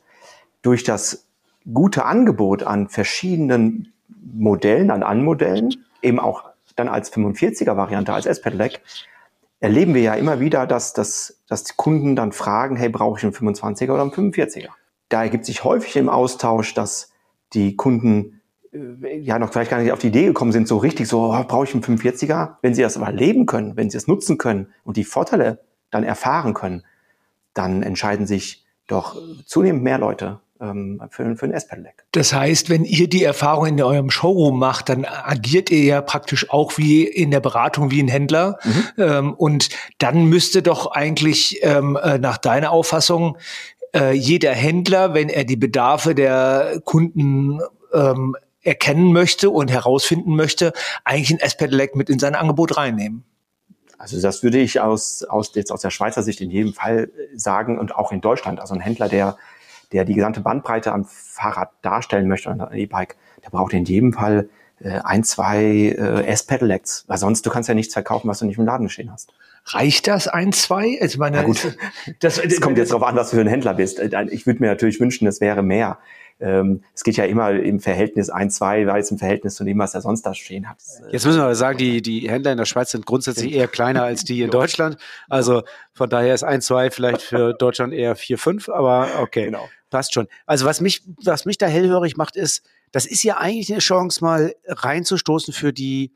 Durch 0.62 0.84
das 0.84 1.26
gute 1.72 2.04
Angebot 2.04 2.62
an 2.62 2.88
verschiedenen 2.88 3.92
Modellen, 4.32 4.90
an 4.90 5.02
Anmodellen, 5.02 5.74
eben 6.00 6.20
auch 6.20 6.44
dann 6.76 6.88
als 6.88 7.12
45er 7.12 7.76
Variante, 7.76 8.12
als 8.12 8.26
S-Pedelec, 8.26 8.80
erleben 9.60 9.94
wir 9.94 10.02
ja 10.02 10.14
immer 10.14 10.40
wieder, 10.40 10.66
dass, 10.66 10.92
dass, 10.92 11.40
dass 11.48 11.64
die 11.64 11.74
Kunden 11.76 12.16
dann 12.16 12.32
fragen, 12.32 12.76
hey, 12.76 12.88
brauche 12.88 13.18
ich 13.18 13.24
einen 13.24 13.34
25er 13.34 13.92
oder 13.92 14.02
einen 14.02 14.10
45er? 14.10 14.68
Da 15.08 15.22
ergibt 15.22 15.44
sich 15.44 15.64
häufig 15.64 15.96
im 15.96 16.08
Austausch, 16.08 16.74
dass 16.74 17.11
die 17.54 17.76
Kunden 17.76 18.40
äh, 18.72 19.18
ja 19.18 19.38
noch 19.38 19.52
vielleicht 19.52 19.70
gar 19.70 19.80
nicht 19.80 19.92
auf 19.92 19.98
die 19.98 20.08
Idee 20.08 20.26
gekommen 20.26 20.52
sind, 20.52 20.68
so 20.68 20.78
richtig 20.78 21.08
so, 21.08 21.32
oh, 21.32 21.44
brauche 21.44 21.64
ich 21.64 21.74
einen 21.74 21.82
45er? 21.82 22.56
Wenn 22.62 22.74
sie 22.74 22.82
das 22.82 22.96
aber 22.96 23.12
leben 23.12 23.46
können, 23.46 23.76
wenn 23.76 23.90
sie 23.90 23.96
es 23.96 24.06
nutzen 24.06 24.38
können 24.38 24.68
und 24.84 24.96
die 24.96 25.04
Vorteile 25.04 25.60
dann 25.90 26.04
erfahren 26.04 26.54
können, 26.54 26.82
dann 27.54 27.82
entscheiden 27.82 28.26
sich 28.26 28.64
doch 28.86 29.16
zunehmend 29.46 29.82
mehr 29.82 29.98
Leute 29.98 30.40
ähm, 30.62 31.02
für, 31.10 31.36
für 31.36 31.46
ein 31.46 31.52
S-Pedelec. 31.52 32.04
Das 32.12 32.32
heißt, 32.32 32.70
wenn 32.70 32.84
ihr 32.84 33.08
die 33.08 33.24
Erfahrung 33.24 33.66
in 33.66 33.82
eurem 33.82 34.10
Showroom 34.10 34.58
macht, 34.58 34.88
dann 34.88 35.04
agiert 35.04 35.70
ihr 35.70 35.82
ja 35.82 36.00
praktisch 36.00 36.50
auch 36.50 36.78
wie 36.78 37.04
in 37.04 37.30
der 37.30 37.40
Beratung 37.40 37.90
wie 37.90 38.02
ein 38.02 38.08
Händler. 38.08 38.58
Mhm. 38.64 38.84
Ähm, 38.98 39.34
und 39.34 39.68
dann 39.98 40.26
müsste 40.26 40.62
doch 40.62 40.92
eigentlich 40.92 41.58
ähm, 41.62 41.98
äh, 42.02 42.18
nach 42.18 42.38
deiner 42.38 42.70
Auffassung 42.70 43.36
äh, 43.94 44.12
jeder 44.12 44.52
Händler, 44.52 45.14
wenn 45.14 45.28
er 45.28 45.44
die 45.44 45.56
Bedarfe 45.56 46.14
der 46.14 46.80
Kunden 46.84 47.60
ähm, 47.92 48.36
erkennen 48.62 49.12
möchte 49.12 49.50
und 49.50 49.70
herausfinden 49.70 50.36
möchte, 50.36 50.72
eigentlich 51.04 51.30
ein 51.30 51.40
S-Pedelec 51.40 51.96
mit 51.96 52.08
in 52.08 52.18
sein 52.18 52.34
Angebot 52.34 52.76
reinnehmen. 52.76 53.24
Also 53.98 54.20
das 54.20 54.42
würde 54.42 54.58
ich 54.58 54.80
aus, 54.80 55.22
aus, 55.22 55.54
jetzt 55.54 55.70
aus 55.70 55.80
der 55.80 55.90
Schweizer 55.90 56.22
Sicht 56.22 56.40
in 56.40 56.50
jedem 56.50 56.72
Fall 56.72 57.10
sagen 57.34 57.78
und 57.78 57.94
auch 57.94 58.10
in 58.10 58.20
Deutschland. 58.20 58.58
Also 58.58 58.74
ein 58.74 58.80
Händler, 58.80 59.08
der, 59.08 59.36
der 59.92 60.04
die 60.04 60.14
gesamte 60.14 60.40
Bandbreite 60.40 60.92
am 60.92 61.04
Fahrrad 61.04 61.70
darstellen 61.82 62.26
möchte, 62.26 62.50
an 62.50 62.66
E-Bike, 62.72 63.16
der 63.44 63.50
braucht 63.50 63.72
in 63.72 63.84
jedem 63.84 64.12
Fall 64.12 64.48
äh, 64.82 65.00
ein, 65.04 65.24
zwei 65.24 65.62
äh, 65.64 66.26
S-Pedelecs. 66.26 67.04
Weil 67.06 67.18
sonst, 67.18 67.46
du 67.46 67.50
kannst 67.50 67.68
ja 67.68 67.74
nichts 67.74 67.92
verkaufen, 67.92 68.28
was 68.28 68.38
du 68.38 68.46
nicht 68.46 68.58
im 68.58 68.66
Laden 68.66 68.88
stehen 68.88 69.12
hast. 69.12 69.32
Reicht 69.66 70.08
das 70.08 70.26
ein, 70.28 70.52
zwei? 70.52 70.98
Also 71.00 71.18
meine, 71.18 71.38
ja, 71.38 71.42
gut. 71.44 71.76
Das, 72.20 72.40
das 72.42 72.60
kommt 72.60 72.78
jetzt 72.78 72.90
darauf 72.90 73.06
an, 73.06 73.14
was 73.14 73.30
du 73.30 73.36
für 73.36 73.42
ein 73.42 73.48
Händler 73.48 73.74
bist. 73.74 74.00
Ich 74.30 74.46
würde 74.46 74.60
mir 74.60 74.68
natürlich 74.68 74.98
wünschen, 74.98 75.26
es 75.28 75.40
wäre 75.40 75.62
mehr. 75.62 75.98
Ähm, 76.42 76.82
es 76.92 77.04
geht 77.04 77.16
ja 77.16 77.24
immer 77.24 77.52
im 77.52 77.78
Verhältnis 77.78 78.28
ein, 78.28 78.50
zwei, 78.50 78.86
weil 78.86 79.00
es 79.00 79.10
im 79.10 79.18
Verhältnis 79.18 79.54
zu 79.54 79.64
dem, 79.64 79.78
was 79.78 79.94
er 79.94 80.00
sonst 80.00 80.22
da 80.22 80.34
stehen 80.34 80.68
hat. 80.68 80.78
Jetzt 81.10 81.24
müssen 81.24 81.38
wir 81.38 81.44
aber 81.44 81.54
sagen, 81.54 81.78
die, 81.78 82.02
die 82.02 82.28
Händler 82.28 82.50
in 82.50 82.58
der 82.58 82.64
Schweiz 82.64 82.90
sind 82.90 83.06
grundsätzlich 83.06 83.52
eher 83.54 83.68
kleiner 83.68 84.02
als 84.02 84.24
die 84.24 84.42
in 84.42 84.50
Deutschland. 84.50 84.96
Also 85.28 85.62
von 85.92 86.10
daher 86.10 86.34
ist 86.34 86.42
ein, 86.42 86.60
zwei 86.60 86.90
vielleicht 86.90 87.22
für 87.22 87.54
Deutschland 87.58 87.92
eher 87.92 88.16
vier, 88.16 88.38
fünf, 88.38 88.68
aber 88.68 89.08
okay. 89.20 89.46
Genau. 89.46 89.68
Passt 89.90 90.14
schon. 90.14 90.26
Also 90.46 90.66
was 90.66 90.80
mich, 90.80 91.02
was 91.22 91.44
mich 91.44 91.58
da 91.58 91.66
hellhörig 91.66 92.16
macht, 92.16 92.34
ist, 92.34 92.66
das 92.90 93.06
ist 93.06 93.22
ja 93.22 93.36
eigentlich 93.36 93.70
eine 93.70 93.80
Chance, 93.80 94.24
mal 94.24 94.54
reinzustoßen 94.66 95.54
für 95.54 95.72
die, 95.72 96.12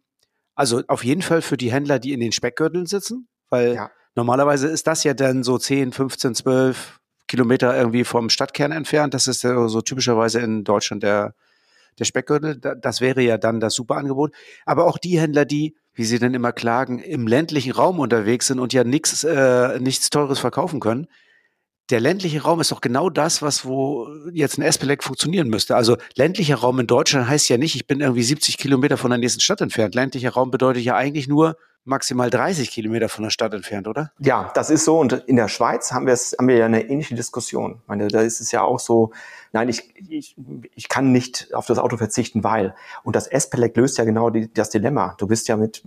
also 0.55 0.83
auf 0.89 1.05
jeden 1.05 1.23
Fall 1.23 1.41
für 1.41 1.57
die 1.57 1.71
Händler, 1.71 1.99
die 1.99 2.13
in 2.13 2.21
den 2.21 2.33
Speckgürteln 2.33 2.87
sitzen, 2.87 3.29
weil 3.49 3.75
ja. 3.75 3.91
normalerweise 4.15 4.69
ist 4.69 4.87
das 4.87 5.05
ja 5.05 5.15
dann 5.15 5.43
so 5.43 5.57
10, 5.57 5.93
15, 5.93 6.35
12 6.35 6.99
Kilometer 7.29 7.77
irgendwie 7.77 8.05
vom 8.05 8.31
Stadtkern 8.31 8.73
entfernt. 8.73 9.15
Das 9.15 9.27
ist 9.27 9.43
ja 9.43 9.69
so 9.69 9.81
typischerweise 9.81 10.41
in 10.41 10.65
Deutschland 10.65 11.03
der, 11.03 11.35
der 11.99 12.05
Speckgürtel. 12.05 12.59
Das 12.59 13.01
wäre 13.01 13.23
ja 13.23 13.39
dann 13.39 13.61
das 13.61 13.75
super 13.75 13.97
Angebot. 13.97 14.35
Aber 14.65 14.87
auch 14.87 14.99
die 14.99 15.19
Händler, 15.19 15.45
die 15.45 15.77
wie 15.97 16.05
sie 16.05 16.19
denn 16.19 16.35
immer 16.35 16.53
klagen, 16.53 16.99
im 16.99 17.27
ländlichen 17.27 17.73
Raum 17.73 17.99
unterwegs 17.99 18.47
sind 18.47 18.61
und 18.61 18.73
ja 18.75 18.85
nichts, 18.85 19.25
äh, 19.25 19.81
nichts 19.81 20.11
Teures 20.11 20.39
verkaufen 20.39 20.79
können. 20.79 21.09
Der 21.89 22.01
ländliche 22.01 22.43
Raum 22.43 22.61
ist 22.61 22.71
doch 22.71 22.83
genau 22.83 23.09
das, 23.09 23.41
was 23.43 23.65
wo 23.65 24.09
jetzt 24.33 24.59
ein 24.59 24.63
Espelec 24.63 25.03
funktionieren 25.03 25.49
müsste. 25.49 25.75
Also 25.75 25.97
ländlicher 26.15 26.57
Raum 26.57 26.81
in 26.81 26.87
Deutschland 26.87 27.29
heißt 27.29 27.49
ja 27.49 27.57
nicht, 27.57 27.77
ich 27.77 27.87
bin 27.87 28.01
irgendwie 28.01 28.25
70 28.25 28.59
Kilometer 28.59 28.99
von 28.99 29.11
der 29.11 29.19
nächsten 29.19 29.41
Stadt 29.41 29.63
entfernt. 29.63 29.95
Ländlicher 29.95 30.31
Raum 30.31 30.51
bedeutet 30.51 30.83
ja 30.83 30.97
eigentlich 30.97 31.29
nur, 31.29 31.57
maximal 31.87 32.31
30 32.31 32.71
Kilometer 32.71 33.09
von 33.09 33.25
der 33.25 33.31
Stadt 33.31 33.55
entfernt, 33.55 33.89
oder? 33.89 34.13
Ja, 34.19 34.51
das 34.55 34.71
ist 34.71 34.85
so. 34.85 34.99
Und 34.99 35.13
in 35.13 35.37
der 35.37 35.49
Schweiz 35.49 35.93
haben 35.93 36.07
wir 36.07 36.13
es, 36.13 36.37
haben 36.39 36.49
wir 36.49 36.57
ja 36.57 36.67
eine 36.67 36.83
ähnliche 36.89 37.15
Diskussion. 37.15 37.81
Ich 37.83 37.89
meine, 37.89 38.09
da 38.09 38.21
ist 38.21 38.41
es 38.41 38.53
ja 38.53 38.63
auch 38.63 38.81
so, 38.81 39.13
nein, 39.53 39.69
ich, 39.69 39.95
ich, 40.09 40.37
ich 40.75 40.89
kann 40.89 41.13
nicht 41.13 41.55
auf 41.55 41.67
das 41.67 41.79
Auto 41.79 41.97
verzichten, 41.97 42.45
weil. 42.45 42.75
Und 43.05 43.17
das 43.17 43.27
S-Pelec 43.29 43.77
löst 43.77 43.99
ja 43.99 44.05
genau 44.05 44.31
die, 44.31 44.53
das 44.53 44.71
Dilemma. 44.71 45.15
Du 45.19 45.27
bist 45.27 45.49
ja 45.49 45.57
mit 45.57 45.83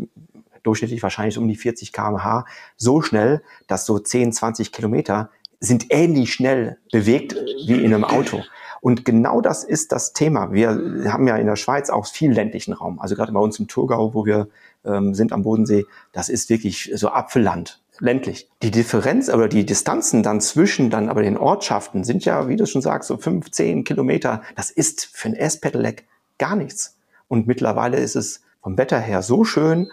durchschnittlich 0.64 1.04
wahrscheinlich 1.04 1.38
um 1.38 1.48
die 1.48 1.56
40 1.56 1.94
kmh 1.94 2.46
so 2.76 3.02
schnell, 3.02 3.42
dass 3.68 3.86
so 3.86 4.00
10, 4.00 4.34
20 4.34 4.72
Kilometer 4.72 5.30
sind 5.60 5.88
ähnlich 5.90 6.34
schnell 6.34 6.78
bewegt 6.92 7.36
wie 7.66 7.84
in 7.84 7.94
einem 7.94 8.06
Auto. 8.06 8.44
Und 8.82 9.04
genau 9.04 9.42
das 9.42 9.64
ist 9.64 9.92
das 9.92 10.14
Thema. 10.14 10.54
Wir 10.54 10.70
haben 11.12 11.28
ja 11.28 11.36
in 11.36 11.48
der 11.48 11.58
Schweiz 11.58 11.90
auch 11.90 12.06
viel 12.06 12.32
ländlichen 12.32 12.74
Raum. 12.74 13.00
Also 13.00 13.16
gerade 13.16 13.32
bei 13.34 13.40
uns 13.40 13.60
im 13.60 13.68
Thurgau, 13.68 14.14
wo 14.14 14.26
wir 14.26 14.48
ähm, 14.86 15.14
sind 15.14 15.32
am 15.32 15.44
Bodensee, 15.44 15.86
das 16.12 16.30
ist 16.30 16.50
wirklich 16.50 16.92
so 16.96 17.10
Apfelland, 17.10 17.82
ländlich. 18.00 18.50
Die 18.64 18.72
Differenz 18.72 19.30
oder 19.30 19.48
die 19.48 19.66
Distanzen 19.66 20.24
dann 20.24 20.42
zwischen 20.42 20.90
dann 20.90 21.10
aber 21.10 21.22
den 21.22 21.38
Ortschaften 21.38 22.04
sind 22.04 22.26
ja, 22.26 22.48
wie 22.48 22.56
du 22.56 22.66
schon 22.66 22.82
sagst, 22.82 23.08
so 23.08 23.18
fünf, 23.18 23.52
zehn 23.52 23.84
Kilometer. 23.84 24.42
Das 24.56 24.72
ist 24.72 25.06
für 25.06 25.30
ein 25.30 25.36
S-Pedelec 25.36 26.08
gar 26.38 26.56
nichts. 26.56 26.98
Und 27.28 27.48
mittlerweile 27.48 27.98
ist 27.98 28.16
es 28.16 28.42
vom 28.62 28.78
Wetter 28.78 29.00
her 29.00 29.22
so 29.22 29.44
schön, 29.44 29.90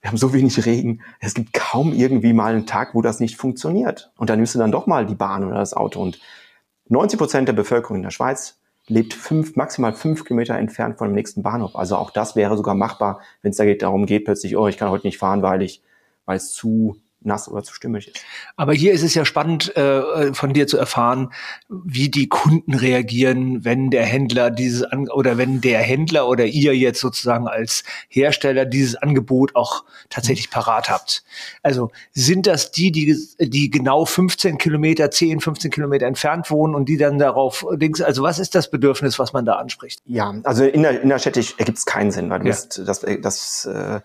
wir 0.00 0.08
haben 0.08 0.16
so 0.16 0.32
wenig 0.32 0.64
Regen, 0.64 1.02
es 1.20 1.34
gibt 1.34 1.52
kaum 1.52 1.92
irgendwie 1.92 2.32
mal 2.32 2.54
einen 2.54 2.66
Tag, 2.66 2.94
wo 2.94 3.02
das 3.02 3.20
nicht 3.20 3.36
funktioniert. 3.36 4.10
Und 4.16 4.30
dann 4.30 4.38
nimmst 4.38 4.54
du 4.54 4.58
dann 4.58 4.72
doch 4.72 4.86
mal 4.86 5.04
die 5.04 5.14
Bahn 5.14 5.44
oder 5.44 5.56
das 5.56 5.74
Auto. 5.74 6.00
Und 6.00 6.18
90 6.88 7.18
Prozent 7.18 7.48
der 7.48 7.52
Bevölkerung 7.52 7.96
in 7.96 8.02
der 8.02 8.10
Schweiz 8.10 8.59
lebt 8.90 9.14
fünf, 9.14 9.56
maximal 9.56 9.92
fünf 9.94 10.24
Kilometer 10.24 10.56
entfernt 10.58 10.98
von 10.98 11.08
dem 11.08 11.14
nächsten 11.14 11.42
Bahnhof. 11.42 11.76
Also 11.76 11.96
auch 11.96 12.10
das 12.10 12.36
wäre 12.36 12.56
sogar 12.56 12.74
machbar, 12.74 13.20
wenn 13.42 13.52
es 13.52 13.56
da 13.56 13.64
geht, 13.64 13.82
darum 13.82 14.04
geht, 14.04 14.24
plötzlich, 14.24 14.56
oh, 14.56 14.68
ich 14.68 14.76
kann 14.76 14.90
heute 14.90 15.06
nicht 15.06 15.18
fahren, 15.18 15.42
weil 15.42 15.62
ich, 15.62 15.82
weil 16.26 16.36
es 16.36 16.52
zu 16.52 16.96
nass 17.22 17.48
oder 17.48 17.62
zu 17.62 17.74
stimmig 17.74 18.08
ist. 18.08 18.24
Aber 18.56 18.72
hier 18.72 18.92
ist 18.92 19.02
es 19.02 19.14
ja 19.14 19.24
spannend 19.24 19.76
äh, 19.76 20.32
von 20.32 20.52
dir 20.52 20.66
zu 20.66 20.78
erfahren, 20.78 21.32
wie 21.68 22.08
die 22.08 22.28
Kunden 22.28 22.74
reagieren, 22.74 23.64
wenn 23.64 23.90
der 23.90 24.04
Händler 24.04 24.50
dieses 24.50 24.82
an 24.84 25.08
oder 25.08 25.36
wenn 25.36 25.60
der 25.60 25.80
Händler 25.80 26.28
oder 26.28 26.46
ihr 26.46 26.76
jetzt 26.76 27.00
sozusagen 27.00 27.46
als 27.46 27.84
Hersteller 28.08 28.64
dieses 28.64 28.96
Angebot 28.96 29.54
auch 29.54 29.84
tatsächlich 30.08 30.50
parat 30.50 30.88
habt. 30.88 31.22
Also 31.62 31.90
sind 32.12 32.46
das 32.46 32.72
die, 32.72 32.90
die, 32.90 33.16
die 33.38 33.70
genau 33.70 34.04
15 34.04 34.58
Kilometer, 34.58 35.10
10, 35.10 35.40
15 35.40 35.70
Kilometer 35.70 36.06
entfernt 36.06 36.50
wohnen 36.50 36.74
und 36.74 36.88
die 36.88 36.96
dann 36.96 37.18
darauf 37.18 37.66
links, 37.70 38.00
also 38.00 38.22
was 38.22 38.38
ist 38.38 38.54
das 38.54 38.70
Bedürfnis, 38.70 39.18
was 39.18 39.32
man 39.32 39.44
da 39.44 39.54
anspricht? 39.54 40.00
Ja, 40.06 40.34
also 40.44 40.64
in 40.64 40.82
der, 40.82 41.02
innerstädtisch 41.02 41.54
ergibt 41.58 41.78
es 41.78 41.84
keinen 41.84 42.10
Sinn, 42.10 42.30
weil 42.30 42.40
du 42.40 42.46
ja. 42.46 42.52
bist, 42.52 42.82
das, 42.86 43.04
das 43.20 43.66
äh, 43.66 44.00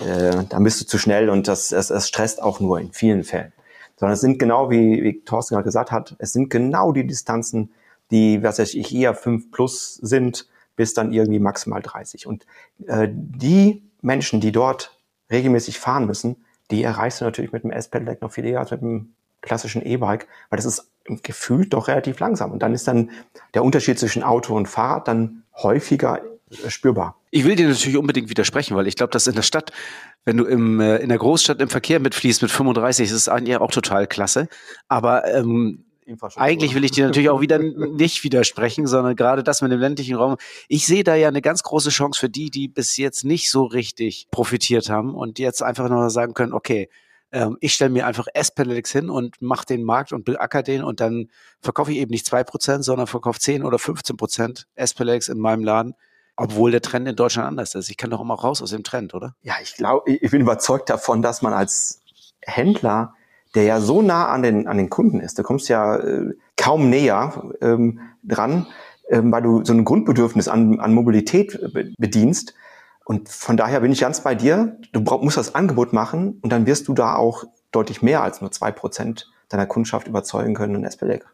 äh, 0.00 0.44
da 0.48 0.58
bist 0.58 0.80
du 0.80 0.86
zu 0.86 0.98
schnell 0.98 1.30
und 1.30 1.48
das, 1.48 1.68
das, 1.68 1.88
das 1.88 2.08
stresst 2.08 2.42
auch 2.42 2.60
nur 2.60 2.80
in 2.80 2.92
vielen 2.92 3.24
Fällen. 3.24 3.52
Sondern 3.96 4.14
es 4.14 4.20
sind 4.20 4.38
genau, 4.38 4.70
wie, 4.70 5.02
wie 5.02 5.20
Thorsten 5.24 5.54
gerade 5.54 5.64
gesagt 5.64 5.92
hat, 5.92 6.16
es 6.18 6.32
sind 6.32 6.50
genau 6.50 6.92
die 6.92 7.06
Distanzen, 7.06 7.72
die, 8.10 8.42
was 8.42 8.58
weiß 8.58 8.74
ich, 8.74 8.94
eher 8.94 9.14
5 9.14 9.50
plus 9.50 9.94
sind, 9.94 10.48
bis 10.76 10.94
dann 10.94 11.12
irgendwie 11.12 11.38
maximal 11.38 11.80
30. 11.80 12.26
Und 12.26 12.46
äh, 12.86 13.08
die 13.10 13.82
Menschen, 14.02 14.40
die 14.40 14.52
dort 14.52 14.98
regelmäßig 15.30 15.78
fahren 15.78 16.06
müssen, 16.06 16.44
die 16.70 16.82
erreichst 16.82 17.20
du 17.20 17.24
natürlich 17.24 17.52
mit 17.52 17.64
dem 17.64 17.70
S-Pedelec 17.70 18.20
noch 18.20 18.32
viel 18.32 18.44
eher 18.44 18.60
als 18.60 18.70
mit 18.70 18.82
dem 18.82 19.14
klassischen 19.42 19.84
E-Bike, 19.84 20.26
weil 20.48 20.56
das 20.56 20.64
ist 20.64 20.90
gefühlt 21.22 21.72
doch 21.72 21.88
relativ 21.88 22.18
langsam. 22.18 22.50
Und 22.50 22.62
dann 22.62 22.74
ist 22.74 22.88
dann 22.88 23.10
der 23.52 23.62
Unterschied 23.62 23.98
zwischen 23.98 24.22
Auto 24.22 24.56
und 24.56 24.66
Fahrrad 24.66 25.06
dann 25.06 25.44
häufiger 25.54 26.22
spürbar. 26.68 27.16
Ich 27.30 27.44
will 27.44 27.56
dir 27.56 27.68
natürlich 27.68 27.96
unbedingt 27.96 28.28
widersprechen, 28.30 28.76
weil 28.76 28.86
ich 28.86 28.96
glaube, 28.96 29.10
dass 29.10 29.26
in 29.26 29.34
der 29.34 29.42
Stadt, 29.42 29.72
wenn 30.24 30.36
du 30.36 30.44
im, 30.44 30.80
äh, 30.80 30.96
in 30.98 31.08
der 31.08 31.18
Großstadt 31.18 31.60
im 31.60 31.68
Verkehr 31.68 32.00
mitfließt 32.00 32.42
mit 32.42 32.50
35, 32.50 33.06
ist 33.06 33.12
es 33.12 33.28
eigentlich 33.28 33.56
auch 33.56 33.70
total 33.70 34.06
klasse. 34.06 34.48
Aber 34.88 35.24
ähm, 35.32 35.84
eigentlich 36.36 36.74
will 36.74 36.84
ich 36.84 36.90
dir 36.90 37.06
natürlich 37.06 37.30
auch 37.30 37.40
wieder 37.40 37.58
nicht 37.58 38.24
widersprechen, 38.24 38.86
sondern 38.86 39.16
gerade 39.16 39.42
das 39.42 39.62
mit 39.62 39.72
dem 39.72 39.80
ländlichen 39.80 40.16
Raum. 40.16 40.36
Ich 40.68 40.86
sehe 40.86 41.04
da 41.04 41.14
ja 41.14 41.28
eine 41.28 41.40
ganz 41.40 41.62
große 41.62 41.90
Chance 41.90 42.20
für 42.20 42.28
die, 42.28 42.50
die 42.50 42.68
bis 42.68 42.96
jetzt 42.96 43.24
nicht 43.24 43.50
so 43.50 43.64
richtig 43.64 44.28
profitiert 44.30 44.90
haben 44.90 45.14
und 45.14 45.38
jetzt 45.38 45.62
einfach 45.62 45.88
nur 45.88 46.10
sagen 46.10 46.34
können, 46.34 46.52
okay, 46.52 46.88
ähm, 47.32 47.56
ich 47.60 47.72
stelle 47.72 47.90
mir 47.90 48.06
einfach 48.06 48.26
S-Pedelecs 48.32 48.92
hin 48.92 49.08
und 49.08 49.40
mache 49.40 49.66
den 49.66 49.82
Markt 49.82 50.12
und 50.12 50.24
beacker 50.24 50.62
den 50.62 50.84
und 50.84 51.00
dann 51.00 51.30
verkaufe 51.60 51.90
ich 51.90 51.98
eben 51.98 52.10
nicht 52.10 52.26
zwei 52.26 52.44
Prozent, 52.44 52.84
sondern 52.84 53.06
verkaufe 53.06 53.40
10 53.40 53.64
oder 53.64 53.78
15 53.78 54.16
Prozent 54.16 54.66
S-Pedelecs 54.74 55.28
in 55.28 55.38
meinem 55.38 55.64
Laden 55.64 55.94
obwohl 56.36 56.70
der 56.70 56.82
Trend 56.82 57.08
in 57.08 57.16
Deutschland 57.16 57.48
anders 57.48 57.74
ist. 57.74 57.88
Ich 57.90 57.96
kann 57.96 58.10
doch 58.10 58.20
immer 58.20 58.34
raus 58.34 58.62
aus 58.62 58.70
dem 58.70 58.82
Trend, 58.82 59.14
oder? 59.14 59.34
Ja, 59.42 59.54
ich 59.62 59.74
glaube, 59.74 60.10
ich 60.10 60.30
bin 60.30 60.40
überzeugt 60.40 60.90
davon, 60.90 61.22
dass 61.22 61.42
man 61.42 61.52
als 61.52 62.00
Händler, 62.42 63.14
der 63.54 63.64
ja 63.64 63.80
so 63.80 64.02
nah 64.02 64.28
an 64.28 64.42
den, 64.42 64.66
an 64.66 64.76
den 64.76 64.90
Kunden 64.90 65.20
ist, 65.20 65.38
da 65.38 65.42
kommst 65.42 65.68
ja 65.68 65.96
äh, 65.96 66.34
kaum 66.56 66.90
näher 66.90 67.52
ähm, 67.60 68.00
dran, 68.22 68.66
ähm, 69.08 69.30
weil 69.30 69.42
du 69.42 69.64
so 69.64 69.72
ein 69.72 69.84
Grundbedürfnis 69.84 70.48
an, 70.48 70.80
an 70.80 70.92
Mobilität 70.92 71.58
bedienst. 71.98 72.54
Und 73.04 73.28
von 73.28 73.56
daher 73.56 73.80
bin 73.80 73.92
ich 73.92 74.00
ganz 74.00 74.22
bei 74.22 74.34
dir. 74.34 74.78
Du 74.92 75.04
brauch, 75.04 75.22
musst 75.22 75.36
das 75.36 75.54
Angebot 75.54 75.92
machen 75.92 76.38
und 76.42 76.50
dann 76.50 76.66
wirst 76.66 76.88
du 76.88 76.94
da 76.94 77.14
auch 77.14 77.44
deutlich 77.70 78.02
mehr 78.02 78.22
als 78.22 78.40
nur 78.40 78.50
zwei 78.50 78.72
Prozent 78.72 79.30
deiner 79.50 79.66
Kundschaft 79.66 80.08
überzeugen 80.08 80.54
können, 80.54 80.76
ein 80.76 80.90
SPLEG 80.90 81.24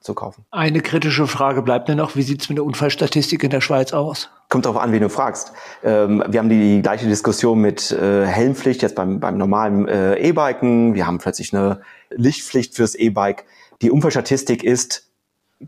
zu 0.00 0.14
kaufen. 0.14 0.44
Eine 0.50 0.80
kritische 0.80 1.26
Frage 1.26 1.62
bleibt 1.62 1.88
mir 1.88 1.96
noch. 1.96 2.16
Wie 2.16 2.22
sieht 2.22 2.42
es 2.42 2.48
mit 2.48 2.58
der 2.58 2.64
Unfallstatistik 2.64 3.44
in 3.44 3.50
der 3.50 3.60
Schweiz 3.60 3.92
aus? 3.92 4.30
Kommt 4.48 4.64
darauf 4.64 4.80
an, 4.80 4.92
wen 4.92 5.02
du 5.02 5.10
fragst. 5.10 5.52
Ähm, 5.84 6.24
wir 6.26 6.40
haben 6.40 6.48
die 6.48 6.80
gleiche 6.82 7.06
Diskussion 7.06 7.60
mit 7.60 7.92
äh, 7.92 8.26
Helmpflicht 8.26 8.82
jetzt 8.82 8.94
beim, 8.94 9.20
beim 9.20 9.36
normalen 9.36 9.86
äh, 9.88 10.16
E-Biken. 10.16 10.94
Wir 10.94 11.06
haben 11.06 11.18
plötzlich 11.18 11.54
eine 11.54 11.82
Lichtpflicht 12.10 12.74
fürs 12.74 12.94
E-Bike. 12.94 13.44
Die 13.82 13.90
Unfallstatistik 13.90 14.64
ist 14.64 15.10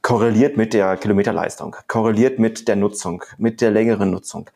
korreliert 0.00 0.56
mit 0.56 0.72
der 0.72 0.96
Kilometerleistung, 0.96 1.76
korreliert 1.86 2.38
mit 2.38 2.66
der 2.66 2.76
Nutzung, 2.76 3.22
mit 3.36 3.60
der 3.60 3.70
längeren 3.70 4.10
Nutzung. 4.10 4.48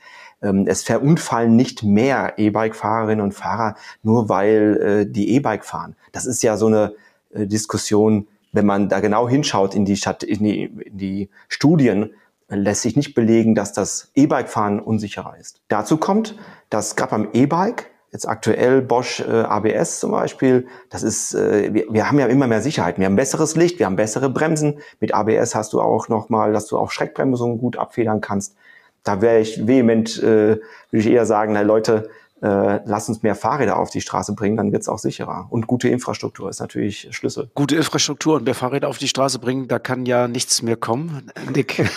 Ähm, 0.43 0.65
es 0.67 0.83
verunfallen 0.83 1.55
nicht 1.55 1.83
mehr 1.83 2.35
E-Bike-Fahrerinnen 2.39 3.23
und 3.23 3.33
Fahrer, 3.33 3.77
nur 4.03 4.31
weil 4.31 5.05
äh, 5.07 5.11
die 5.11 5.35
E-Bike 5.35 5.65
fahren. 5.65 5.97
Das 6.13 6.25
ist 6.25 6.43
ja 6.43 6.57
so 6.57 6.67
eine 6.67 6.95
äh, 7.35 7.47
Diskussion, 7.47 8.27
wenn 8.57 8.67
man 8.67 8.89
da 8.89 9.01
genau 9.01 9.29
hinschaut 9.29 9.75
in 9.75 9.85
die, 9.85 9.97
Stadt, 9.97 10.23
in 10.23 10.43
die, 10.43 10.65
in 10.65 10.99
die 10.99 11.31
Studien, 11.47 12.11
lässt 12.49 12.83
sich 12.83 12.97
nicht 12.97 13.15
belegen, 13.15 13.55
dass 13.55 13.73
das 13.73 14.11
E-Bike-Fahren 14.15 14.81
unsicherer 14.81 15.37
ist. 15.39 15.61
Dazu 15.69 15.97
kommt, 15.97 16.37
dass 16.71 16.97
gerade 16.97 17.11
beim 17.11 17.29
E-Bike, 17.33 17.91
jetzt 18.13 18.27
aktuell 18.27 18.83
Bosch 18.83 19.21
äh, 19.21 19.43
ABS 19.43 20.01
zum 20.01 20.13
Beispiel, 20.13 20.67
das 20.91 21.03
ist, 21.03 21.35
äh, 21.35 21.75
wir, 21.75 21.87
wir 21.91 22.09
haben 22.09 22.19
ja 22.19 22.27
immer 22.27 22.47
mehr 22.47 22.63
Sicherheit. 22.63 22.99
Wir 22.99 23.07
haben 23.07 23.17
besseres 23.17 23.57
Licht, 23.57 23.79
wir 23.79 23.87
haben 23.87 23.97
bessere 23.97 24.31
Bremsen. 24.31 24.79
Mit 25.01 25.13
ABS 25.13 25.55
hast 25.55 25.73
du 25.73 25.81
auch 25.81 26.09
nochmal, 26.09 26.53
dass 26.53 26.67
du 26.67 26.79
auch 26.79 26.91
Schreckbremsungen 26.91 27.59
gut 27.59 27.77
abfedern 27.77 28.21
kannst. 28.21 28.57
Da 29.03 29.21
wäre 29.21 29.41
ich 29.41 29.67
vehement, 29.67 30.19
äh, 30.19 30.57
würde 30.57 30.61
ich 30.93 31.09
eher 31.09 31.27
sagen, 31.27 31.53
na 31.53 31.61
Leute, 31.61 32.09
äh, 32.43 32.81
lass 32.85 33.09
uns 33.09 33.23
mehr 33.23 33.35
Fahrräder 33.35 33.79
auf 33.79 33.91
die 33.91 34.01
Straße 34.01 34.35
bringen, 34.35 34.57
dann 34.57 34.73
wird 34.73 34.83
es 34.83 34.89
auch 34.89 34.99
sicherer. 34.99 35.47
Und 35.51 35.67
gute 35.67 35.89
Infrastruktur 35.89 36.51
ist 36.51 36.61
natürlich 36.61 37.09
Schlüssel. 37.11 37.51
Gute 37.55 37.77
Infrastruktur 37.77 38.37
und 38.37 38.45
mehr 38.45 38.55
Fahrräder 38.55 38.89
auf 38.89 38.99
die 38.99 39.09
Straße 39.09 39.39
bringen, 39.39 39.69
da 39.69 39.79
kann 39.79 40.07
ja 40.07 40.29
nichts 40.29 40.63
mehr 40.63 40.77
kommen. 40.77 41.31
Nick. 41.55 41.77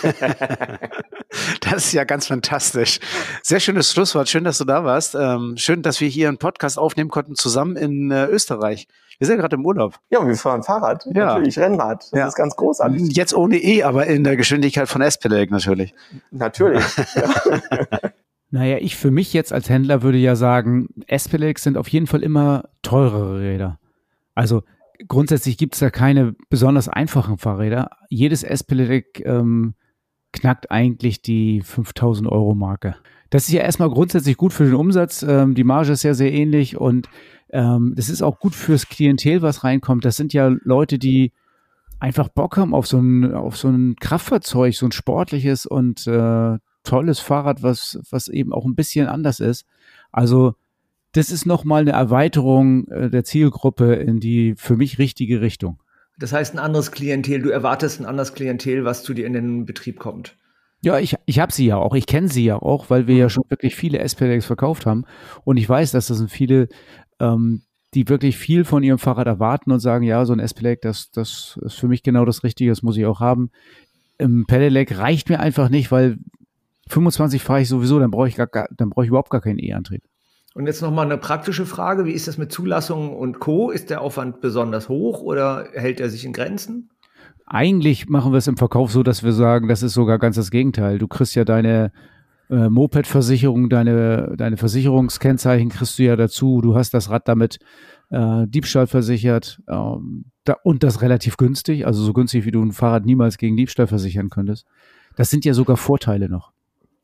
das 1.60 1.86
ist 1.86 1.92
ja 1.92 2.04
ganz 2.04 2.26
fantastisch. 2.26 3.00
Sehr 3.42 3.60
schönes 3.60 3.92
Schlusswort. 3.92 4.28
Schön, 4.28 4.44
dass 4.44 4.58
du 4.58 4.64
da 4.64 4.84
warst. 4.84 5.14
Ähm, 5.14 5.56
schön, 5.56 5.82
dass 5.82 6.00
wir 6.00 6.08
hier 6.08 6.28
einen 6.28 6.38
Podcast 6.38 6.78
aufnehmen 6.78 7.10
konnten 7.10 7.34
zusammen 7.34 7.76
in 7.76 8.10
äh, 8.10 8.26
Österreich. 8.26 8.88
Wir 9.18 9.26
sind 9.26 9.36
gerade 9.36 9.56
im 9.56 9.66
Urlaub. 9.66 9.96
Ja, 10.08 10.26
wir 10.26 10.34
fahren 10.34 10.62
Fahrrad. 10.62 11.04
Ja. 11.12 11.26
Natürlich 11.26 11.58
Rennrad. 11.58 12.04
Das 12.04 12.18
ja. 12.18 12.26
ist 12.26 12.36
ganz 12.36 12.56
großartig. 12.56 13.14
Jetzt 13.14 13.34
ohne 13.34 13.58
E, 13.58 13.82
aber 13.82 14.06
in 14.06 14.24
der 14.24 14.36
Geschwindigkeit 14.36 14.88
von 14.88 15.02
S-Pedelec 15.02 15.50
natürlich. 15.50 15.94
Natürlich. 16.30 16.82
ja. 17.14 18.10
Naja, 18.50 18.78
ich 18.80 18.96
für 18.96 19.10
mich 19.10 19.32
jetzt 19.32 19.52
als 19.52 19.68
Händler 19.68 20.02
würde 20.02 20.18
ja 20.18 20.34
sagen, 20.34 20.88
S-Pedelecs 21.06 21.62
sind 21.62 21.76
auf 21.76 21.88
jeden 21.88 22.06
Fall 22.06 22.22
immer 22.22 22.64
teurere 22.82 23.40
Räder. 23.40 23.78
Also 24.34 24.62
grundsätzlich 25.06 25.56
gibt 25.56 25.74
es 25.74 25.80
da 25.80 25.90
keine 25.90 26.34
besonders 26.48 26.88
einfachen 26.88 27.38
Fahrräder. 27.38 27.90
Jedes 28.08 28.42
S-Pedelec 28.42 29.22
ähm, 29.24 29.74
knackt 30.32 30.70
eigentlich 30.70 31.22
die 31.22 31.62
5000 31.62 32.28
Euro 32.28 32.54
Marke. 32.54 32.96
Das 33.30 33.44
ist 33.44 33.52
ja 33.52 33.62
erstmal 33.62 33.90
grundsätzlich 33.90 34.36
gut 34.36 34.52
für 34.52 34.64
den 34.64 34.74
Umsatz. 34.74 35.22
Ähm, 35.22 35.54
die 35.54 35.64
Marge 35.64 35.92
ist 35.92 36.02
ja 36.02 36.14
sehr 36.14 36.32
ähnlich 36.32 36.76
und 36.76 37.08
ähm, 37.50 37.94
das 37.96 38.08
ist 38.08 38.22
auch 38.22 38.40
gut 38.40 38.54
fürs 38.54 38.88
Klientel, 38.88 39.42
was 39.42 39.62
reinkommt. 39.62 40.04
Das 40.04 40.16
sind 40.16 40.32
ja 40.32 40.48
Leute, 40.64 40.98
die 40.98 41.32
einfach 42.00 42.28
Bock 42.28 42.56
haben 42.56 42.74
auf 42.74 42.86
so 42.86 42.98
ein, 42.98 43.32
auf 43.32 43.56
so 43.56 43.68
ein 43.68 43.96
Kraftfahrzeug, 43.96 44.74
so 44.74 44.86
ein 44.86 44.92
sportliches 44.92 45.66
und 45.66 46.06
äh, 46.06 46.58
tolles 46.82 47.20
Fahrrad, 47.20 47.62
was, 47.62 47.98
was 48.10 48.28
eben 48.28 48.52
auch 48.52 48.64
ein 48.64 48.74
bisschen 48.74 49.06
anders 49.06 49.40
ist. 49.40 49.66
Also 50.12 50.54
das 51.12 51.30
ist 51.30 51.46
nochmal 51.46 51.82
eine 51.82 51.92
Erweiterung 51.92 52.86
äh, 52.88 53.10
der 53.10 53.24
Zielgruppe 53.24 53.94
in 53.94 54.20
die 54.20 54.54
für 54.56 54.76
mich 54.76 54.98
richtige 54.98 55.40
Richtung. 55.40 55.80
Das 56.18 56.32
heißt, 56.32 56.54
ein 56.54 56.58
anderes 56.58 56.92
Klientel, 56.92 57.42
du 57.42 57.50
erwartest 57.50 58.00
ein 58.00 58.06
anderes 58.06 58.34
Klientel, 58.34 58.84
was 58.84 59.02
zu 59.02 59.14
dir 59.14 59.26
in 59.26 59.32
den 59.32 59.64
Betrieb 59.64 59.98
kommt. 59.98 60.36
Ja, 60.82 60.98
ich, 60.98 61.16
ich 61.26 61.38
habe 61.38 61.52
sie 61.52 61.66
ja 61.66 61.76
auch, 61.76 61.94
ich 61.94 62.06
kenne 62.06 62.28
sie 62.28 62.44
ja 62.44 62.56
auch, 62.56 62.88
weil 62.88 63.06
wir 63.06 63.16
ja 63.16 63.28
schon 63.28 63.44
wirklich 63.48 63.74
viele 63.74 63.98
SPDX 63.98 64.46
verkauft 64.46 64.86
haben. 64.86 65.04
Und 65.44 65.56
ich 65.56 65.68
weiß, 65.68 65.92
dass 65.92 66.06
das 66.06 66.18
sind 66.18 66.30
viele, 66.30 66.68
ähm, 67.18 67.62
die 67.94 68.08
wirklich 68.08 68.36
viel 68.36 68.64
von 68.64 68.82
ihrem 68.82 68.98
Fahrrad 68.98 69.26
erwarten 69.26 69.72
und 69.72 69.80
sagen, 69.80 70.04
ja, 70.04 70.24
so 70.24 70.32
ein 70.32 70.38
S-Pedelec, 70.38 70.80
das, 70.82 71.10
das 71.10 71.58
ist 71.62 71.74
für 71.74 71.88
mich 71.88 72.02
genau 72.02 72.24
das 72.24 72.44
Richtige, 72.44 72.70
das 72.70 72.82
muss 72.82 72.96
ich 72.96 73.04
auch 73.04 73.20
haben. 73.20 73.50
Im 74.16 74.46
Pedelec 74.46 74.96
reicht 74.96 75.28
mir 75.28 75.40
einfach 75.40 75.70
nicht, 75.70 75.90
weil 75.90 76.18
25 76.90 77.42
fahre 77.42 77.62
ich 77.62 77.68
sowieso, 77.68 77.98
dann 77.98 78.10
brauche 78.10 78.28
ich 78.28 78.36
gar, 78.36 78.48
dann 78.76 78.90
brauche 78.90 79.04
ich 79.04 79.08
überhaupt 79.08 79.30
gar 79.30 79.40
keinen 79.40 79.58
E-Antrieb. 79.58 80.02
Und 80.54 80.66
jetzt 80.66 80.82
nochmal 80.82 81.06
eine 81.06 81.16
praktische 81.16 81.64
Frage. 81.64 82.04
Wie 82.04 82.12
ist 82.12 82.26
das 82.26 82.36
mit 82.36 82.50
Zulassungen 82.50 83.14
und 83.14 83.38
Co.? 83.38 83.70
Ist 83.70 83.88
der 83.90 84.00
Aufwand 84.00 84.40
besonders 84.40 84.88
hoch 84.88 85.22
oder 85.22 85.68
hält 85.72 86.00
er 86.00 86.10
sich 86.10 86.24
in 86.24 86.32
Grenzen? 86.32 86.90
Eigentlich 87.46 88.08
machen 88.08 88.32
wir 88.32 88.38
es 88.38 88.48
im 88.48 88.56
Verkauf 88.56 88.90
so, 88.90 89.02
dass 89.02 89.22
wir 89.22 89.32
sagen, 89.32 89.68
das 89.68 89.82
ist 89.82 89.92
sogar 89.92 90.18
ganz 90.18 90.36
das 90.36 90.50
Gegenteil. 90.50 90.98
Du 90.98 91.06
kriegst 91.06 91.34
ja 91.36 91.44
deine 91.44 91.92
äh, 92.48 92.68
Moped-Versicherung, 92.68 93.68
deine, 93.68 94.34
deine 94.36 94.56
Versicherungskennzeichen 94.56 95.68
kriegst 95.68 95.98
du 95.98 96.02
ja 96.02 96.16
dazu. 96.16 96.60
Du 96.60 96.74
hast 96.74 96.94
das 96.94 97.10
Rad 97.10 97.28
damit 97.28 97.58
äh, 98.10 98.46
Diebstahl 98.48 98.88
versichert 98.88 99.62
ähm, 99.68 100.26
da, 100.44 100.56
und 100.64 100.82
das 100.82 101.00
relativ 101.00 101.36
günstig, 101.36 101.86
also 101.86 102.02
so 102.02 102.12
günstig, 102.12 102.44
wie 102.44 102.50
du 102.50 102.62
ein 102.62 102.72
Fahrrad 102.72 103.06
niemals 103.06 103.38
gegen 103.38 103.56
Diebstahl 103.56 103.86
versichern 103.86 104.30
könntest. 104.30 104.66
Das 105.16 105.30
sind 105.30 105.44
ja 105.44 105.54
sogar 105.54 105.76
Vorteile 105.76 106.28
noch. 106.28 106.52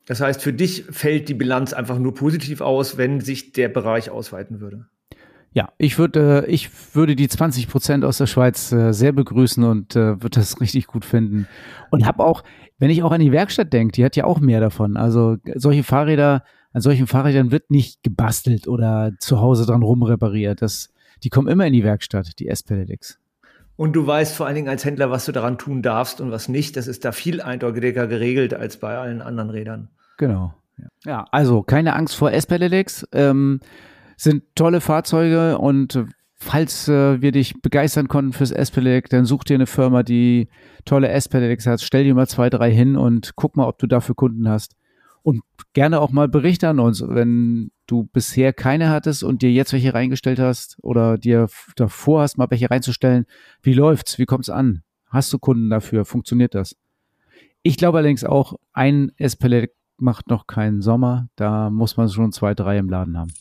Das 0.07 0.21
heißt, 0.21 0.41
für 0.41 0.53
dich 0.53 0.85
fällt 0.89 1.29
die 1.29 1.33
Bilanz 1.33 1.73
einfach 1.73 1.99
nur 1.99 2.15
positiv 2.15 2.61
aus, 2.61 2.97
wenn 2.97 3.19
sich 3.19 3.51
der 3.51 3.67
Bereich 3.67 4.09
ausweiten 4.09 4.61
würde. 4.61 4.87
Ja, 5.53 5.73
ich 5.77 5.97
würde, 5.97 6.45
äh, 6.45 6.51
ich 6.51 6.69
würde 6.95 7.15
die 7.15 7.27
20 7.27 7.67
Prozent 7.67 8.05
aus 8.05 8.17
der 8.17 8.27
Schweiz 8.27 8.71
äh, 8.71 8.93
sehr 8.93 9.11
begrüßen 9.11 9.63
und 9.63 9.95
äh, 9.95 10.21
würde 10.21 10.39
das 10.39 10.61
richtig 10.61 10.87
gut 10.87 11.03
finden. 11.03 11.47
Und 11.91 12.05
habe 12.05 12.23
auch, 12.23 12.43
wenn 12.79 12.89
ich 12.89 13.03
auch 13.03 13.11
an 13.11 13.19
die 13.19 13.31
Werkstatt 13.31 13.73
denke, 13.73 13.91
die 13.91 14.05
hat 14.05 14.15
ja 14.15 14.23
auch 14.23 14.39
mehr 14.39 14.61
davon. 14.61 14.97
Also 14.97 15.37
solche 15.55 15.83
Fahrräder, 15.83 16.43
an 16.71 16.81
solchen 16.81 17.07
Fahrrädern 17.07 17.51
wird 17.51 17.69
nicht 17.69 18.01
gebastelt 18.01 18.67
oder 18.67 19.11
zu 19.19 19.41
Hause 19.41 19.65
dran 19.65 19.83
rumrepariert. 19.83 20.61
Das, 20.61 20.89
die 21.23 21.29
kommen 21.29 21.47
immer 21.49 21.65
in 21.65 21.73
die 21.73 21.83
Werkstatt, 21.83 22.39
die 22.39 22.47
S-Pedelecs. 22.47 23.19
Und 23.75 23.93
du 23.93 24.07
weißt 24.07 24.35
vor 24.35 24.45
allen 24.45 24.55
Dingen 24.55 24.69
als 24.69 24.85
Händler, 24.85 25.11
was 25.11 25.25
du 25.25 25.31
daran 25.31 25.57
tun 25.57 25.81
darfst 25.81 26.21
und 26.21 26.31
was 26.31 26.49
nicht. 26.49 26.77
Das 26.77 26.87
ist 26.87 27.03
da 27.03 27.11
viel 27.11 27.41
eindeutiger 27.41 28.07
geregelt 28.07 28.53
als 28.53 28.77
bei 28.77 28.97
allen 28.97 29.21
anderen 29.21 29.49
Rädern. 29.49 29.89
Genau. 30.17 30.53
Ja, 31.05 31.25
also 31.31 31.63
keine 31.63 31.95
Angst 31.95 32.15
vor 32.15 32.31
S-Pedelecs. 32.31 33.07
Ähm, 33.11 33.59
sind 34.15 34.43
tolle 34.55 34.81
Fahrzeuge 34.81 35.57
und 35.57 36.05
falls 36.37 36.87
äh, 36.87 37.21
wir 37.21 37.31
dich 37.31 37.61
begeistern 37.61 38.07
konnten 38.07 38.33
fürs 38.33 38.51
S-Pedelec, 38.51 39.09
dann 39.09 39.25
such 39.25 39.43
dir 39.43 39.55
eine 39.55 39.67
Firma, 39.67 40.03
die 40.03 40.49
tolle 40.85 41.09
S-Pedelecs 41.09 41.65
hat. 41.65 41.81
Stell 41.81 42.03
dir 42.03 42.13
mal 42.13 42.27
zwei, 42.27 42.49
drei 42.49 42.71
hin 42.71 42.95
und 42.95 43.35
guck 43.35 43.57
mal, 43.57 43.67
ob 43.67 43.79
du 43.79 43.87
dafür 43.87 44.15
Kunden 44.15 44.47
hast. 44.47 44.75
Und 45.23 45.41
gerne 45.73 45.99
auch 45.99 46.11
mal 46.11 46.27
Berichte 46.29 46.69
an 46.69 46.79
uns, 46.79 47.03
wenn 47.05 47.71
du 47.85 48.03
bisher 48.13 48.53
keine 48.53 48.89
hattest 48.89 49.23
und 49.23 49.41
dir 49.41 49.51
jetzt 49.51 49.73
welche 49.73 49.93
reingestellt 49.93 50.39
hast 50.39 50.77
oder 50.81 51.17
dir 51.17 51.49
davor 51.75 52.21
hast, 52.21 52.37
mal 52.37 52.49
welche 52.49 52.71
reinzustellen. 52.71 53.25
Wie 53.61 53.73
läuft's? 53.73 54.19
Wie 54.19 54.25
kommt's 54.25 54.49
an? 54.49 54.83
Hast 55.09 55.33
du 55.33 55.39
Kunden 55.39 55.69
dafür? 55.69 56.05
Funktioniert 56.05 56.55
das? 56.55 56.75
Ich 57.61 57.77
glaube 57.77 57.97
allerdings 57.97 58.23
auch, 58.23 58.53
ein 58.71 59.11
S-Pellet 59.17 59.71
macht 59.99 60.29
noch 60.29 60.47
keinen 60.47 60.81
Sommer. 60.81 61.27
Da 61.35 61.69
muss 61.69 61.97
man 61.97 62.09
schon 62.09 62.31
zwei, 62.31 62.53
drei 62.53 62.77
im 62.77 62.89
Laden 62.89 63.17
haben. 63.17 63.31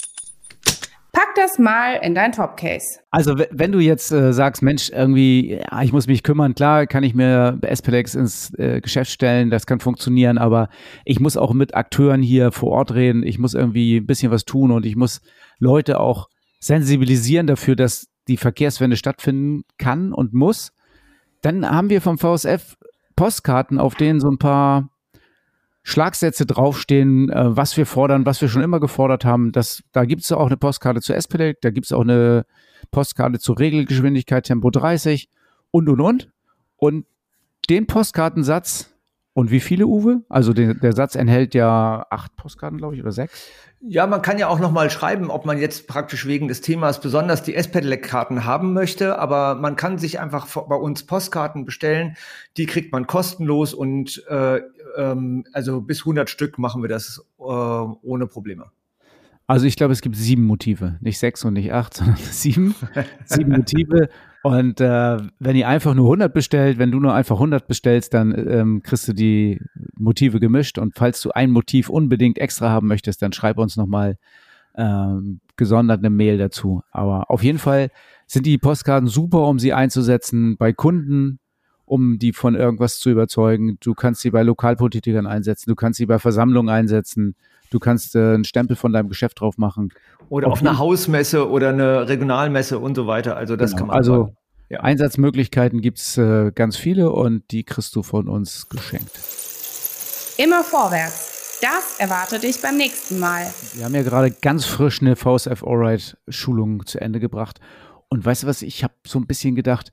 Pack 1.12 1.34
das 1.34 1.58
mal 1.58 1.94
in 2.02 2.14
dein 2.14 2.32
Top-Case. 2.32 3.00
Also 3.10 3.38
wenn 3.50 3.72
du 3.72 3.78
jetzt 3.78 4.12
äh, 4.12 4.34
sagst, 4.34 4.62
Mensch, 4.62 4.90
irgendwie, 4.90 5.54
ja, 5.54 5.82
ich 5.82 5.92
muss 5.92 6.06
mich 6.06 6.22
kümmern, 6.22 6.54
klar, 6.54 6.86
kann 6.86 7.04
ich 7.04 7.14
mir 7.14 7.58
SPLX 7.62 8.14
ins 8.14 8.52
äh, 8.58 8.82
Geschäft 8.82 9.10
stellen, 9.10 9.48
das 9.48 9.64
kann 9.64 9.80
funktionieren, 9.80 10.36
aber 10.36 10.68
ich 11.06 11.18
muss 11.18 11.38
auch 11.38 11.54
mit 11.54 11.74
Akteuren 11.74 12.20
hier 12.20 12.52
vor 12.52 12.72
Ort 12.72 12.92
reden, 12.92 13.22
ich 13.22 13.38
muss 13.38 13.54
irgendwie 13.54 13.96
ein 13.96 14.06
bisschen 14.06 14.30
was 14.30 14.44
tun 14.44 14.70
und 14.70 14.84
ich 14.84 14.94
muss 14.94 15.22
Leute 15.58 16.00
auch 16.00 16.28
sensibilisieren 16.60 17.46
dafür, 17.46 17.76
dass 17.76 18.08
die 18.28 18.36
Verkehrswende 18.36 18.96
stattfinden 18.96 19.62
kann 19.78 20.12
und 20.12 20.34
muss. 20.34 20.72
Dann 21.40 21.66
haben 21.66 21.88
wir 21.88 22.02
vom 22.02 22.18
VSF 22.18 22.76
Postkarten, 23.14 23.78
auf 23.78 23.94
denen 23.94 24.20
so 24.20 24.28
ein 24.28 24.38
paar 24.38 24.90
Schlagsätze 25.88 26.46
draufstehen, 26.46 27.30
äh, 27.30 27.56
was 27.56 27.76
wir 27.76 27.86
fordern, 27.86 28.26
was 28.26 28.40
wir 28.40 28.48
schon 28.48 28.62
immer 28.62 28.80
gefordert 28.80 29.24
haben. 29.24 29.52
Das, 29.52 29.84
da 29.92 30.04
gibt 30.04 30.24
es 30.24 30.32
auch 30.32 30.46
eine 30.46 30.56
Postkarte 30.56 31.00
zu 31.00 31.14
S-Pedelec, 31.14 31.60
da 31.60 31.70
gibt 31.70 31.86
es 31.86 31.92
auch 31.92 32.00
eine 32.00 32.44
Postkarte 32.90 33.38
zur 33.38 33.60
Regelgeschwindigkeit 33.60 34.44
Tempo 34.44 34.70
30 34.70 35.28
und 35.70 35.88
und 35.88 36.00
und. 36.00 36.28
Und 36.74 37.06
den 37.70 37.86
Postkartensatz 37.86 38.96
und 39.32 39.52
wie 39.52 39.60
viele, 39.60 39.86
Uwe? 39.86 40.22
Also 40.28 40.52
den, 40.52 40.80
der 40.80 40.92
Satz 40.92 41.14
enthält 41.14 41.54
ja 41.54 42.04
acht 42.10 42.34
Postkarten, 42.34 42.78
glaube 42.78 42.96
ich, 42.96 43.02
oder 43.02 43.12
sechs. 43.12 43.48
Ja, 43.80 44.08
man 44.08 44.22
kann 44.22 44.38
ja 44.38 44.48
auch 44.48 44.58
noch 44.58 44.72
mal 44.72 44.90
schreiben, 44.90 45.30
ob 45.30 45.46
man 45.46 45.58
jetzt 45.58 45.86
praktisch 45.86 46.26
wegen 46.26 46.48
des 46.48 46.62
Themas 46.62 47.00
besonders 47.00 47.42
die 47.44 47.54
S-Pedelec-Karten 47.54 48.44
haben 48.44 48.72
möchte, 48.72 49.18
aber 49.18 49.54
man 49.54 49.76
kann 49.76 49.98
sich 49.98 50.18
einfach 50.18 50.48
bei 50.66 50.74
uns 50.74 51.04
Postkarten 51.04 51.64
bestellen. 51.64 52.16
Die 52.56 52.66
kriegt 52.66 52.90
man 52.90 53.06
kostenlos 53.06 53.72
und 53.72 54.24
äh, 54.28 54.62
ähm, 54.96 55.44
also 55.52 55.80
bis 55.80 56.00
100 56.00 56.30
Stück 56.30 56.58
machen 56.58 56.82
wir 56.82 56.88
das 56.88 57.24
äh, 57.38 57.42
ohne 57.42 58.26
Probleme. 58.26 58.70
Also 59.48 59.66
ich 59.66 59.76
glaube, 59.76 59.92
es 59.92 60.00
gibt 60.00 60.16
sieben 60.16 60.44
Motive, 60.44 60.98
nicht 61.00 61.18
sechs 61.18 61.44
und 61.44 61.52
nicht 61.52 61.72
acht, 61.72 61.94
sondern 61.94 62.16
sieben, 62.16 62.74
sieben 63.24 63.52
Motive. 63.52 64.08
Und 64.42 64.80
äh, 64.80 65.18
wenn 65.38 65.56
ihr 65.56 65.68
einfach 65.68 65.94
nur 65.94 66.06
100 66.06 66.32
bestellt, 66.32 66.78
wenn 66.78 66.90
du 66.90 67.00
nur 67.00 67.14
einfach 67.14 67.36
100 67.36 67.66
bestellst, 67.66 68.14
dann 68.14 68.32
ähm, 68.48 68.82
kriegst 68.82 69.06
du 69.08 69.12
die 69.12 69.60
Motive 69.96 70.40
gemischt. 70.40 70.78
Und 70.78 70.94
falls 70.96 71.20
du 71.20 71.30
ein 71.30 71.50
Motiv 71.50 71.88
unbedingt 71.88 72.38
extra 72.38 72.70
haben 72.70 72.88
möchtest, 72.88 73.22
dann 73.22 73.32
schreib 73.32 73.58
uns 73.58 73.76
nochmal 73.76 74.18
ähm, 74.76 75.40
gesondert 75.56 76.00
eine 76.00 76.10
Mail 76.10 76.38
dazu. 76.38 76.82
Aber 76.90 77.30
auf 77.30 77.42
jeden 77.42 77.58
Fall 77.58 77.90
sind 78.26 78.46
die 78.46 78.58
Postkarten 78.58 79.08
super, 79.08 79.46
um 79.46 79.58
sie 79.58 79.72
einzusetzen 79.72 80.56
bei 80.56 80.72
Kunden, 80.72 81.38
um 81.86 82.18
die 82.18 82.32
von 82.32 82.54
irgendwas 82.54 82.98
zu 82.98 83.10
überzeugen. 83.10 83.78
Du 83.80 83.94
kannst 83.94 84.20
sie 84.20 84.30
bei 84.30 84.42
Lokalpolitikern 84.42 85.26
einsetzen, 85.26 85.70
du 85.70 85.76
kannst 85.76 85.98
sie 85.98 86.06
bei 86.06 86.18
Versammlungen 86.18 86.68
einsetzen, 86.68 87.36
du 87.70 87.78
kannst 87.78 88.14
äh, 88.14 88.34
einen 88.34 88.44
Stempel 88.44 88.76
von 88.76 88.92
deinem 88.92 89.08
Geschäft 89.08 89.40
drauf 89.40 89.56
machen. 89.56 89.90
Oder 90.28 90.48
auf, 90.48 90.54
auf 90.54 90.60
einer 90.60 90.78
Hausmesse 90.78 91.48
oder 91.48 91.70
eine 91.70 92.08
Regionalmesse 92.08 92.78
und 92.78 92.96
so 92.96 93.06
weiter. 93.06 93.36
Also 93.36 93.56
das 93.56 93.70
genau. 93.70 93.78
kann 93.78 93.86
man. 93.88 93.96
Also 93.96 94.34
ja. 94.68 94.80
Einsatzmöglichkeiten 94.80 95.80
gibt's 95.80 96.18
äh, 96.18 96.50
ganz 96.52 96.76
viele 96.76 97.12
und 97.12 97.44
die 97.52 97.62
kriegst 97.62 97.94
du 97.94 98.02
von 98.02 98.28
uns 98.28 98.68
geschenkt. 98.68 99.12
Immer 100.38 100.64
vorwärts. 100.64 101.60
Das 101.62 101.98
erwartet 101.98 102.42
dich 102.42 102.60
beim 102.60 102.76
nächsten 102.76 103.18
Mal. 103.18 103.46
Wir 103.74 103.84
haben 103.84 103.94
ja 103.94 104.02
gerade 104.02 104.30
ganz 104.30 104.66
frisch 104.66 105.00
eine 105.00 105.16
VSF 105.16 105.64
Allride 105.64 106.18
Schulung 106.28 106.84
zu 106.84 107.00
Ende 107.00 107.20
gebracht. 107.20 107.60
Und 108.08 108.24
weißt 108.24 108.42
du 108.42 108.46
was, 108.46 108.62
ich 108.62 108.84
habe 108.84 108.94
so 109.06 109.18
ein 109.18 109.26
bisschen 109.26 109.54
gedacht, 109.54 109.90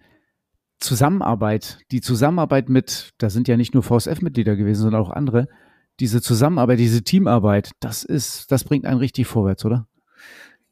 Zusammenarbeit, 0.80 1.80
die 1.92 2.02
Zusammenarbeit 2.02 2.70
mit, 2.70 3.12
da 3.18 3.30
sind 3.30 3.48
ja 3.48 3.58
nicht 3.58 3.74
nur 3.74 3.84
VSF-Mitglieder 3.84 4.56
gewesen, 4.56 4.82
sondern 4.82 5.02
auch 5.02 5.10
andere, 5.10 5.48
diese 6.00 6.22
Zusammenarbeit, 6.22 6.80
diese 6.80 7.04
Teamarbeit, 7.04 7.72
das 7.80 8.04
ist, 8.04 8.52
das 8.52 8.64
bringt 8.64 8.86
einen 8.86 9.00
richtig 9.00 9.28
vorwärts, 9.28 9.64
oder? 9.66 9.88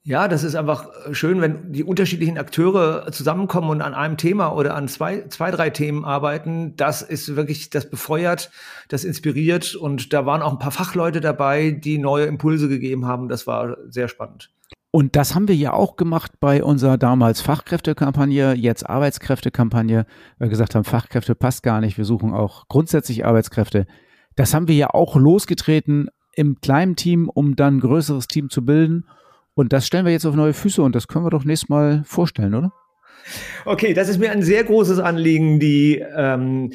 Ja, 0.04 0.28
das 0.28 0.44
ist 0.44 0.56
einfach 0.56 0.90
schön, 1.12 1.42
wenn 1.42 1.74
die 1.74 1.84
unterschiedlichen 1.84 2.40
Akteure 2.40 3.12
zusammenkommen 3.12 3.70
und 3.70 3.82
an 3.82 3.94
einem 3.94 4.18
Thema 4.18 4.52
oder 4.52 4.74
an 4.74 4.88
zwei, 4.88 5.28
zwei, 5.28 5.52
drei 5.52 5.70
Themen 5.70 6.06
arbeiten. 6.06 6.76
Das 6.76 7.04
ist 7.04 7.36
wirklich, 7.36 7.70
das 7.70 7.88
befeuert, 7.88 8.50
das 8.88 9.04
inspiriert 9.04 9.76
und 9.76 10.12
da 10.12 10.26
waren 10.26 10.42
auch 10.42 10.54
ein 10.54 10.58
paar 10.58 10.72
Fachleute 10.72 11.22
dabei, 11.22 11.70
die 11.70 12.00
neue 12.00 12.26
Impulse 12.26 12.68
gegeben 12.68 13.06
haben. 13.06 13.30
Das 13.30 13.46
war 13.46 13.78
sehr 13.90 14.08
spannend. 14.08 14.50
Und 14.92 15.16
das 15.16 15.36
haben 15.36 15.48
wir 15.48 15.56
ja 15.56 15.72
auch 15.72 15.96
gemacht 15.96 16.34
bei 16.42 16.64
unserer 16.64 16.98
damals 16.98 17.40
Fachkräftekampagne, 17.40 18.54
jetzt 18.56 18.88
Arbeitskräftekampagne. 18.90 20.06
Wir 20.38 20.50
gesagt 20.50 20.76
haben, 20.76 20.84
Fachkräfte 20.84 21.34
passt 21.34 21.64
gar 21.64 21.80
nicht, 21.80 21.98
wir 21.98 22.04
suchen 22.04 22.34
auch 22.34 22.68
grundsätzlich 22.68 23.26
Arbeitskräfte. 23.26 23.88
Das 24.36 24.54
haben 24.54 24.68
wir 24.68 24.76
ja 24.76 24.90
auch 24.90 25.16
losgetreten 25.16 26.10
im 26.36 26.60
kleinen 26.60 26.98
Team, 26.98 27.30
um 27.30 27.56
dann 27.56 27.78
ein 27.78 27.80
größeres 27.80 28.28
Team 28.28 28.50
zu 28.50 28.66
bilden. 28.66 29.06
Und 29.54 29.72
das 29.72 29.88
stellen 29.88 30.06
wir 30.06 30.12
jetzt 30.12 30.26
auf 30.26 30.36
neue 30.36 30.54
Füße 30.54 30.82
und 30.82 30.94
das 30.94 31.08
können 31.08 31.26
wir 31.26 31.30
doch 31.30 31.46
nächstes 31.46 31.70
Mal 31.70 32.04
vorstellen, 32.06 32.54
oder? 32.54 32.74
Okay, 33.66 33.94
das 33.94 34.10
ist 34.10 34.18
mir 34.18 34.32
ein 34.32 34.44
sehr 34.44 34.64
großes 34.64 35.00
Anliegen, 35.00 35.60
die 35.60 36.04
ähm, 36.16 36.72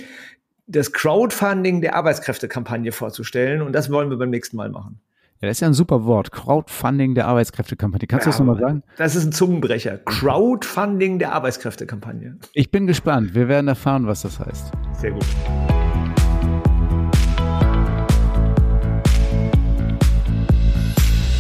das 0.66 0.92
Crowdfunding 0.92 1.80
der 1.80 1.94
Arbeitskräftekampagne 1.94 2.92
vorzustellen. 2.92 3.62
Und 3.62 3.72
das 3.72 3.90
wollen 3.90 4.10
wir 4.10 4.16
beim 4.16 4.30
nächsten 4.30 4.56
Mal 4.56 4.70
machen. 4.70 5.00
Ja, 5.43 5.49
das 5.49 5.59
ist 5.59 5.61
ja 5.61 5.66
ein 5.66 5.74
super 5.74 6.07
Wort. 6.07 6.32
Crowdfunding 6.32 7.14
der 7.14 7.26
Arbeitskräftekampagne. 7.26 8.07
Kannst 8.07 8.24
ja, 8.24 8.32
du 8.32 8.39
das 8.39 8.39
nochmal 8.39 8.59
sagen? 8.59 8.82
Das 8.97 9.14
ist 9.14 9.26
ein 9.26 9.32
Zungenbrecher. 9.32 9.99
Crowdfunding 9.99 11.18
der 11.18 11.32
Arbeitskräftekampagne. 11.34 12.39
Ich 12.55 12.70
bin 12.70 12.87
gespannt. 12.87 13.34
Wir 13.34 13.47
werden 13.47 13.68
erfahren, 13.68 14.07
was 14.07 14.22
das 14.22 14.41
heißt. 14.41 14.72
Sehr 14.99 15.11
gut. 15.11 15.26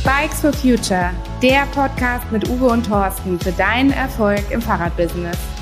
Bikes 0.04 0.40
for 0.42 0.52
Future 0.52 1.10
Der 1.40 1.64
Podcast 1.74 2.30
mit 2.30 2.46
Uwe 2.50 2.66
und 2.66 2.86
Thorsten 2.86 3.40
für 3.40 3.52
deinen 3.52 3.92
Erfolg 3.92 4.42
im 4.50 4.60
Fahrradbusiness. 4.60 5.55